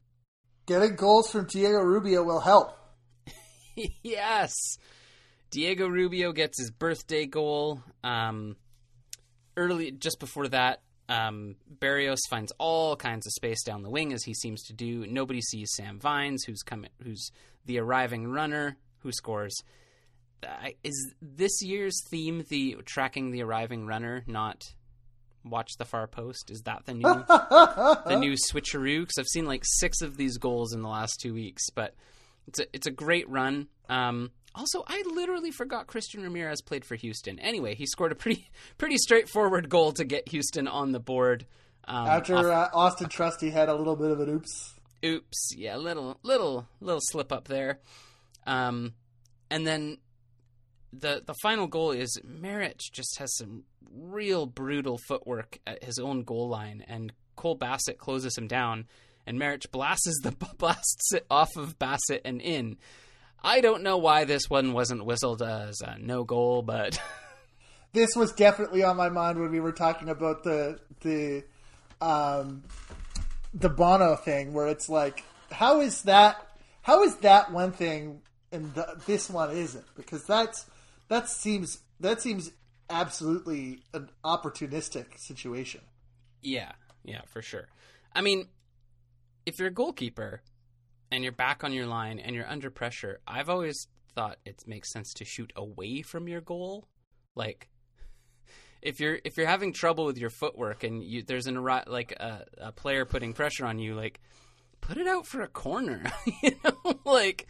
Getting 0.66 0.96
goals 0.96 1.32
from 1.32 1.46
Diego 1.46 1.80
Rubio 1.80 2.24
will 2.24 2.42
help. 2.42 2.78
yes. 4.04 4.54
Diego 5.50 5.88
Rubio 5.88 6.34
gets 6.34 6.60
his 6.60 6.72
birthday 6.72 7.26
goal. 7.26 7.82
Um, 8.04 8.58
early, 9.56 9.92
just 9.92 10.20
before 10.20 10.50
that, 10.50 10.82
um, 11.08 11.56
Barrios 11.70 12.20
finds 12.30 12.52
all 12.58 12.98
kinds 12.98 13.26
of 13.26 13.32
space 13.32 13.64
down 13.64 13.82
the 13.82 13.90
wing 13.90 14.12
as 14.12 14.24
he 14.24 14.34
seems 14.34 14.62
to 14.64 14.74
do. 14.74 15.08
Nobody 15.08 15.40
sees 15.42 15.72
Sam 15.74 16.00
Vines, 16.00 16.44
who's 16.44 16.64
coming, 16.64 16.90
who's 17.02 17.32
the 17.66 17.80
arriving 17.80 18.28
runner 18.28 18.76
who 19.00 19.12
scores. 19.14 19.56
I- 20.44 20.76
Is 20.84 21.14
this 21.22 21.62
year's 21.62 21.98
theme 22.10 22.44
the 22.50 22.78
tracking 22.86 23.32
the 23.32 23.42
arriving 23.44 23.86
runner, 23.86 24.24
not 24.28 24.66
watch 25.50 25.72
the 25.78 25.86
far 25.86 26.08
post? 26.08 26.50
Is 26.52 26.62
that 26.64 26.84
the 26.86 26.94
new 26.94 27.04
the 27.04 28.16
new 28.20 28.34
switcheroo? 28.34 29.02
Because 29.02 29.18
I've 29.20 29.28
seen 29.28 29.46
like 29.46 29.64
six 29.64 30.02
of 30.02 30.18
these 30.18 30.38
goals 30.38 30.74
in 30.74 30.82
the 30.82 30.90
last 30.90 31.20
two 31.22 31.34
weeks, 31.34 31.70
but 31.70 31.94
it's 32.48 32.60
a 32.60 32.66
it's 32.74 32.88
a 32.88 32.92
great 32.92 33.30
run. 33.30 33.68
Um, 33.90 34.32
also, 34.56 34.84
I 34.88 35.04
literally 35.14 35.52
forgot 35.52 35.88
Christian 35.88 36.24
Ramirez 36.24 36.62
played 36.62 36.84
for 36.84 36.96
Houston. 36.96 37.38
Anyway, 37.40 37.76
he 37.76 37.86
scored 37.86 38.12
a 38.12 38.16
pretty 38.16 38.50
pretty 38.78 38.98
straightforward 38.98 39.70
goal 39.70 39.92
to 39.94 40.04
get 40.04 40.30
Houston 40.30 40.68
on 40.68 40.92
the 40.92 41.00
board. 41.00 41.46
Um, 41.88 42.08
After 42.08 42.36
uh, 42.36 42.70
Austin 42.74 43.08
Trusty 43.08 43.50
had 43.50 43.70
a 43.70 43.76
little 43.76 43.96
bit 43.96 44.12
of 44.12 44.20
an 44.20 44.30
oops. 44.30 44.74
oops, 45.06 45.56
yeah, 45.56 45.78
little 45.78 46.18
little 46.24 46.68
little 46.82 47.02
slip 47.02 47.32
up 47.32 47.48
there. 47.48 47.80
Um, 48.46 48.94
and 49.50 49.66
then 49.66 49.98
the 50.94 51.22
the 51.26 51.36
final 51.42 51.68
goal 51.68 51.92
is 51.92 52.20
Merritt 52.24 52.82
just 52.92 53.18
has 53.20 53.36
some 53.36 53.64
real 53.92 54.46
brutal 54.46 55.00
footwork 55.08 55.60
at 55.66 55.84
his 55.84 56.00
own 56.00 56.24
goal 56.24 56.50
line, 56.50 56.84
and 56.88 57.14
Cole 57.36 57.56
Bassett 57.56 57.98
closes 57.98 58.38
him 58.38 58.48
down, 58.48 58.88
and 59.26 59.38
Merritt 59.38 59.72
blasts 59.72 60.22
the 60.24 60.32
blasts 60.58 61.14
it 61.14 61.26
off 61.30 61.56
of 61.56 61.78
Bassett 61.80 62.22
and 62.26 62.42
in. 62.42 62.78
I 63.44 63.62
don't 63.62 63.84
know 63.84 63.98
why 63.98 64.26
this 64.26 64.50
one 64.50 64.74
wasn't 64.74 65.06
whistled 65.06 65.42
as 65.42 65.82
a 65.82 65.98
no 66.00 66.24
goal, 66.24 66.64
but 66.64 67.00
This 67.94 68.16
was 68.16 68.32
definitely 68.34 68.84
on 68.84 68.98
my 68.98 69.10
mind 69.10 69.40
when 69.40 69.52
we 69.52 69.60
were 69.60 69.72
talking 69.72 70.10
about 70.10 70.44
the 70.44 70.80
the 71.02 71.44
um, 72.00 72.64
the 73.54 73.70
Bono 73.70 74.16
thing, 74.16 74.54
where 74.54 74.68
it's 74.68 74.88
like, 74.88 75.24
how 75.52 75.82
is 75.82 76.04
that? 76.04 76.48
How 76.82 77.04
is 77.04 77.16
that 77.18 77.52
one 77.52 77.72
thing 77.72 78.22
and 78.52 78.74
the, 78.76 79.02
this 79.08 79.30
one 79.30 79.50
isn't? 79.50 79.86
Because 79.96 80.24
that's 80.26 80.66
that 81.10 81.30
seems 81.30 81.80
that 82.00 82.22
seems 82.22 82.52
absolutely 82.90 83.84
an 83.94 84.10
opportunistic 84.24 85.18
situation. 85.18 85.82
Yeah, 86.42 86.74
yeah, 87.04 87.22
for 87.26 87.42
sure. 87.42 87.68
I 88.14 88.22
mean, 88.22 88.48
if 89.46 89.60
you're 89.60 89.70
a 89.70 89.72
goalkeeper 89.74 90.42
and 91.12 91.24
you're 91.24 91.32
back 91.32 91.64
on 91.64 91.74
your 91.74 91.88
line 91.88 92.20
and 92.20 92.36
you're 92.36 92.48
under 92.48 92.70
pressure, 92.70 93.20
I've 93.28 93.50
always 93.50 93.88
thought 94.14 94.38
it 94.46 94.64
makes 94.68 94.92
sense 94.92 95.14
to 95.16 95.26
shoot 95.26 95.52
away 95.56 96.02
from 96.02 96.28
your 96.28 96.42
goal. 96.42 96.88
Like 97.36 97.70
if 98.82 99.00
you're 99.00 99.20
if 99.24 99.38
you're 99.38 99.48
having 99.48 99.74
trouble 99.74 100.06
with 100.06 100.18
your 100.18 100.30
footwork 100.30 100.84
and 100.84 101.04
you 101.04 101.24
there's 101.24 101.48
an 101.48 101.64
like 101.64 102.12
a, 102.14 102.46
a 102.58 102.72
player 102.72 103.06
putting 103.06 103.34
pressure 103.34 103.66
on 103.66 103.80
you, 103.80 103.96
like 103.96 104.20
put 104.82 104.98
it 104.98 105.08
out 105.08 105.26
for 105.26 105.42
a 105.42 105.48
corner, 105.48 106.04
you 106.44 106.52
know, 106.64 107.00
like. 107.06 107.48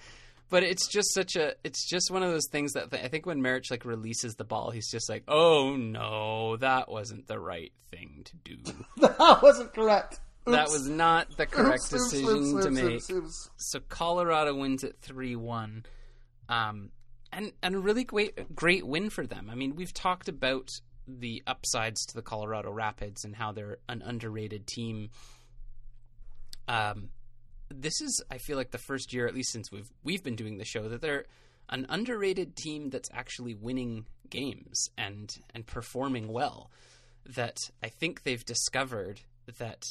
But 0.49 0.63
it's 0.63 0.87
just 0.87 1.13
such 1.13 1.35
a. 1.35 1.55
It's 1.63 1.85
just 1.87 2.09
one 2.09 2.23
of 2.23 2.31
those 2.31 2.47
things 2.51 2.73
that 2.73 2.93
I 2.93 3.09
think 3.09 3.25
when 3.25 3.41
Merritt 3.41 3.69
like 3.69 3.83
releases 3.83 4.35
the 4.35 4.45
ball, 4.45 4.71
he's 4.71 4.89
just 4.89 5.09
like, 5.09 5.23
"Oh 5.27 5.75
no, 5.75 6.55
that 6.57 6.89
wasn't 6.89 7.27
the 7.27 7.39
right 7.39 7.73
thing 7.91 8.23
to 8.25 8.35
do." 8.37 8.57
that 8.97 9.41
wasn't 9.41 9.73
correct. 9.73 10.19
That 10.45 10.69
was 10.69 10.87
not 10.87 11.35
the 11.35 11.45
correct 11.45 11.83
Oops, 11.91 11.93
oops, 11.93 12.11
decision 12.11 12.29
oops, 12.29 12.65
to 12.65 12.71
oops, 12.71 12.81
make. 12.81 12.93
oops, 12.93 13.11
oops. 13.11 13.49
So 13.57 13.79
Colorado 13.89 14.55
wins 14.55 14.85
at 14.85 14.97
three 15.01 15.35
one, 15.35 15.85
um, 16.47 16.91
and 17.33 17.51
and 17.61 17.75
a 17.75 17.79
really 17.79 18.05
great 18.05 18.55
great 18.55 18.87
win 18.87 19.09
for 19.09 19.27
them. 19.27 19.49
I 19.51 19.55
mean, 19.55 19.75
we've 19.75 19.93
talked 19.93 20.29
about 20.29 20.69
the 21.05 21.43
upsides 21.45 22.05
to 22.05 22.15
the 22.15 22.21
Colorado 22.21 22.71
Rapids 22.71 23.25
and 23.25 23.35
how 23.35 23.51
they're 23.51 23.79
an 23.89 24.01
underrated 24.01 24.65
team. 24.67 25.09
Um, 26.69 27.09
this 27.69 28.01
is 28.01 28.23
I 28.31 28.37
feel 28.37 28.57
like 28.57 28.71
the 28.71 28.77
first 28.77 29.13
year, 29.13 29.27
at 29.27 29.35
least 29.35 29.51
since 29.51 29.71
we've 29.71 29.89
we've 30.03 30.23
been 30.23 30.35
doing 30.35 30.57
the 30.57 30.65
show, 30.65 30.87
that 30.89 31.01
they're 31.01 31.25
an 31.69 31.85
underrated 31.89 32.55
team 32.55 32.89
that's 32.89 33.09
actually 33.13 33.53
winning 33.53 34.05
games 34.29 34.89
and 34.97 35.35
and 35.53 35.65
performing 35.65 36.27
well. 36.27 36.71
That 37.35 37.57
I 37.83 37.89
think 37.89 38.23
they've 38.23 38.45
discovered 38.45 39.21
that 39.59 39.83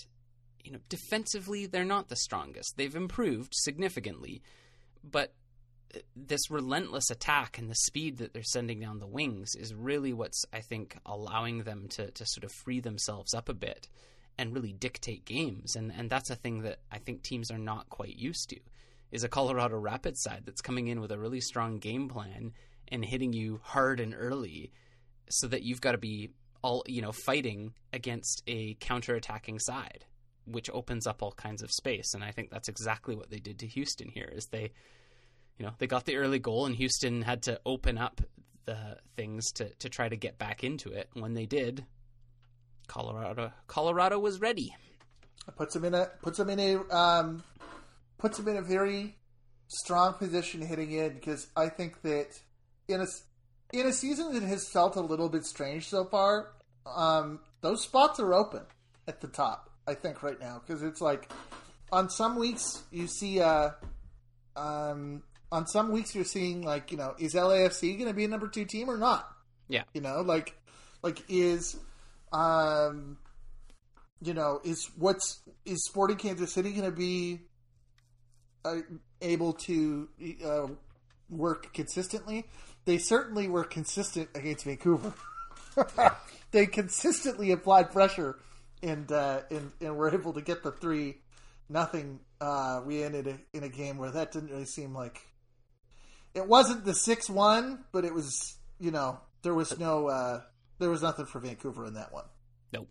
you 0.65 0.73
know 0.73 0.79
defensively 0.89 1.67
they're 1.67 1.85
not 1.85 2.09
the 2.09 2.17
strongest. 2.17 2.75
They've 2.77 2.97
improved 2.97 3.53
significantly, 3.55 4.43
but 5.05 5.35
this 6.15 6.51
relentless 6.51 7.11
attack 7.11 7.59
and 7.59 7.71
the 7.71 7.75
speed 7.75 8.19
that 8.19 8.33
they're 8.33 8.43
sending 8.43 8.81
down 8.81 8.99
the 8.99 9.07
wings 9.07 9.51
is 9.59 9.75
really 9.75 10.13
what's 10.13 10.45
I 10.53 10.61
think 10.61 10.97
allowing 11.05 11.63
them 11.63 11.89
to 11.91 12.11
to 12.11 12.25
sort 12.27 12.45
of 12.45 12.53
free 12.53 12.81
themselves 12.81 13.35
up 13.35 13.49
a 13.49 13.55
bit 13.55 13.89
and 14.39 14.55
really 14.55 14.73
dictate 14.73 15.25
games. 15.25 15.77
And 15.77 15.93
and 15.97 16.11
that's 16.11 16.31
a 16.31 16.37
thing 16.37 16.63
that 16.63 16.81
I 16.91 16.99
think 16.99 17.23
teams 17.23 17.51
are 17.51 17.59
not 17.59 17.89
quite 17.89 18.17
used 18.17 18.51
to 18.51 18.61
is 19.11 19.25
a 19.25 19.29
Colorado 19.29 19.79
Rapids 19.79 20.23
side 20.23 20.43
that's 20.45 20.61
coming 20.61 20.89
in 20.89 21.01
with 21.01 21.13
a 21.13 21.19
really 21.19 21.41
strong 21.41 21.79
game 21.79 22.09
plan 22.09 22.53
and 22.89 23.05
hitting 23.05 23.33
you 23.33 23.61
hard 23.63 24.01
and 24.01 24.15
early 24.17 24.73
so 25.29 25.47
that 25.49 25.63
you've 25.63 25.81
got 25.81 25.93
to 25.93 25.99
be 25.99 26.31
all 26.63 26.83
you 26.87 27.03
know 27.03 27.13
fighting 27.13 27.73
against 27.93 28.43
a 28.47 28.75
counter-attacking 28.81 29.59
side 29.59 30.05
which 30.47 30.71
opens 30.71 31.07
up 31.09 31.23
all 31.23 31.33
kinds 31.33 31.63
of 31.63 31.73
space. 31.73 32.15
And 32.15 32.23
I 32.23 32.31
think 32.31 32.51
that's 32.51 32.69
exactly 32.69 33.17
what 33.17 33.31
they 33.31 33.39
did 33.39 33.59
to 33.61 33.67
Houston 33.67 34.09
here 34.09 34.31
is 34.33 34.47
they 34.47 34.71
you 35.59 35.65
know 35.65 35.73
they 35.79 35.87
got 35.87 36.05
the 36.05 36.17
early 36.17 36.39
goal 36.39 36.67
and 36.67 36.77
Houston 36.77 37.23
had 37.23 37.43
to 37.43 37.61
open 37.65 37.99
up 37.99 38.21
the 38.65 38.99
things 39.17 39.51
to 39.53 39.71
to 39.77 39.89
try 39.89 40.09
to 40.09 40.17
get 40.17 40.39
back 40.39 40.65
into 40.65 40.91
it. 40.91 41.09
When 41.15 41.35
they 41.35 41.47
did 41.47 41.85
Colorado 42.87 43.53
Colorado 43.67 44.19
was 44.19 44.41
ready 44.41 44.75
puts 45.53 45.77
him 45.77 45.85
in 45.85 45.95
a 45.95 46.07
puts 46.23 46.39
him 46.39 46.51
in 46.51 46.59
a 46.59 46.95
um, 46.95 47.43
puts 48.19 48.39
him 48.39 48.49
in 48.49 48.57
a 48.57 48.63
very 48.63 49.17
strong 49.69 50.15
position 50.15 50.61
hitting 50.61 50.93
in 50.93 51.15
because 51.15 51.49
I 51.57 51.69
think 51.69 52.03
that 52.03 52.29
in 52.89 53.01
a 53.01 53.07
in 53.73 53.87
a 53.87 53.93
season 53.93 54.33
that 54.35 54.43
has 54.43 54.69
felt 54.69 54.97
a 54.97 55.01
little 55.01 55.29
bit 55.29 55.45
strange 55.45 55.89
so 55.89 56.05
far, 56.05 56.53
um, 56.87 57.41
those 57.61 57.83
spots 57.83 58.21
are 58.21 58.33
open 58.35 58.63
at 59.07 59.21
the 59.21 59.29
top. 59.29 59.71
I 59.89 59.95
think 59.95 60.23
right 60.23 60.41
now 60.41 60.61
because 60.65 60.83
it's 60.83 61.01
like 61.01 61.31
on 61.93 62.11
some 62.11 62.37
weeks 62.37 62.83
you 62.91 63.07
see 63.07 63.41
uh, 63.41 63.71
um, 64.57 65.23
on 65.53 65.67
some 65.67 65.93
weeks 65.93 66.15
you're 66.15 66.25
seeing 66.25 66.63
like 66.63 66.91
you 66.91 66.99
know 66.99 67.15
is 67.19 67.35
LAFC 67.35 67.97
going 67.97 68.09
to 68.09 68.15
be 68.15 68.25
a 68.25 68.29
number 68.29 68.49
two 68.49 68.65
team 68.65 68.91
or 68.91 68.97
not? 68.97 69.29
yeah 69.69 69.85
You 69.95 70.01
know, 70.01 70.23
like 70.23 70.57
like 71.03 71.23
is 71.29 71.77
um 72.33 73.19
you 74.21 74.35
know, 74.35 74.61
is 74.65 74.91
what's 74.97 75.41
is 75.65 75.85
Sporting 75.85 76.17
Kansas 76.17 76.53
City 76.53 76.73
going 76.73 76.85
to 76.85 76.97
be 76.97 77.41
uh, 78.65 78.81
able 79.21 79.53
to 79.53 80.09
uh, 80.45 80.67
work 81.29 81.73
consistently? 81.75 82.47
They 82.85 82.99
certainly 82.99 83.49
were 83.49 83.65
consistent 83.65 84.31
against 84.35 84.65
Vancouver. 84.65 85.13
they 86.51 86.67
consistently 86.67 87.51
applied 87.51 87.91
pressure 87.91 88.39
and 88.83 89.11
uh, 89.13 89.43
and 89.51 89.73
and 89.81 89.97
were 89.97 90.13
able 90.13 90.33
to 90.33 90.41
get 90.41 90.63
the 90.63 90.73
three 90.73 91.17
nothing. 91.69 92.21
Uh, 92.41 92.81
we 92.85 93.03
ended 93.03 93.39
in 93.53 93.63
a 93.63 93.69
game 93.69 93.99
where 93.99 94.11
that 94.11 94.33
didn't 94.33 94.51
really 94.51 94.67
seem 94.67 94.95
like 94.95 95.21
it 96.35 96.47
wasn't 96.47 96.85
the 96.85 96.95
six 96.95 97.29
one, 97.29 97.85
but 97.93 98.05
it 98.05 98.15
was 98.15 98.57
you 98.81 98.91
know 98.91 99.21
there 99.43 99.55
was 99.55 99.79
no 99.79 100.09
uh, 100.09 100.41
there 100.79 100.91
was 100.91 101.03
nothing 101.03 101.27
for 101.27 101.41
Vancouver 101.41 101.87
in 101.87 101.95
that 101.95 102.13
one. 102.13 102.25
Nope. 102.73 102.89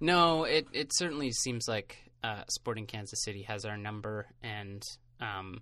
No, 0.00 0.44
it 0.44 0.66
it 0.72 0.90
certainly 0.94 1.32
seems 1.32 1.66
like 1.68 1.98
uh, 2.22 2.42
Sporting 2.48 2.86
Kansas 2.86 3.22
City 3.24 3.42
has 3.42 3.64
our 3.64 3.76
number, 3.76 4.26
and 4.42 4.82
um, 5.20 5.60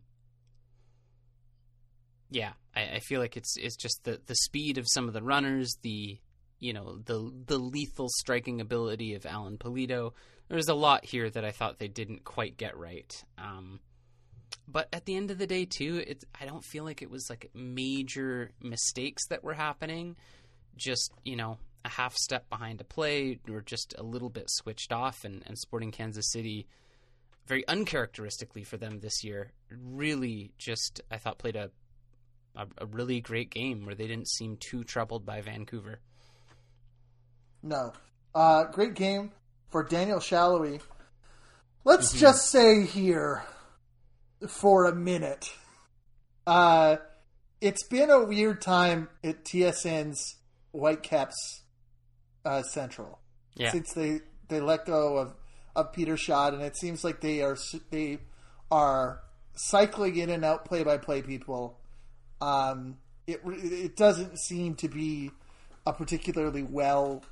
yeah, 2.30 2.52
I, 2.74 2.82
I 2.96 2.98
feel 3.00 3.20
like 3.20 3.36
it's 3.36 3.56
it's 3.56 3.76
just 3.76 4.00
the 4.04 4.20
the 4.26 4.34
speed 4.34 4.78
of 4.78 4.86
some 4.88 5.08
of 5.08 5.14
the 5.14 5.22
runners, 5.22 5.76
the 5.82 6.18
you 6.58 6.72
know 6.72 6.98
the 7.04 7.32
the 7.46 7.58
lethal 7.58 8.08
striking 8.08 8.60
ability 8.60 9.14
of 9.14 9.26
Alan 9.26 9.58
Pulido. 9.58 10.12
There's 10.48 10.68
a 10.68 10.74
lot 10.74 11.04
here 11.04 11.30
that 11.30 11.44
I 11.44 11.52
thought 11.52 11.78
they 11.78 11.88
didn't 11.88 12.24
quite 12.24 12.56
get 12.56 12.76
right. 12.76 13.12
Um, 13.38 13.80
but 14.68 14.88
at 14.92 15.04
the 15.04 15.16
end 15.16 15.30
of 15.30 15.38
the 15.38 15.46
day, 15.46 15.64
too, 15.64 16.02
it's 16.06 16.24
I 16.40 16.46
don't 16.46 16.64
feel 16.64 16.84
like 16.84 17.02
it 17.02 17.10
was 17.10 17.28
like 17.28 17.50
major 17.54 18.50
mistakes 18.62 19.26
that 19.28 19.44
were 19.44 19.54
happening. 19.54 20.16
Just 20.76 21.12
you 21.24 21.36
know 21.36 21.58
a 21.84 21.88
half 21.88 22.14
step 22.14 22.48
behind 22.48 22.80
a 22.80 22.84
play 22.84 23.38
or 23.50 23.60
just 23.60 23.94
a 23.98 24.02
little 24.02 24.30
bit 24.30 24.48
switched 24.48 24.92
off 24.92 25.24
and, 25.24 25.42
and 25.46 25.58
Sporting 25.58 25.90
Kansas 25.90 26.30
City 26.30 26.66
very 27.46 27.66
uncharacteristically 27.68 28.64
for 28.64 28.78
them 28.78 29.00
this 29.00 29.22
year 29.22 29.52
really 29.70 30.50
just 30.56 31.02
I 31.10 31.18
thought 31.18 31.38
played 31.38 31.56
a, 31.56 31.70
a 32.56 32.66
a 32.78 32.86
really 32.86 33.20
great 33.20 33.50
game 33.50 33.84
where 33.84 33.94
they 33.94 34.06
didn't 34.06 34.28
seem 34.28 34.56
too 34.56 34.84
troubled 34.84 35.26
by 35.26 35.40
Vancouver. 35.42 36.00
No. 37.62 37.92
Uh, 38.34 38.64
great 38.64 38.94
game 38.94 39.32
for 39.70 39.82
Daniel 39.82 40.18
Salloi. 40.18 40.80
Let's 41.84 42.12
just 42.12 42.50
say 42.50 42.84
here 42.86 43.44
for 44.48 44.86
a 44.86 44.94
minute. 44.94 45.52
Uh, 46.46 46.96
it's 47.60 47.86
been 47.86 48.10
a 48.10 48.24
weird 48.24 48.60
time 48.60 49.08
at 49.22 49.44
TSN's 49.44 50.36
Whitecaps 50.74 51.62
uh, 52.44 52.62
Central 52.62 53.20
Yeah. 53.54 53.70
since 53.70 53.92
they, 53.94 54.20
they 54.48 54.60
let 54.60 54.84
go 54.86 55.16
of, 55.18 55.34
of 55.76 55.92
Peter 55.92 56.16
Schaad, 56.16 56.52
and 56.52 56.62
it 56.62 56.76
seems 56.76 57.04
like 57.04 57.20
they 57.20 57.42
are 57.42 57.56
they 57.90 58.18
are 58.70 59.20
cycling 59.54 60.16
in 60.16 60.30
and 60.30 60.44
out 60.44 60.64
play 60.64 60.82
by 60.82 60.98
play 60.98 61.22
people. 61.22 61.78
Um, 62.40 62.98
it 63.26 63.40
it 63.44 63.96
doesn't 63.96 64.38
seem 64.38 64.74
to 64.76 64.88
be 64.88 65.30
a 65.86 65.92
particularly 65.92 66.62
well 66.62 67.22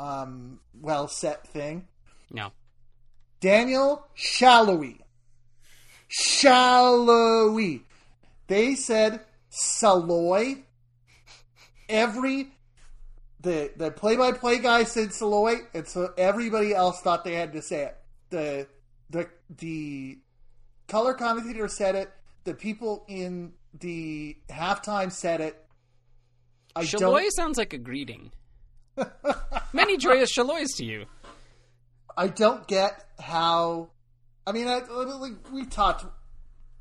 um, 0.00 0.60
well 0.80 1.08
set 1.08 1.46
thing. 1.48 1.86
No. 2.30 2.52
Daniel 3.40 4.06
Salloi. 4.16 4.98
Shallowy. 6.08 7.82
They 8.46 8.74
said 8.74 9.20
Saloy. 9.50 10.62
Every 11.88 12.48
the 13.46 13.70
the 13.76 13.90
play 13.92 14.16
by 14.16 14.32
play 14.32 14.58
guy 14.58 14.82
said 14.82 15.10
Saloy, 15.10 15.60
and 15.72 15.86
so 15.86 16.12
everybody 16.18 16.74
else 16.74 17.00
thought 17.00 17.24
they 17.24 17.34
had 17.34 17.52
to 17.52 17.62
say 17.62 17.84
it. 17.84 17.96
The 18.30 18.66
the 19.08 19.28
the 19.58 20.18
color 20.88 21.14
commentator 21.14 21.68
said 21.68 21.94
it. 21.94 22.10
The 22.42 22.54
people 22.54 23.04
in 23.06 23.52
the 23.78 24.36
halftime 24.50 25.12
said 25.12 25.40
it. 25.40 25.64
I 26.74 26.82
Shaloy 26.82 26.98
don't. 26.98 27.34
sounds 27.34 27.56
like 27.56 27.72
a 27.72 27.78
greeting. 27.78 28.32
Many 29.72 29.96
joyous 29.96 30.34
shaloys 30.36 30.76
to 30.78 30.84
you. 30.84 31.06
I 32.16 32.26
don't 32.28 32.66
get 32.66 33.04
how. 33.20 33.90
I 34.44 34.52
mean, 34.52 34.66
I, 34.66 34.78
like 34.78 35.52
we 35.52 35.66
talked, 35.66 36.04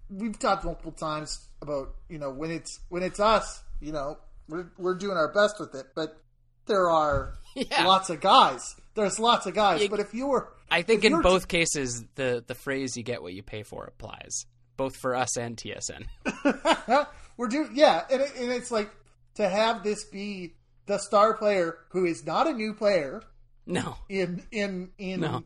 we've 0.10 0.38
talked 0.40 0.66
multiple 0.66 0.92
times 0.94 1.48
about 1.62 1.94
you 2.10 2.18
know 2.18 2.32
when 2.32 2.50
it's 2.50 2.80
when 2.90 3.04
it's 3.04 3.20
us, 3.20 3.62
you 3.80 3.92
know, 3.92 4.18
we're 4.50 4.72
we're 4.80 4.96
doing 4.96 5.16
our 5.18 5.32
best 5.32 5.60
with 5.60 5.76
it, 5.76 5.88
but 5.94 6.22
there 6.66 6.90
are 6.90 7.36
Yeah. 7.56 7.86
lots 7.86 8.10
of 8.10 8.22
guys. 8.22 8.76
There's 8.96 9.20
lots 9.20 9.46
of 9.46 9.54
guys, 9.54 9.82
You- 9.84 9.90
but 9.90 10.00
if 10.00 10.14
you 10.14 10.28
were, 10.28 10.52
I 10.72 10.82
think 10.82 11.04
in 11.06 11.22
both 11.22 11.48
cases, 11.48 12.04
the, 12.16 12.44
the 12.46 12.56
phrase 12.56 12.98
you 12.98 13.04
get 13.04 13.22
what 13.22 13.34
you 13.34 13.44
pay 13.44 13.64
for 13.64 13.86
applies, 13.86 14.46
both 14.78 14.96
for 14.98 15.16
us 15.16 15.38
and 15.38 15.56
TSN. 15.56 16.06
we're 17.38 17.48
doing 17.48 17.72
yeah, 17.74 18.04
and, 18.12 18.22
it, 18.22 18.32
and 18.38 18.52
it's 18.52 18.72
like 18.72 18.90
to 19.36 19.48
have 19.48 19.84
this 19.84 20.04
be 20.06 20.54
the 20.88 20.98
star 20.98 21.34
player 21.36 21.78
who 21.90 22.06
is 22.06 22.26
not 22.26 22.48
a 22.48 22.54
new 22.54 22.74
player 22.74 23.22
No, 23.66 23.96
in 24.10 24.44
in 24.52 24.90
in 24.98 25.22
no. 25.22 25.44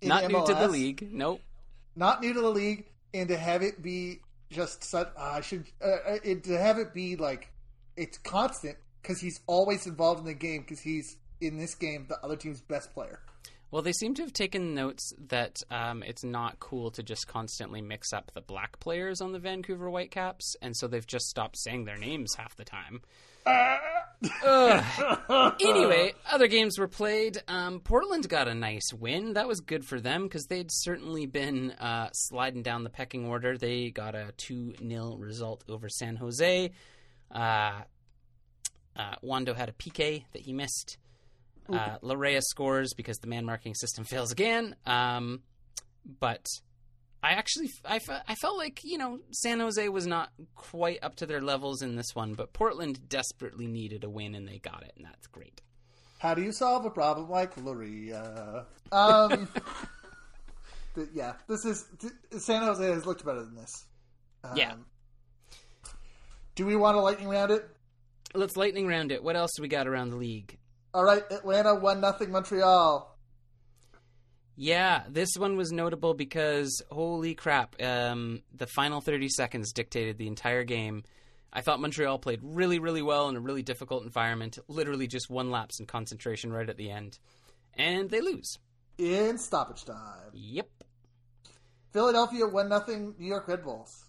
in 0.00 0.08
Not 0.08 0.28
new 0.30 0.46
to 0.46 0.54
the 0.54 0.68
league. 0.68 1.08
Nope. 1.12 1.40
not 1.96 2.20
new 2.22 2.32
to 2.32 2.40
the 2.40 2.50
league, 2.50 2.86
and 3.14 3.28
to 3.28 3.36
have 3.36 3.62
it 3.62 3.82
be 3.82 4.20
just 4.50 4.84
such, 4.84 5.08
uh, 5.16 5.20
I 5.36 5.40
should, 5.40 5.64
uh, 5.82 5.88
uh, 5.88 6.18
it, 6.22 6.44
to 6.44 6.58
have 6.58 6.78
it 6.78 6.92
be 6.94 7.16
like 7.16 7.50
it's 7.96 8.18
constant 8.18 8.76
because 9.02 9.20
he's 9.20 9.40
always 9.46 9.86
involved 9.86 10.20
in 10.20 10.26
the 10.26 10.34
game 10.34 10.62
because 10.62 10.80
he's 10.80 11.16
in 11.40 11.58
this 11.58 11.74
game 11.74 12.06
the 12.08 12.18
other 12.24 12.36
team's 12.36 12.60
best 12.60 12.94
player. 12.94 13.20
Well, 13.72 13.80
they 13.80 13.92
seem 13.92 14.12
to 14.14 14.22
have 14.22 14.34
taken 14.34 14.74
notes 14.74 15.14
that 15.28 15.56
um, 15.70 16.02
it's 16.02 16.22
not 16.22 16.60
cool 16.60 16.90
to 16.90 17.02
just 17.02 17.26
constantly 17.26 17.80
mix 17.80 18.12
up 18.12 18.30
the 18.34 18.42
black 18.42 18.78
players 18.80 19.22
on 19.22 19.32
the 19.32 19.38
Vancouver 19.38 19.88
Whitecaps, 19.88 20.56
and 20.60 20.76
so 20.76 20.86
they've 20.86 21.06
just 21.06 21.26
stopped 21.26 21.56
saying 21.56 21.86
their 21.86 21.96
names 21.96 22.34
half 22.36 22.54
the 22.54 22.66
time. 22.66 23.00
Ugh. 24.44 25.54
anyway, 25.60 26.12
other 26.30 26.48
games 26.48 26.78
were 26.78 26.86
played. 26.86 27.38
Um, 27.48 27.80
Portland 27.80 28.28
got 28.28 28.46
a 28.46 28.54
nice 28.54 28.92
win. 28.92 29.32
That 29.32 29.48
was 29.48 29.60
good 29.60 29.84
for 29.86 30.00
them 30.00 30.24
because 30.24 30.44
they'd 30.46 30.70
certainly 30.70 31.24
been 31.24 31.72
uh, 31.72 32.10
sliding 32.12 32.62
down 32.62 32.84
the 32.84 32.90
pecking 32.90 33.26
order. 33.26 33.56
They 33.56 33.90
got 33.90 34.14
a 34.14 34.32
2 34.36 34.74
0 34.86 35.16
result 35.16 35.64
over 35.68 35.88
San 35.88 36.16
Jose. 36.16 36.70
Uh, 37.30 37.80
uh, 38.96 39.14
Wondo 39.22 39.54
had 39.54 39.68
a 39.68 39.72
PK 39.72 40.24
that 40.32 40.42
he 40.42 40.52
missed. 40.52 40.98
Uh, 41.72 41.96
Loría 42.02 42.42
scores 42.42 42.92
because 42.94 43.18
the 43.18 43.28
man 43.28 43.44
marking 43.46 43.74
system 43.74 44.04
fails 44.10 44.32
again. 44.32 44.74
Um, 44.84 45.42
but 46.20 46.44
I 47.22 47.30
actually 47.32 47.70
I, 47.84 47.98
fe- 48.00 48.20
I 48.28 48.34
felt 48.34 48.58
like 48.58 48.80
you 48.82 48.98
know 48.98 49.20
San 49.30 49.60
Jose 49.60 49.88
was 49.88 50.06
not 50.06 50.30
quite 50.56 50.98
up 51.02 51.14
to 51.16 51.26
their 51.26 51.40
levels 51.40 51.80
in 51.80 51.94
this 51.96 52.14
one, 52.14 52.34
but 52.34 52.52
Portland 52.52 53.08
desperately 53.08 53.68
needed 53.68 54.02
a 54.04 54.10
win 54.10 54.34
and 54.34 54.46
they 54.46 54.58
got 54.58 54.82
it, 54.82 54.92
and 54.96 55.06
that's 55.06 55.28
great. 55.28 55.60
How 56.18 56.34
do 56.34 56.42
you 56.42 56.52
solve 56.52 56.84
a 56.84 56.90
problem 56.90 57.30
like 57.30 57.54
Loría? 57.56 58.64
Um, 58.90 59.48
th- 60.94 61.08
yeah, 61.14 61.34
this 61.48 61.64
is 61.64 61.86
th- 62.00 62.12
San 62.42 62.62
Jose 62.62 62.84
has 62.84 63.06
looked 63.06 63.24
better 63.24 63.42
than 63.44 63.54
this. 63.54 63.86
Um, 64.44 64.56
Yeah. 64.56 64.74
Do 66.54 66.66
we 66.66 66.76
want 66.76 66.96
to 66.96 67.00
lightning 67.00 67.28
round 67.28 67.50
it? 67.50 67.64
Let's 68.34 68.56
lightning 68.56 68.86
round 68.86 69.12
it. 69.12 69.22
What 69.22 69.36
else 69.36 69.52
do 69.56 69.62
we 69.62 69.68
got 69.68 69.86
around 69.86 70.10
the 70.10 70.16
league? 70.16 70.58
All 70.94 71.04
right, 71.04 71.22
Atlanta 71.30 71.74
one 71.74 72.00
nothing 72.00 72.30
Montreal. 72.30 73.12
Yeah, 74.56 75.04
this 75.08 75.30
one 75.36 75.56
was 75.56 75.72
notable 75.72 76.14
because 76.14 76.82
holy 76.90 77.34
crap, 77.34 77.80
um, 77.82 78.42
the 78.54 78.66
final 78.66 79.00
30 79.00 79.28
seconds 79.30 79.72
dictated 79.72 80.18
the 80.18 80.28
entire 80.28 80.64
game. 80.64 81.04
I 81.52 81.60
thought 81.60 81.80
Montreal 81.80 82.18
played 82.18 82.40
really, 82.42 82.78
really 82.78 83.02
well 83.02 83.28
in 83.28 83.36
a 83.36 83.40
really 83.40 83.62
difficult 83.62 84.04
environment. 84.04 84.58
Literally 84.68 85.06
just 85.06 85.30
one 85.30 85.50
lapse 85.50 85.80
in 85.80 85.86
concentration 85.86 86.52
right 86.52 86.68
at 86.68 86.76
the 86.76 86.90
end. 86.90 87.18
And 87.74 88.10
they 88.10 88.20
lose. 88.20 88.58
in 88.98 89.38
stoppage 89.38 89.84
time. 89.84 90.30
Yep. 90.32 90.68
Philadelphia 91.92 92.46
one 92.46 92.68
nothing 92.68 93.14
New 93.18 93.26
York 93.26 93.48
Red 93.48 93.64
Bulls. 93.64 94.06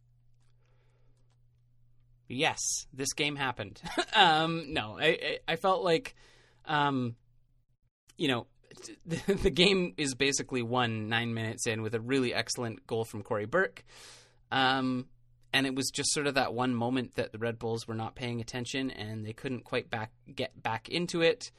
Yes, 2.33 2.59
this 2.93 3.13
game 3.13 3.35
happened. 3.35 3.81
um, 4.13 4.73
no, 4.73 4.97
I, 4.99 5.39
I, 5.47 5.55
felt 5.55 5.83
like, 5.83 6.15
um, 6.65 7.15
you 8.17 8.27
know, 8.27 8.47
the, 9.05 9.33
the 9.43 9.49
game 9.49 9.93
is 9.97 10.15
basically 10.15 10.61
won 10.61 11.09
nine 11.09 11.33
minutes 11.33 11.67
in 11.67 11.81
with 11.81 11.95
a 11.95 12.01
really 12.01 12.33
excellent 12.33 12.85
goal 12.87 13.05
from 13.05 13.23
Cory 13.23 13.45
Burke. 13.45 13.83
Um, 14.51 15.07
and 15.53 15.67
it 15.67 15.75
was 15.75 15.91
just 15.91 16.11
sort 16.11 16.27
of 16.27 16.33
that 16.35 16.53
one 16.53 16.73
moment 16.73 17.15
that 17.15 17.31
the 17.31 17.37
Red 17.37 17.59
Bulls 17.59 17.87
were 17.87 17.93
not 17.93 18.15
paying 18.15 18.41
attention 18.41 18.89
and 18.89 19.25
they 19.25 19.33
couldn't 19.33 19.63
quite 19.63 19.89
back 19.89 20.11
get 20.33 20.61
back 20.61 20.89
into 20.89 21.21
it. 21.21 21.51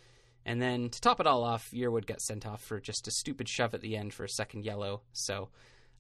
And 0.44 0.60
then 0.60 0.90
to 0.90 1.00
top 1.00 1.20
it 1.20 1.26
all 1.26 1.44
off, 1.44 1.70
Yearwood 1.72 2.06
got 2.06 2.20
sent 2.20 2.46
off 2.46 2.62
for 2.62 2.80
just 2.80 3.08
a 3.08 3.12
stupid 3.12 3.48
shove 3.48 3.72
at 3.72 3.80
the 3.80 3.96
end 3.96 4.12
for 4.12 4.24
a 4.24 4.28
second 4.28 4.64
yellow. 4.64 5.02
So, 5.12 5.48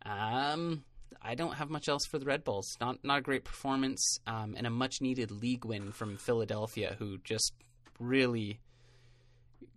um, 0.04 0.84
I 1.24 1.34
don't 1.34 1.54
have 1.54 1.70
much 1.70 1.88
else 1.88 2.04
for 2.06 2.18
the 2.18 2.26
Red 2.26 2.44
Bulls. 2.44 2.76
Not 2.80 3.02
not 3.02 3.18
a 3.18 3.22
great 3.22 3.44
performance, 3.44 4.18
um, 4.26 4.54
and 4.56 4.66
a 4.66 4.70
much 4.70 5.00
needed 5.00 5.30
league 5.30 5.64
win 5.64 5.92
from 5.92 6.16
Philadelphia, 6.18 6.96
who 6.98 7.18
just 7.24 7.52
really 7.98 8.60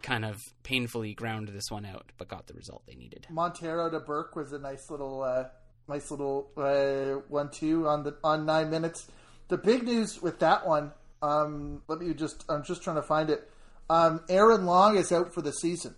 kind 0.02 0.26
of 0.26 0.54
painfully 0.64 1.14
ground 1.14 1.48
this 1.50 1.72
one 1.72 1.86
out, 1.86 2.12
but 2.18 2.28
got 2.28 2.48
the 2.48 2.54
result 2.54 2.84
they 2.86 2.95
needed. 2.95 3.28
Monteiro 3.32 3.89
to 3.89 4.00
Burke 4.00 4.36
was 4.36 4.54
a 4.54 4.60
nice 4.60 4.89
little, 4.89 5.24
uh, 5.24 5.45
nice 5.88 6.12
little 6.12 6.52
uh, 6.58 7.22
one-two 7.30 7.88
on 7.88 8.04
the 8.04 8.16
on 8.24 8.45
nine 8.45 8.70
minutes. 8.70 9.08
The 9.48 9.58
big 9.58 9.84
news 9.84 10.22
with 10.22 10.39
that 10.39 10.68
one, 10.68 10.91
um, 11.22 11.82
let 11.88 12.00
me 12.00 12.14
just, 12.14 12.43
I'm 12.50 12.64
just 12.64 12.84
trying 12.84 12.98
to 12.98 13.02
find 13.02 13.30
it. 13.30 13.50
Um, 13.89 14.22
Aaron 14.30 14.66
Long 14.66 14.98
is 14.98 15.12
out 15.12 15.34
for 15.34 15.41
the 15.41 15.54
season. 15.54 15.95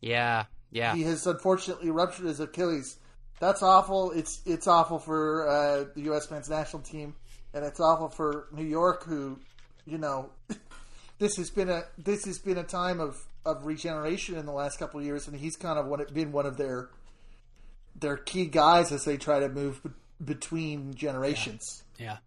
Yeah, 0.00 0.44
yeah, 0.70 0.94
He 0.94 1.02
has 1.04 1.26
unfortunately 1.26 1.90
ruptured 1.90 2.26
his 2.26 2.40
Achilles. 2.40 2.98
That's 3.42 3.60
awful. 3.60 4.12
It's 4.12 4.40
it's 4.46 4.68
awful 4.68 5.00
for 5.00 5.48
uh, 5.48 5.84
the 5.96 6.02
U.S. 6.02 6.30
men's 6.30 6.48
national 6.48 6.80
team, 6.82 7.16
and 7.52 7.64
it's 7.64 7.80
awful 7.80 8.08
for 8.08 8.46
New 8.52 8.64
York, 8.64 9.02
who, 9.02 9.40
you 9.84 9.98
know, 9.98 10.30
this 11.18 11.34
has 11.38 11.50
been 11.50 11.68
a 11.68 11.82
this 11.98 12.24
has 12.26 12.38
been 12.38 12.56
a 12.56 12.62
time 12.62 13.00
of, 13.00 13.20
of 13.44 13.66
regeneration 13.66 14.36
in 14.36 14.46
the 14.46 14.52
last 14.52 14.78
couple 14.78 15.00
of 15.00 15.06
years, 15.06 15.26
and 15.26 15.36
he's 15.36 15.56
kind 15.56 15.76
of 15.76 15.86
one, 15.86 16.06
been 16.12 16.30
one 16.30 16.46
of 16.46 16.56
their 16.56 16.90
their 17.96 18.16
key 18.16 18.46
guys 18.46 18.92
as 18.92 19.04
they 19.04 19.16
try 19.16 19.40
to 19.40 19.48
move 19.48 19.82
be- 19.82 19.90
between 20.24 20.94
generations. 20.94 21.82
yeah, 21.98 22.18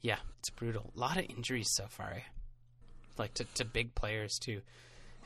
yeah. 0.00 0.16
It's 0.38 0.48
brutal. 0.48 0.92
A 0.96 0.98
lot 0.98 1.18
of 1.18 1.26
injuries 1.28 1.68
so 1.74 1.84
far, 1.90 2.22
like 3.18 3.34
to, 3.34 3.44
to 3.56 3.66
big 3.66 3.94
players 3.94 4.38
too. 4.38 4.62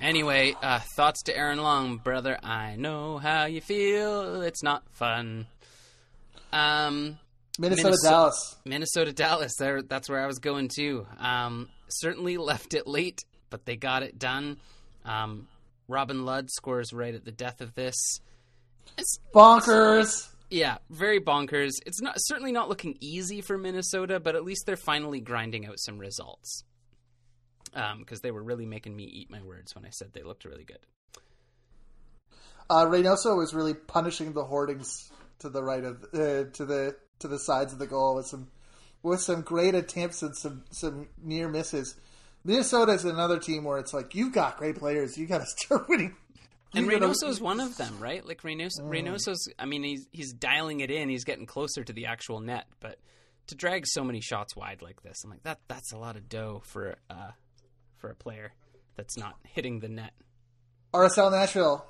Anyway, 0.00 0.54
uh, 0.62 0.80
thoughts 0.94 1.22
to 1.24 1.36
Aaron 1.36 1.58
Long, 1.58 1.96
brother. 1.98 2.38
I 2.42 2.76
know 2.76 3.18
how 3.18 3.46
you 3.46 3.60
feel. 3.60 4.42
It's 4.42 4.62
not 4.62 4.82
fun. 4.92 5.46
Um, 6.52 7.18
Minnesota, 7.58 7.88
Minnesota- 7.88 8.08
Dallas. 8.10 8.56
Minnesota 8.64 9.12
Dallas. 9.12 9.52
There, 9.58 9.82
that's 9.82 10.08
where 10.08 10.22
I 10.22 10.26
was 10.26 10.38
going 10.38 10.68
too. 10.68 11.06
Um, 11.18 11.68
certainly 11.88 12.36
left 12.36 12.74
it 12.74 12.86
late, 12.86 13.24
but 13.50 13.64
they 13.64 13.76
got 13.76 14.02
it 14.02 14.18
done. 14.18 14.58
Um, 15.04 15.48
Robin 15.88 16.24
Lod 16.24 16.50
scores 16.50 16.92
right 16.92 17.14
at 17.14 17.24
the 17.24 17.32
death 17.32 17.60
of 17.60 17.74
this. 17.74 17.94
It's 18.98 19.18
Bonkers. 19.34 20.28
yeah, 20.50 20.78
very 20.90 21.20
bonkers. 21.20 21.72
It's 21.86 22.00
not 22.02 22.14
certainly 22.18 22.52
not 22.52 22.68
looking 22.68 22.96
easy 23.00 23.40
for 23.40 23.56
Minnesota, 23.56 24.20
but 24.20 24.36
at 24.36 24.44
least 24.44 24.64
they're 24.66 24.76
finally 24.76 25.20
grinding 25.20 25.66
out 25.66 25.78
some 25.78 25.98
results. 25.98 26.64
Because 27.98 28.20
they 28.20 28.30
were 28.30 28.42
really 28.42 28.66
making 28.66 28.96
me 28.96 29.04
eat 29.04 29.30
my 29.30 29.42
words 29.42 29.74
when 29.74 29.84
I 29.84 29.90
said 29.90 30.12
they 30.12 30.22
looked 30.22 30.44
really 30.44 30.64
good. 30.64 30.78
Uh, 32.68 32.86
Reynoso 32.86 33.36
was 33.36 33.54
really 33.54 33.74
punishing 33.74 34.32
the 34.32 34.44
hoardings 34.44 35.10
to 35.38 35.48
the 35.48 35.62
right 35.62 35.84
of 35.84 36.02
uh, 36.14 36.50
to 36.52 36.64
the 36.64 36.96
to 37.20 37.28
the 37.28 37.38
sides 37.38 37.72
of 37.72 37.78
the 37.78 37.86
goal 37.86 38.16
with 38.16 38.26
some 38.26 38.48
with 39.02 39.20
some 39.20 39.42
great 39.42 39.74
attempts 39.74 40.22
and 40.22 40.36
some 40.36 40.64
some 40.70 41.08
near 41.22 41.48
misses. 41.48 41.94
Minnesota 42.44 42.92
is 42.92 43.04
another 43.04 43.38
team 43.38 43.64
where 43.64 43.78
it's 43.78 43.92
like 43.92 44.14
you've 44.14 44.32
got 44.32 44.56
great 44.56 44.76
players, 44.76 45.16
you 45.18 45.26
got 45.26 45.38
to 45.38 45.46
start 45.56 45.88
winning. 45.88 46.16
And 46.74 46.88
gotta- 46.88 47.06
Reynoso's 47.06 47.40
one 47.40 47.60
of 47.60 47.76
them, 47.76 47.98
right? 48.00 48.26
Like 48.26 48.42
Reynoso, 48.42 48.82
Reynoso's. 48.82 49.48
I 49.58 49.66
mean, 49.66 49.82
he's 49.84 50.08
he's 50.12 50.32
dialing 50.32 50.80
it 50.80 50.90
in. 50.90 51.08
He's 51.08 51.24
getting 51.24 51.46
closer 51.46 51.84
to 51.84 51.92
the 51.92 52.06
actual 52.06 52.40
net, 52.40 52.66
but 52.80 52.98
to 53.48 53.54
drag 53.54 53.86
so 53.86 54.02
many 54.02 54.20
shots 54.20 54.56
wide 54.56 54.82
like 54.82 55.02
this, 55.02 55.22
I'm 55.24 55.30
like 55.30 55.44
that. 55.44 55.60
That's 55.68 55.92
a 55.92 55.98
lot 55.98 56.16
of 56.16 56.28
dough 56.28 56.62
for 56.64 56.96
uh 57.08 57.30
for 58.06 58.12
a 58.12 58.14
player 58.14 58.52
that's 58.96 59.16
not 59.16 59.34
hitting 59.42 59.80
the 59.80 59.88
net. 59.88 60.12
RSL 60.94 61.32
Nashville. 61.32 61.84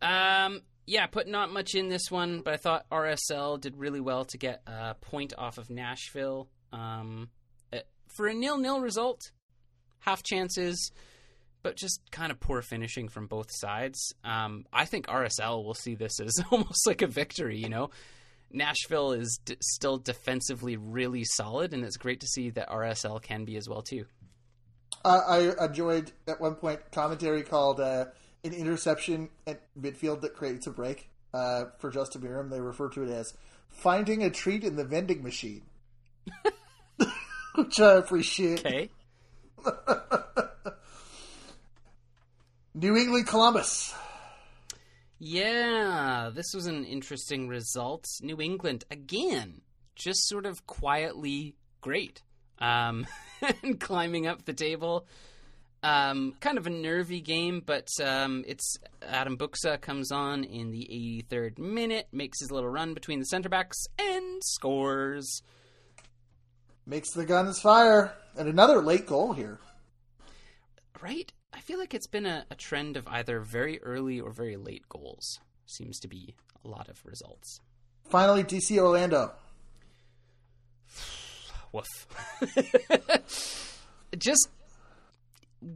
Um, 0.00 0.62
yeah, 0.86 1.06
put 1.06 1.26
not 1.26 1.50
much 1.50 1.74
in 1.74 1.88
this 1.88 2.08
one, 2.08 2.42
but 2.42 2.54
I 2.54 2.56
thought 2.56 2.86
RSL 2.90 3.60
did 3.60 3.76
really 3.76 4.00
well 4.00 4.24
to 4.26 4.38
get 4.38 4.62
a 4.66 4.94
point 4.94 5.32
off 5.36 5.58
of 5.58 5.70
Nashville. 5.70 6.48
Um, 6.72 7.30
uh, 7.72 7.78
for 8.16 8.28
a 8.28 8.34
nil-nil 8.34 8.80
result, 8.80 9.32
half 9.98 10.22
chances, 10.22 10.92
but 11.64 11.76
just 11.76 12.00
kind 12.12 12.30
of 12.30 12.38
poor 12.38 12.62
finishing 12.62 13.08
from 13.08 13.26
both 13.26 13.48
sides. 13.50 14.14
Um, 14.22 14.66
I 14.72 14.84
think 14.84 15.08
RSL 15.08 15.64
will 15.64 15.74
see 15.74 15.96
this 15.96 16.20
as 16.20 16.32
almost 16.52 16.86
like 16.86 17.02
a 17.02 17.08
victory. 17.08 17.58
You 17.58 17.70
know, 17.70 17.90
Nashville 18.52 19.12
is 19.12 19.40
d- 19.44 19.56
still 19.60 19.98
defensively 19.98 20.76
really 20.76 21.24
solid, 21.24 21.72
and 21.74 21.84
it's 21.84 21.96
great 21.96 22.20
to 22.20 22.28
see 22.28 22.50
that 22.50 22.68
RSL 22.68 23.20
can 23.20 23.44
be 23.44 23.56
as 23.56 23.68
well 23.68 23.82
too. 23.82 24.06
Uh, 25.06 25.20
I 25.28 25.66
enjoyed 25.66 26.10
at 26.26 26.40
one 26.40 26.56
point 26.56 26.80
commentary 26.90 27.44
called 27.44 27.78
uh, 27.78 28.06
an 28.42 28.52
interception 28.52 29.28
at 29.46 29.62
midfield 29.80 30.22
that 30.22 30.34
creates 30.34 30.66
a 30.66 30.72
break 30.72 31.08
uh, 31.32 31.66
for 31.78 31.90
Justin 31.90 32.22
Meram. 32.22 32.50
They 32.50 32.60
refer 32.60 32.88
to 32.88 33.04
it 33.04 33.10
as 33.10 33.32
finding 33.68 34.24
a 34.24 34.30
treat 34.30 34.64
in 34.64 34.74
the 34.74 34.84
vending 34.84 35.22
machine, 35.22 35.62
which 37.54 37.78
I 37.78 37.92
appreciate. 37.92 38.66
Okay. 38.66 38.90
New 42.74 42.96
England 42.96 43.28
Columbus. 43.28 43.94
Yeah, 45.20 46.30
this 46.34 46.52
was 46.52 46.66
an 46.66 46.84
interesting 46.84 47.46
result. 47.46 48.06
New 48.22 48.40
England 48.40 48.82
again, 48.90 49.60
just 49.94 50.26
sort 50.26 50.46
of 50.46 50.66
quietly 50.66 51.54
great, 51.80 52.22
um, 52.58 53.06
and 53.62 53.78
climbing 53.80 54.26
up 54.26 54.44
the 54.44 54.52
table. 54.52 55.06
Um, 55.82 56.34
kind 56.40 56.58
of 56.58 56.66
a 56.66 56.70
nervy 56.70 57.20
game, 57.20 57.62
but 57.64 57.88
um, 58.02 58.44
it's 58.46 58.76
Adam 59.06 59.36
Buksa 59.36 59.80
comes 59.80 60.10
on 60.10 60.42
in 60.42 60.72
the 60.72 61.24
83rd 61.30 61.58
minute, 61.58 62.08
makes 62.10 62.40
his 62.40 62.50
little 62.50 62.70
run 62.70 62.94
between 62.94 63.20
the 63.20 63.26
center 63.26 63.48
backs, 63.48 63.76
and 63.98 64.42
scores. 64.44 65.42
Makes 66.86 67.12
the 67.12 67.24
guns 67.24 67.60
fire, 67.60 68.14
and 68.36 68.48
another 68.48 68.80
late 68.80 69.06
goal 69.06 69.32
here. 69.32 69.60
Right? 71.00 71.32
I 71.52 71.60
feel 71.60 71.78
like 71.78 71.94
it's 71.94 72.06
been 72.06 72.26
a, 72.26 72.46
a 72.50 72.54
trend 72.54 72.96
of 72.96 73.06
either 73.08 73.40
very 73.40 73.80
early 73.82 74.18
or 74.18 74.32
very 74.32 74.56
late 74.56 74.88
goals. 74.88 75.40
Seems 75.66 75.98
to 76.00 76.08
be 76.08 76.34
a 76.64 76.68
lot 76.68 76.88
of 76.88 77.04
results. 77.04 77.60
Finally, 78.08 78.44
DC 78.44 78.78
Orlando. 78.78 79.32
Woof. 81.76 82.06
just 84.18 84.48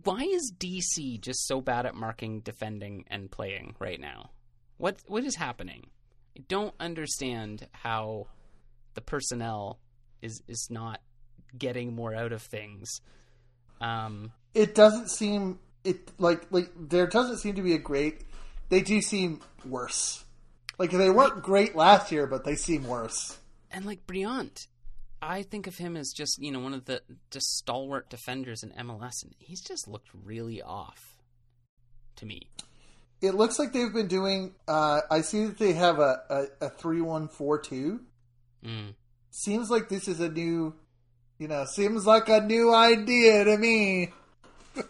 why 0.05 0.21
is 0.21 0.53
DC 0.59 1.21
just 1.21 1.47
so 1.47 1.61
bad 1.61 1.87
at 1.87 1.95
marking, 1.95 2.41
defending, 2.41 3.05
and 3.09 3.31
playing 3.31 3.75
right 3.79 4.01
now? 4.01 4.31
What 4.79 4.97
what 5.07 5.25
is 5.25 5.37
happening? 5.37 5.89
I 6.39 6.43
don't 6.49 6.75
understand 6.81 7.67
how 7.73 8.27
the 8.95 9.01
personnel 9.01 9.79
is 10.23 10.43
is 10.49 10.69
not 10.71 11.01
getting 11.59 11.95
more 11.95 12.15
out 12.15 12.33
of 12.33 12.43
things. 12.43 12.89
Um, 13.81 14.33
It 14.55 14.75
doesn't 14.75 15.11
seem 15.11 15.59
it 15.85 16.11
like 16.19 16.47
like 16.51 16.71
there 16.77 17.07
doesn't 17.07 17.39
seem 17.39 17.55
to 17.57 17.63
be 17.63 17.75
a 17.75 17.79
great. 17.79 18.23
They 18.69 18.81
do 18.83 19.01
seem 19.01 19.41
worse. 19.65 20.25
Like 20.79 20.91
they 20.93 21.11
weren't 21.11 21.43
great 21.43 21.75
last 21.77 22.13
year, 22.13 22.27
but 22.27 22.45
they 22.45 22.55
seem 22.55 22.85
worse. 22.87 23.39
and 23.71 23.85
like 23.85 24.07
Brillant, 24.07 24.67
I 25.23 25.43
think 25.43 25.67
of 25.67 25.77
him 25.77 25.97
as 25.97 26.13
just 26.13 26.39
you 26.41 26.51
know 26.51 26.61
one 26.61 26.75
of 26.75 26.87
the 26.87 27.03
just 27.31 27.57
stalwart 27.57 28.09
defenders 28.09 28.63
in 28.63 28.71
MLS, 28.71 29.23
and 29.23 29.35
he's 29.39 29.61
just 29.61 29.87
looked 29.87 30.09
really 30.25 30.63
off 30.63 31.19
to 32.17 32.27
me. 32.27 32.51
It 33.21 33.35
looks 33.35 33.59
like 33.59 33.73
they've 33.73 33.93
been 33.93 34.09
doing. 34.09 34.55
Uh, 34.67 35.01
I 35.11 35.21
see 35.21 35.47
that 35.47 35.59
they 35.59 35.73
have 35.75 35.99
a 35.99 36.21
a, 36.61 36.67
a 36.67 36.71
three 36.71 37.01
one 37.03 37.29
four 37.29 37.59
two. 37.59 38.01
Mm. 38.65 38.95
Seems 39.31 39.71
like 39.71 39.89
this 39.89 40.09
is 40.09 40.21
a 40.21 40.29
new. 40.29 40.75
You 41.39 41.49
know, 41.49 41.65
seems 41.65 42.07
like 42.07 42.29
a 42.29 42.41
new 42.41 42.75
idea 42.75 43.45
to 43.45 43.57
me. 43.57 44.13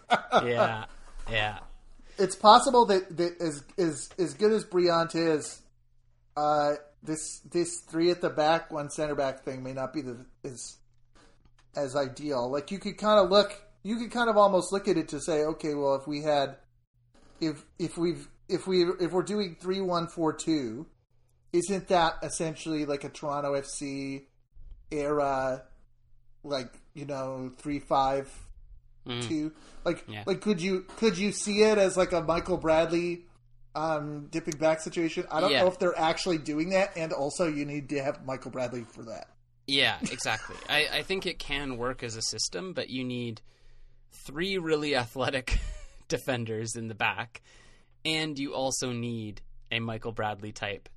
Yeah, 0.45 0.85
yeah. 1.29 1.59
It's 2.17 2.35
possible 2.35 2.85
that, 2.85 3.17
that 3.17 3.41
as 3.41 3.63
as 3.77 4.09
as 4.17 4.33
good 4.35 4.51
as 4.51 4.63
Brillant 4.63 5.15
is, 5.15 5.61
uh, 6.37 6.73
this 7.03 7.39
this 7.51 7.79
three 7.81 8.11
at 8.11 8.21
the 8.21 8.29
back, 8.29 8.71
one 8.71 8.89
center 8.89 9.15
back 9.15 9.43
thing 9.43 9.63
may 9.63 9.73
not 9.73 9.93
be 9.93 10.01
the 10.01 10.25
as 10.43 10.77
as 11.75 11.95
ideal. 11.95 12.49
Like 12.51 12.71
you 12.71 12.79
could 12.79 12.97
kind 12.97 13.19
of 13.19 13.29
look, 13.29 13.59
you 13.83 13.97
could 13.97 14.11
kind 14.11 14.29
of 14.29 14.37
almost 14.37 14.71
look 14.71 14.87
at 14.87 14.97
it 14.97 15.07
to 15.09 15.19
say, 15.19 15.43
okay, 15.45 15.73
well, 15.73 15.95
if 15.95 16.07
we 16.07 16.21
had, 16.21 16.57
if 17.39 17.65
if 17.79 17.97
we've 17.97 18.27
if 18.49 18.67
we 18.67 18.83
if 18.99 19.11
we're 19.11 19.23
doing 19.23 19.55
three 19.59 19.81
one 19.81 20.07
four 20.07 20.33
two, 20.33 20.85
isn't 21.53 21.87
that 21.87 22.15
essentially 22.23 22.85
like 22.85 23.03
a 23.03 23.09
Toronto 23.09 23.53
FC 23.55 24.23
era, 24.91 25.63
like 26.43 26.71
you 26.93 27.05
know 27.05 27.51
three 27.57 27.79
five 27.79 28.29
Mm. 29.07 29.27
two? 29.27 29.51
Like 29.83 30.05
Yeah. 30.07 30.21
like 30.27 30.41
could 30.41 30.61
you 30.61 30.81
could 30.97 31.17
you 31.17 31.31
see 31.31 31.63
it 31.63 31.79
as 31.79 31.97
like 31.97 32.11
a 32.11 32.21
Michael 32.21 32.57
Bradley? 32.57 33.25
Um, 33.73 34.27
dipping 34.31 34.57
back 34.57 34.81
situation. 34.81 35.25
I 35.31 35.39
don't 35.39 35.51
Yeah. 35.51 35.61
know 35.61 35.67
if 35.67 35.79
they're 35.79 35.97
actually 35.97 36.37
doing 36.37 36.71
that, 36.71 36.97
and 36.97 37.13
also 37.13 37.47
you 37.47 37.65
need 37.65 37.87
to 37.89 38.03
have 38.03 38.25
Michael 38.25 38.51
Bradley 38.51 38.83
for 38.83 39.03
that. 39.03 39.29
Yeah, 39.67 39.97
exactly. 40.11 40.57
I, 40.67 40.87
I 40.91 41.01
think 41.03 41.25
it 41.25 41.39
can 41.39 41.77
work 41.77 42.03
as 42.03 42.17
a 42.17 42.21
system, 42.21 42.73
but 42.73 42.89
you 42.89 43.05
need 43.05 43.41
three 44.11 44.57
really 44.57 44.95
athletic 44.95 45.57
defenders 46.09 46.75
in 46.75 46.89
the 46.89 46.95
back, 46.95 47.41
and 48.03 48.37
you 48.37 48.53
also 48.53 48.91
need 48.91 49.41
a 49.71 49.79
Michael 49.79 50.11
Bradley 50.11 50.51
type 50.51 50.89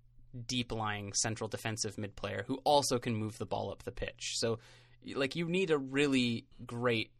deep 0.48 0.72
lying 0.72 1.12
central 1.12 1.46
defensive 1.46 1.96
mid 1.96 2.16
player 2.16 2.42
who 2.48 2.56
also 2.64 2.98
can 2.98 3.14
move 3.14 3.38
the 3.38 3.46
ball 3.46 3.70
up 3.70 3.84
the 3.84 3.92
pitch. 3.92 4.32
So, 4.34 4.58
like, 5.14 5.36
you 5.36 5.46
need 5.46 5.70
a 5.70 5.78
really 5.78 6.46
great 6.66 7.12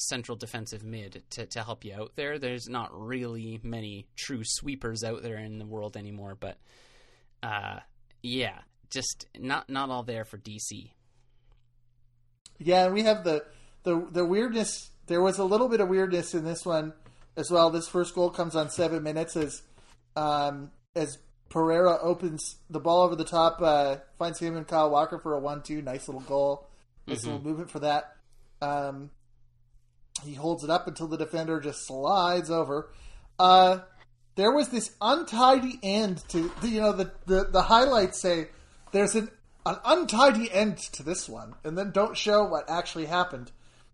central 0.00 0.36
defensive 0.36 0.82
mid 0.82 1.22
to, 1.30 1.46
to 1.46 1.62
help 1.62 1.84
you 1.84 1.94
out 1.94 2.12
there. 2.16 2.38
There's 2.38 2.68
not 2.68 2.90
really 2.92 3.60
many 3.62 4.06
true 4.16 4.42
sweepers 4.44 5.04
out 5.04 5.22
there 5.22 5.38
in 5.38 5.58
the 5.58 5.66
world 5.66 5.96
anymore, 5.96 6.36
but 6.38 6.58
uh, 7.42 7.80
yeah, 8.22 8.58
just 8.90 9.26
not 9.38 9.68
not 9.68 9.90
all 9.90 10.02
there 10.02 10.24
for 10.24 10.38
DC. 10.38 10.90
Yeah, 12.58 12.84
and 12.84 12.94
we 12.94 13.02
have 13.04 13.24
the 13.24 13.44
the 13.82 14.06
the 14.10 14.24
weirdness. 14.24 14.90
There 15.06 15.22
was 15.22 15.38
a 15.38 15.44
little 15.44 15.68
bit 15.68 15.80
of 15.80 15.88
weirdness 15.88 16.34
in 16.34 16.44
this 16.44 16.64
one 16.64 16.92
as 17.36 17.50
well. 17.50 17.70
This 17.70 17.88
first 17.88 18.14
goal 18.14 18.30
comes 18.30 18.54
on 18.54 18.70
seven 18.70 19.02
minutes 19.02 19.36
as 19.36 19.62
um, 20.16 20.70
as 20.94 21.18
Pereyra 21.50 21.98
opens 22.02 22.56
the 22.68 22.78
ball 22.78 23.02
over 23.02 23.16
the 23.16 23.24
top, 23.24 23.60
uh, 23.60 23.96
finds 24.18 24.38
him 24.38 24.56
and 24.56 24.66
Kyle 24.66 24.90
Walker 24.90 25.18
for 25.18 25.34
a 25.34 25.40
one-two. 25.40 25.82
Nice 25.82 26.06
little 26.06 26.20
goal. 26.22 26.68
Nice 27.06 27.24
little 27.24 27.42
movement 27.42 27.70
for 27.70 27.80
that. 27.80 28.16
Um, 28.62 29.10
he 30.22 30.34
holds 30.34 30.64
it 30.64 30.70
up 30.70 30.86
until 30.86 31.06
the 31.08 31.16
defender 31.16 31.60
just 31.60 31.86
slides 31.86 32.50
over. 32.50 32.90
Uh, 33.38 33.78
there 34.36 34.52
was 34.52 34.68
this 34.68 34.94
untidy 35.00 35.78
end 35.82 36.22
to 36.28 36.50
you 36.62 36.80
know 36.80 36.92
the, 36.92 37.10
the, 37.26 37.44
the 37.50 37.62
highlights 37.62 38.20
say 38.20 38.48
there's 38.92 39.14
an 39.14 39.30
an 39.66 39.76
untidy 39.84 40.50
end 40.50 40.78
to 40.78 41.02
this 41.02 41.28
one, 41.28 41.54
and 41.64 41.76
then 41.76 41.90
don't 41.90 42.16
show 42.16 42.44
what 42.44 42.68
actually 42.70 43.06
happened. 43.06 43.50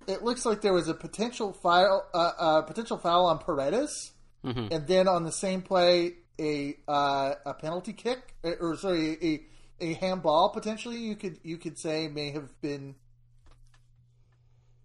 It 0.07 0.23
looks 0.23 0.47
like 0.47 0.61
there 0.61 0.73
was 0.73 0.89
a 0.89 0.95
potential 0.95 1.53
foul, 1.53 2.07
uh, 2.15 2.33
uh, 2.39 2.63
potential 2.63 2.97
foul 2.99 3.27
on 3.27 3.39
Paredes, 3.39 4.13
Mhm. 4.45 4.71
and 4.71 4.87
then 4.87 5.09
on 5.09 5.25
the 5.25 5.33
same 5.33 5.63
play, 5.63 6.15
a 6.39 6.77
uh, 6.87 7.35
a 7.45 7.55
penalty 7.55 7.93
kick, 7.93 8.21
or, 8.45 8.55
or 8.61 8.77
sorry, 8.77 9.19
a 9.23 9.43
a 9.85 9.95
handball 9.95 10.51
potentially. 10.51 10.99
You 10.99 11.17
could 11.17 11.39
you 11.43 11.57
could 11.59 11.79
say 11.79 12.07
may 12.09 12.31
have 12.31 12.61
been 12.61 12.95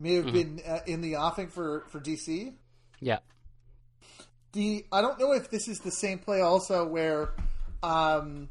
may 0.02 0.16
have 0.16 0.32
been 0.34 0.62
uh, 0.68 0.80
in 0.86 1.02
the 1.02 1.16
offing 1.16 1.48
for 1.48 1.86
for 1.90 2.00
DC. 2.00 2.54
Yeah. 3.00 3.20
The 4.54 4.86
I 4.92 5.02
don't 5.02 5.20
know 5.20 5.32
if 5.34 5.50
this 5.50 5.68
is 5.68 5.80
the 5.80 5.92
same 5.92 6.20
play 6.20 6.42
also 6.42 6.86
where 6.88 7.34
um 7.84 8.50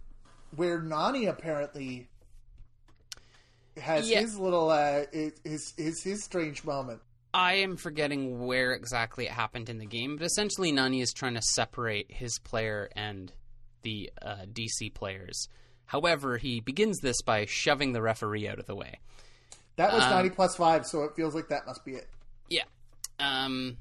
where 0.56 0.80
Nani 0.80 1.26
apparently 1.26 2.08
has 3.76 4.08
Yeah. 4.08 4.20
his 4.20 4.38
little 4.38 4.70
uh 4.70 5.04
his 5.44 5.74
his 5.76 6.02
his 6.02 6.24
strange 6.24 6.64
moment. 6.64 7.00
I 7.32 7.54
am 7.54 7.76
forgetting 7.76 8.44
where 8.44 8.72
exactly 8.72 9.26
it 9.26 9.30
happened 9.30 9.68
in 9.68 9.78
the 9.78 9.86
game, 9.86 10.16
but 10.16 10.24
essentially 10.24 10.72
Nani 10.72 11.00
is 11.00 11.12
trying 11.12 11.34
to 11.34 11.42
separate 11.42 12.10
his 12.10 12.38
player 12.40 12.90
and 12.96 13.32
the 13.82 14.10
uh, 14.20 14.46
DC 14.52 14.92
players. 14.94 15.46
However, 15.86 16.38
he 16.38 16.60
begins 16.60 16.98
this 16.98 17.22
by 17.22 17.44
shoving 17.46 17.92
the 17.92 18.02
referee 18.02 18.48
out 18.48 18.58
of 18.58 18.66
the 18.66 18.74
way. 18.74 18.98
That 19.80 19.94
was 19.94 20.02
Um, 20.04 20.10
90 20.10 20.30
plus 20.30 20.56
5, 20.56 20.86
so 20.86 21.04
it 21.04 21.16
feels 21.16 21.34
like 21.34 21.48
that 21.48 21.64
must 21.64 21.84
be 21.86 21.92
it. 21.94 22.06
Yeah. 22.50 22.64
Um, 23.18 23.78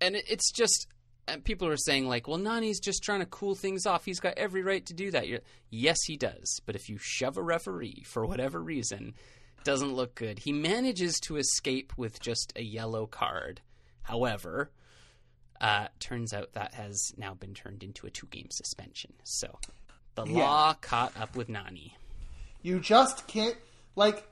and 0.00 0.16
it, 0.16 0.24
it's 0.26 0.50
just 0.50 0.86
and 1.28 1.44
people 1.44 1.68
are 1.68 1.76
saying 1.76 2.06
like, 2.08 2.26
well, 2.28 2.38
Nani's 2.38 2.80
just 2.80 3.02
trying 3.02 3.20
to 3.20 3.26
cool 3.26 3.54
things 3.54 3.84
off. 3.86 4.04
He's 4.06 4.20
got 4.20 4.38
every 4.38 4.62
right 4.62 4.84
to 4.86 4.94
do 4.94 5.10
that. 5.10 5.26
You're, 5.28 5.40
yes, 5.70 5.96
he 6.06 6.16
does. 6.16 6.60
But 6.66 6.76
if 6.76 6.88
you 6.88 6.96
shove 6.98 7.36
a 7.38 7.42
referee 7.42 8.04
for 8.06 8.24
whatever 8.26 8.62
reason, 8.62 9.14
doesn't 9.64 9.92
look 9.94 10.14
good. 10.14 10.38
He 10.38 10.52
manages 10.52 11.18
to 11.24 11.36
escape 11.36 11.92
with 11.96 12.20
just 12.20 12.52
a 12.56 12.62
yellow 12.62 13.06
card. 13.06 13.60
However, 14.02 14.70
Uh, 15.60 15.88
turns 16.00 16.32
out 16.34 16.52
that 16.54 16.74
has 16.74 17.12
now 17.16 17.32
been 17.34 17.54
turned 17.54 17.82
into 17.82 18.06
a 18.06 18.10
two 18.10 18.26
game 18.26 18.48
suspension. 18.50 19.12
So 19.24 19.58
the 20.16 20.26
Yeah. 20.26 20.42
law 20.42 20.74
caught 20.74 21.16
up 21.18 21.36
with 21.36 21.48
Nani. 21.48 21.96
You 22.62 22.80
just 22.80 23.26
can't 23.28 23.56
like. 23.94 24.26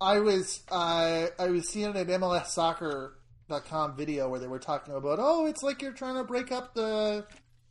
I 0.00 0.18
was 0.20 0.60
uh, 0.70 1.26
I 1.38 1.48
was 1.48 1.68
seeing 1.68 1.96
an 1.96 2.06
MLSsoccer.com 2.06 3.96
video 3.96 4.28
where 4.28 4.40
they 4.40 4.46
were 4.46 4.58
talking 4.58 4.94
about, 4.94 5.18
oh, 5.20 5.46
it's 5.46 5.62
like 5.62 5.80
you're 5.82 5.92
trying 5.92 6.16
to 6.16 6.24
break 6.24 6.52
up 6.52 6.74
the 6.74 7.24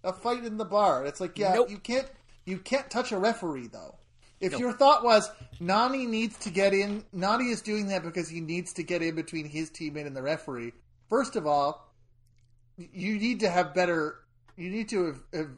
a 0.03 0.13
fight 0.13 0.43
in 0.43 0.57
the 0.57 0.65
bar. 0.65 1.05
It's 1.05 1.19
like, 1.19 1.37
yeah, 1.37 1.53
Nope. 1.55 1.69
you 1.69 1.77
can't 1.77 2.07
you 2.45 2.57
can't 2.59 2.89
touch 2.89 3.11
a 3.11 3.17
referee 3.17 3.67
though. 3.67 3.95
If 4.39 4.53
Nope. 4.53 4.61
your 4.61 4.73
thought 4.73 5.03
was 5.03 5.29
Nani 5.59 6.05
needs 6.05 6.37
to 6.39 6.49
get 6.49 6.73
in, 6.73 7.03
Nani 7.13 7.45
is 7.45 7.61
doing 7.61 7.87
that 7.87 8.03
because 8.03 8.27
he 8.29 8.41
needs 8.41 8.73
to 8.73 8.83
get 8.83 9.01
in 9.01 9.15
between 9.15 9.47
his 9.47 9.69
teammate 9.69 10.05
and 10.05 10.15
the 10.15 10.21
referee. 10.21 10.73
First 11.09 11.35
of 11.35 11.47
all, 11.47 11.91
you 12.77 13.17
need 13.17 13.39
to 13.41 13.49
have 13.49 13.73
better. 13.73 14.17
You 14.57 14.69
need 14.69 14.89
to 14.89 15.05
have, 15.05 15.21
have 15.33 15.49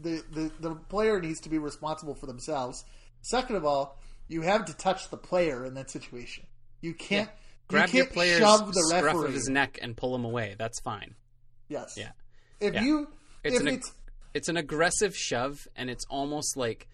the, 0.00 0.22
the 0.32 0.50
the 0.60 0.74
player 0.74 1.20
needs 1.20 1.40
to 1.40 1.48
be 1.48 1.58
responsible 1.58 2.14
for 2.14 2.26
themselves. 2.26 2.84
Second 3.20 3.56
of 3.56 3.64
all, 3.64 3.98
you 4.28 4.42
have 4.42 4.64
to 4.66 4.74
touch 4.76 5.10
the 5.10 5.16
player 5.16 5.64
in 5.64 5.74
that 5.74 5.90
situation. 5.90 6.46
You 6.80 6.94
can't 6.94 7.30
Grab 7.68 7.88
you 7.90 7.98
your 7.98 8.04
can't 8.06 8.14
player's 8.14 8.38
shove 8.38 8.72
the 8.72 8.82
scruff 8.88 9.04
referee. 9.04 9.28
of 9.28 9.34
his 9.34 9.48
neck 9.48 9.78
and 9.80 9.96
pull 9.96 10.14
him 10.14 10.24
away. 10.24 10.54
That's 10.58 10.80
fine. 10.80 11.14
yes. 11.68 11.94
Yeah. 11.96 12.10
If 12.60 12.74
Yeah. 12.74 12.82
you 12.82 13.08
It's 13.42 13.56
if 13.56 13.62
an 13.62 13.68
it's 13.68 13.92
It's 14.34 14.48
an 14.48 14.56
aggressive 14.56 15.14
shove, 15.16 15.66
and 15.76 15.88
it's 15.88 16.04
almost 16.10 16.56
like 16.56 16.88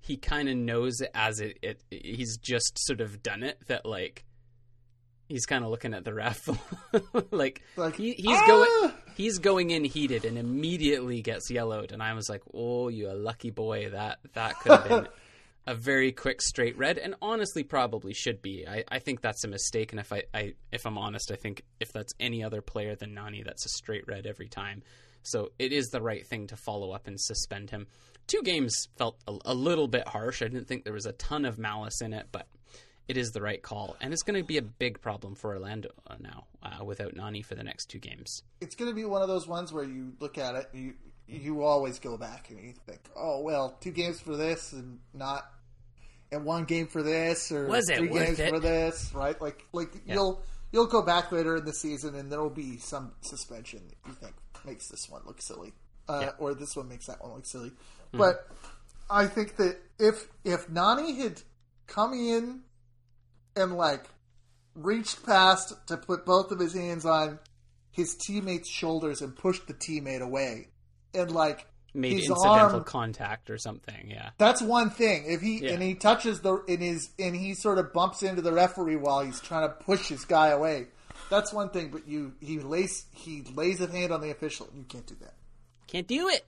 he 0.00 0.16
kind 0.16 0.48
of 0.48 0.56
knows 0.56 1.00
it 1.00 1.10
as 1.14 1.40
it, 1.40 1.58
it. 1.62 1.80
He's 1.90 2.36
just 2.38 2.78
sort 2.78 3.00
of 3.00 3.22
done 3.22 3.42
it. 3.42 3.58
That 3.66 3.84
like 3.86 4.24
he's 5.28 5.46
kind 5.46 5.64
of 5.64 5.70
looking 5.70 5.92
at 5.94 6.04
the 6.04 6.12
ref, 6.14 6.46
like, 7.32 7.62
Like, 7.76 7.96
he, 7.96 8.12
he's 8.12 8.38
"Ah!" 8.38 8.46
going 8.46 8.92
he's 9.16 9.38
going 9.38 9.70
in 9.70 9.82
heated 9.84 10.24
and 10.24 10.36
immediately 10.38 11.20
gets 11.22 11.50
yellowed. 11.50 11.92
And 11.92 12.02
I 12.02 12.12
was 12.14 12.28
like, 12.28 12.42
oh, 12.52 12.88
you 12.88 13.10
a 13.10 13.14
lucky 13.14 13.50
boy. 13.50 13.90
That 13.90 14.18
that 14.34 14.58
could 14.60 14.72
have 14.72 14.88
been. 14.88 15.08
A 15.66 15.74
very 15.74 16.12
quick 16.12 16.42
straight 16.42 16.76
red, 16.76 16.98
and 16.98 17.14
honestly, 17.22 17.62
probably 17.62 18.12
should 18.12 18.42
be. 18.42 18.66
I, 18.68 18.84
I 18.88 18.98
think 18.98 19.22
that's 19.22 19.44
a 19.44 19.48
mistake, 19.48 19.92
and 19.92 20.00
if 20.00 20.12
I, 20.12 20.24
I 20.34 20.54
if 20.70 20.86
I'm 20.86 20.98
honest, 20.98 21.30
I 21.32 21.36
think 21.36 21.62
if 21.80 21.90
that's 21.90 22.12
any 22.20 22.44
other 22.44 22.60
player 22.60 22.96
than 22.96 23.14
Nani, 23.14 23.42
that's 23.42 23.64
a 23.64 23.70
straight 23.70 24.06
red 24.06 24.26
every 24.26 24.48
time. 24.48 24.82
So 25.22 25.52
it 25.58 25.72
is 25.72 25.86
the 25.86 26.02
right 26.02 26.26
thing 26.26 26.48
to 26.48 26.56
follow 26.56 26.92
up 26.92 27.06
and 27.06 27.18
suspend 27.18 27.70
him. 27.70 27.86
Two 28.26 28.42
games 28.42 28.74
felt 28.98 29.16
a, 29.26 29.36
a 29.46 29.54
little 29.54 29.88
bit 29.88 30.06
harsh. 30.06 30.42
I 30.42 30.48
didn't 30.48 30.68
think 30.68 30.84
there 30.84 30.92
was 30.92 31.06
a 31.06 31.12
ton 31.12 31.46
of 31.46 31.58
malice 31.58 32.02
in 32.02 32.12
it, 32.12 32.26
but 32.30 32.46
it 33.08 33.16
is 33.16 33.30
the 33.30 33.40
right 33.40 33.62
call, 33.62 33.96
and 34.00 34.12
it's 34.12 34.22
going 34.22 34.38
to 34.38 34.46
be 34.46 34.58
a 34.58 34.62
big 34.62 35.00
problem 35.00 35.34
for 35.34 35.54
Orlando 35.54 35.90
uh, 36.06 36.16
now 36.20 36.44
uh, 36.62 36.84
without 36.84 37.14
Nani 37.14 37.42
for 37.42 37.54
the 37.54 37.62
next 37.64 37.86
two 37.86 37.98
games. 37.98 38.42
it's 38.60 38.74
going 38.74 38.90
to 38.90 38.94
be 38.94 39.04
one 39.04 39.22
of 39.22 39.28
those 39.28 39.46
ones 39.46 39.72
where 39.72 39.84
you 39.84 40.12
look 40.20 40.38
at 40.38 40.54
it 40.54 40.68
you 40.72 40.94
you 41.26 41.62
always 41.62 41.98
go 41.98 42.16
back 42.16 42.50
and 42.50 42.60
you 42.62 42.72
think, 42.86 43.00
oh 43.16 43.40
well, 43.40 43.76
two 43.80 43.90
games 43.90 44.20
for 44.20 44.36
this 44.36 44.72
and 44.72 44.98
not 45.12 45.44
and 46.32 46.44
one 46.44 46.64
game 46.64 46.86
for 46.86 47.02
this 47.02 47.50
or 47.52 47.66
Was 47.68 47.88
it 47.88 47.98
three 47.98 48.08
worth 48.08 48.26
games 48.26 48.40
it? 48.40 48.50
for 48.50 48.60
this, 48.60 49.12
right? 49.14 49.40
Like 49.40 49.64
like 49.72 49.92
Yeah. 50.06 50.14
you'll 50.14 50.42
you'll 50.72 50.86
go 50.86 51.02
back 51.02 51.32
later 51.32 51.56
in 51.56 51.64
the 51.64 51.72
season 51.72 52.14
and 52.14 52.30
there 52.30 52.40
will 52.42 52.50
be 52.50 52.78
some 52.78 53.12
suspension 53.22 53.80
that 53.88 53.96
you 54.08 54.14
think 54.14 54.34
makes 54.64 54.88
this 54.88 55.06
one 55.08 55.22
look 55.26 55.40
silly, 55.42 55.72
uh, 56.08 56.18
Yeah. 56.22 56.30
Or 56.38 56.54
this 56.54 56.74
one 56.74 56.88
makes 56.88 57.06
that 57.06 57.22
one 57.22 57.32
look 57.34 57.46
silly. 57.46 57.72
But 58.12 58.46
I 59.10 59.26
think 59.26 59.56
that 59.56 59.76
if 59.98 60.28
if 60.44 60.68
Nani 60.70 61.14
had 61.20 61.42
come 61.86 62.12
in 62.14 62.62
and 63.56 63.76
like 63.76 64.04
reached 64.74 65.24
past 65.24 65.74
to 65.86 65.96
put 65.96 66.24
both 66.26 66.50
of 66.50 66.58
his 66.58 66.74
hands 66.74 67.04
on 67.06 67.38
his 67.90 68.16
teammate's 68.26 68.68
shoulders 68.68 69.20
and 69.22 69.36
pushed 69.36 69.66
the 69.68 69.74
teammate 69.74 70.20
away. 70.20 70.68
And 71.14 71.30
like 71.30 71.66
Made 71.96 72.12
his 72.14 72.28
incidental 72.28 72.76
arm 72.76 72.84
contact 72.84 73.50
or 73.50 73.58
something. 73.58 74.10
Yeah, 74.10 74.30
that's 74.38 74.60
one 74.60 74.90
thing. 74.90 75.24
If 75.26 75.40
he 75.40 75.60
Yeah. 75.64 75.72
and 75.74 75.82
he 75.82 75.94
touches 75.94 76.40
the 76.40 76.56
in 76.66 76.80
his 76.80 77.10
and 77.18 77.36
he 77.36 77.54
sort 77.54 77.78
of 77.78 77.92
bumps 77.92 78.22
into 78.24 78.42
the 78.42 78.52
referee 78.52 78.96
while 78.96 79.20
he's 79.20 79.40
trying 79.40 79.68
to 79.68 79.74
push 79.74 80.08
his 80.08 80.24
guy 80.24 80.48
away. 80.48 80.88
That's 81.30 81.52
one 81.52 81.70
thing, 81.70 81.90
but 81.90 82.08
you 82.08 82.34
he 82.40 82.58
lays 82.58 83.06
he 83.12 83.42
lays 83.54 83.80
a 83.80 83.86
hand 83.86 84.12
on 84.12 84.20
the 84.20 84.30
official. 84.30 84.68
You 84.74 84.84
can't 84.84 85.06
do 85.06 85.14
that. 85.20 85.34
can't 85.86 86.08
do 86.08 86.28
it. 86.28 86.44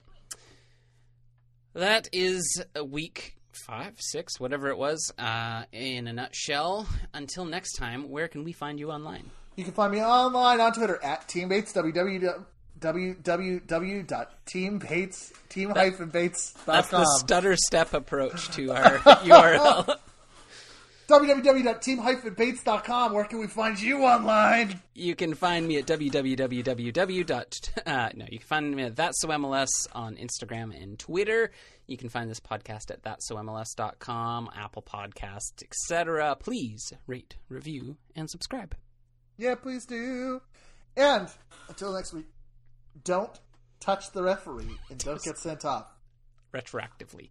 That 1.73 2.09
is 2.11 2.61
a 2.75 2.83
week 2.83 3.35
five, 3.65 3.93
six, 3.99 4.39
whatever 4.39 4.67
it 4.69 4.77
was, 4.77 5.11
uh, 5.17 5.63
in 5.71 6.07
a 6.07 6.13
nutshell. 6.13 6.87
Until 7.13 7.45
next 7.45 7.73
time, 7.73 8.09
where 8.09 8.27
can 8.27 8.43
we 8.43 8.51
find 8.51 8.79
you 8.79 8.91
online? 8.91 9.29
You 9.55 9.63
can 9.63 9.73
find 9.73 9.91
me 9.93 10.01
online 10.03 10.59
on 10.59 10.73
Twitter 10.73 11.01
at 11.03 11.27
teammates 11.27 11.71
www.teambates 12.79 15.31
That's 16.65 16.89
the 16.89 17.05
stutter 17.19 17.55
step 17.55 17.93
approach 17.93 18.49
to 18.55 18.71
our 18.71 18.97
URL. 18.99 19.97
www.team-bates.com 21.07 23.13
where 23.13 23.23
can 23.25 23.39
we 23.39 23.47
find 23.47 23.79
you 23.79 24.03
online 24.03 24.81
You 24.93 25.15
can 25.15 25.33
find 25.35 25.65
me 25.67 25.77
at 25.77 25.85
www. 25.85 27.69
Uh, 27.85 28.09
no, 28.15 28.25
you 28.29 28.39
can 28.39 28.47
find 28.47 28.75
me 28.75 28.83
at 28.83 28.95
That's 28.97 29.21
So 29.21 29.29
MLS 29.29 29.69
on 29.93 30.17
Instagram 30.17 30.75
and 30.81 30.99
Twitter. 30.99 31.51
You 31.87 31.95
can 31.97 32.09
find 32.09 32.29
this 32.29 32.41
podcast 32.41 32.91
at 32.91 33.03
that'somls.com, 33.03 34.49
Apple 34.53 34.81
Podcasts, 34.81 35.63
etc. 35.63 36.35
Please 36.37 36.91
rate, 37.07 37.35
review, 37.47 37.95
and 38.15 38.29
subscribe. 38.29 38.75
yeah 39.37 39.55
please 39.55 39.85
do 39.85 40.41
and 40.97 41.29
until 41.69 41.93
next 41.93 42.11
week 42.11 42.25
don't 43.03 43.39
touch 43.79 44.11
the 44.11 44.23
referee 44.23 44.77
and 44.89 44.99
don't 44.99 45.21
get 45.23 45.37
sent 45.37 45.65
off 45.65 45.87
Retroactively. 46.53 47.29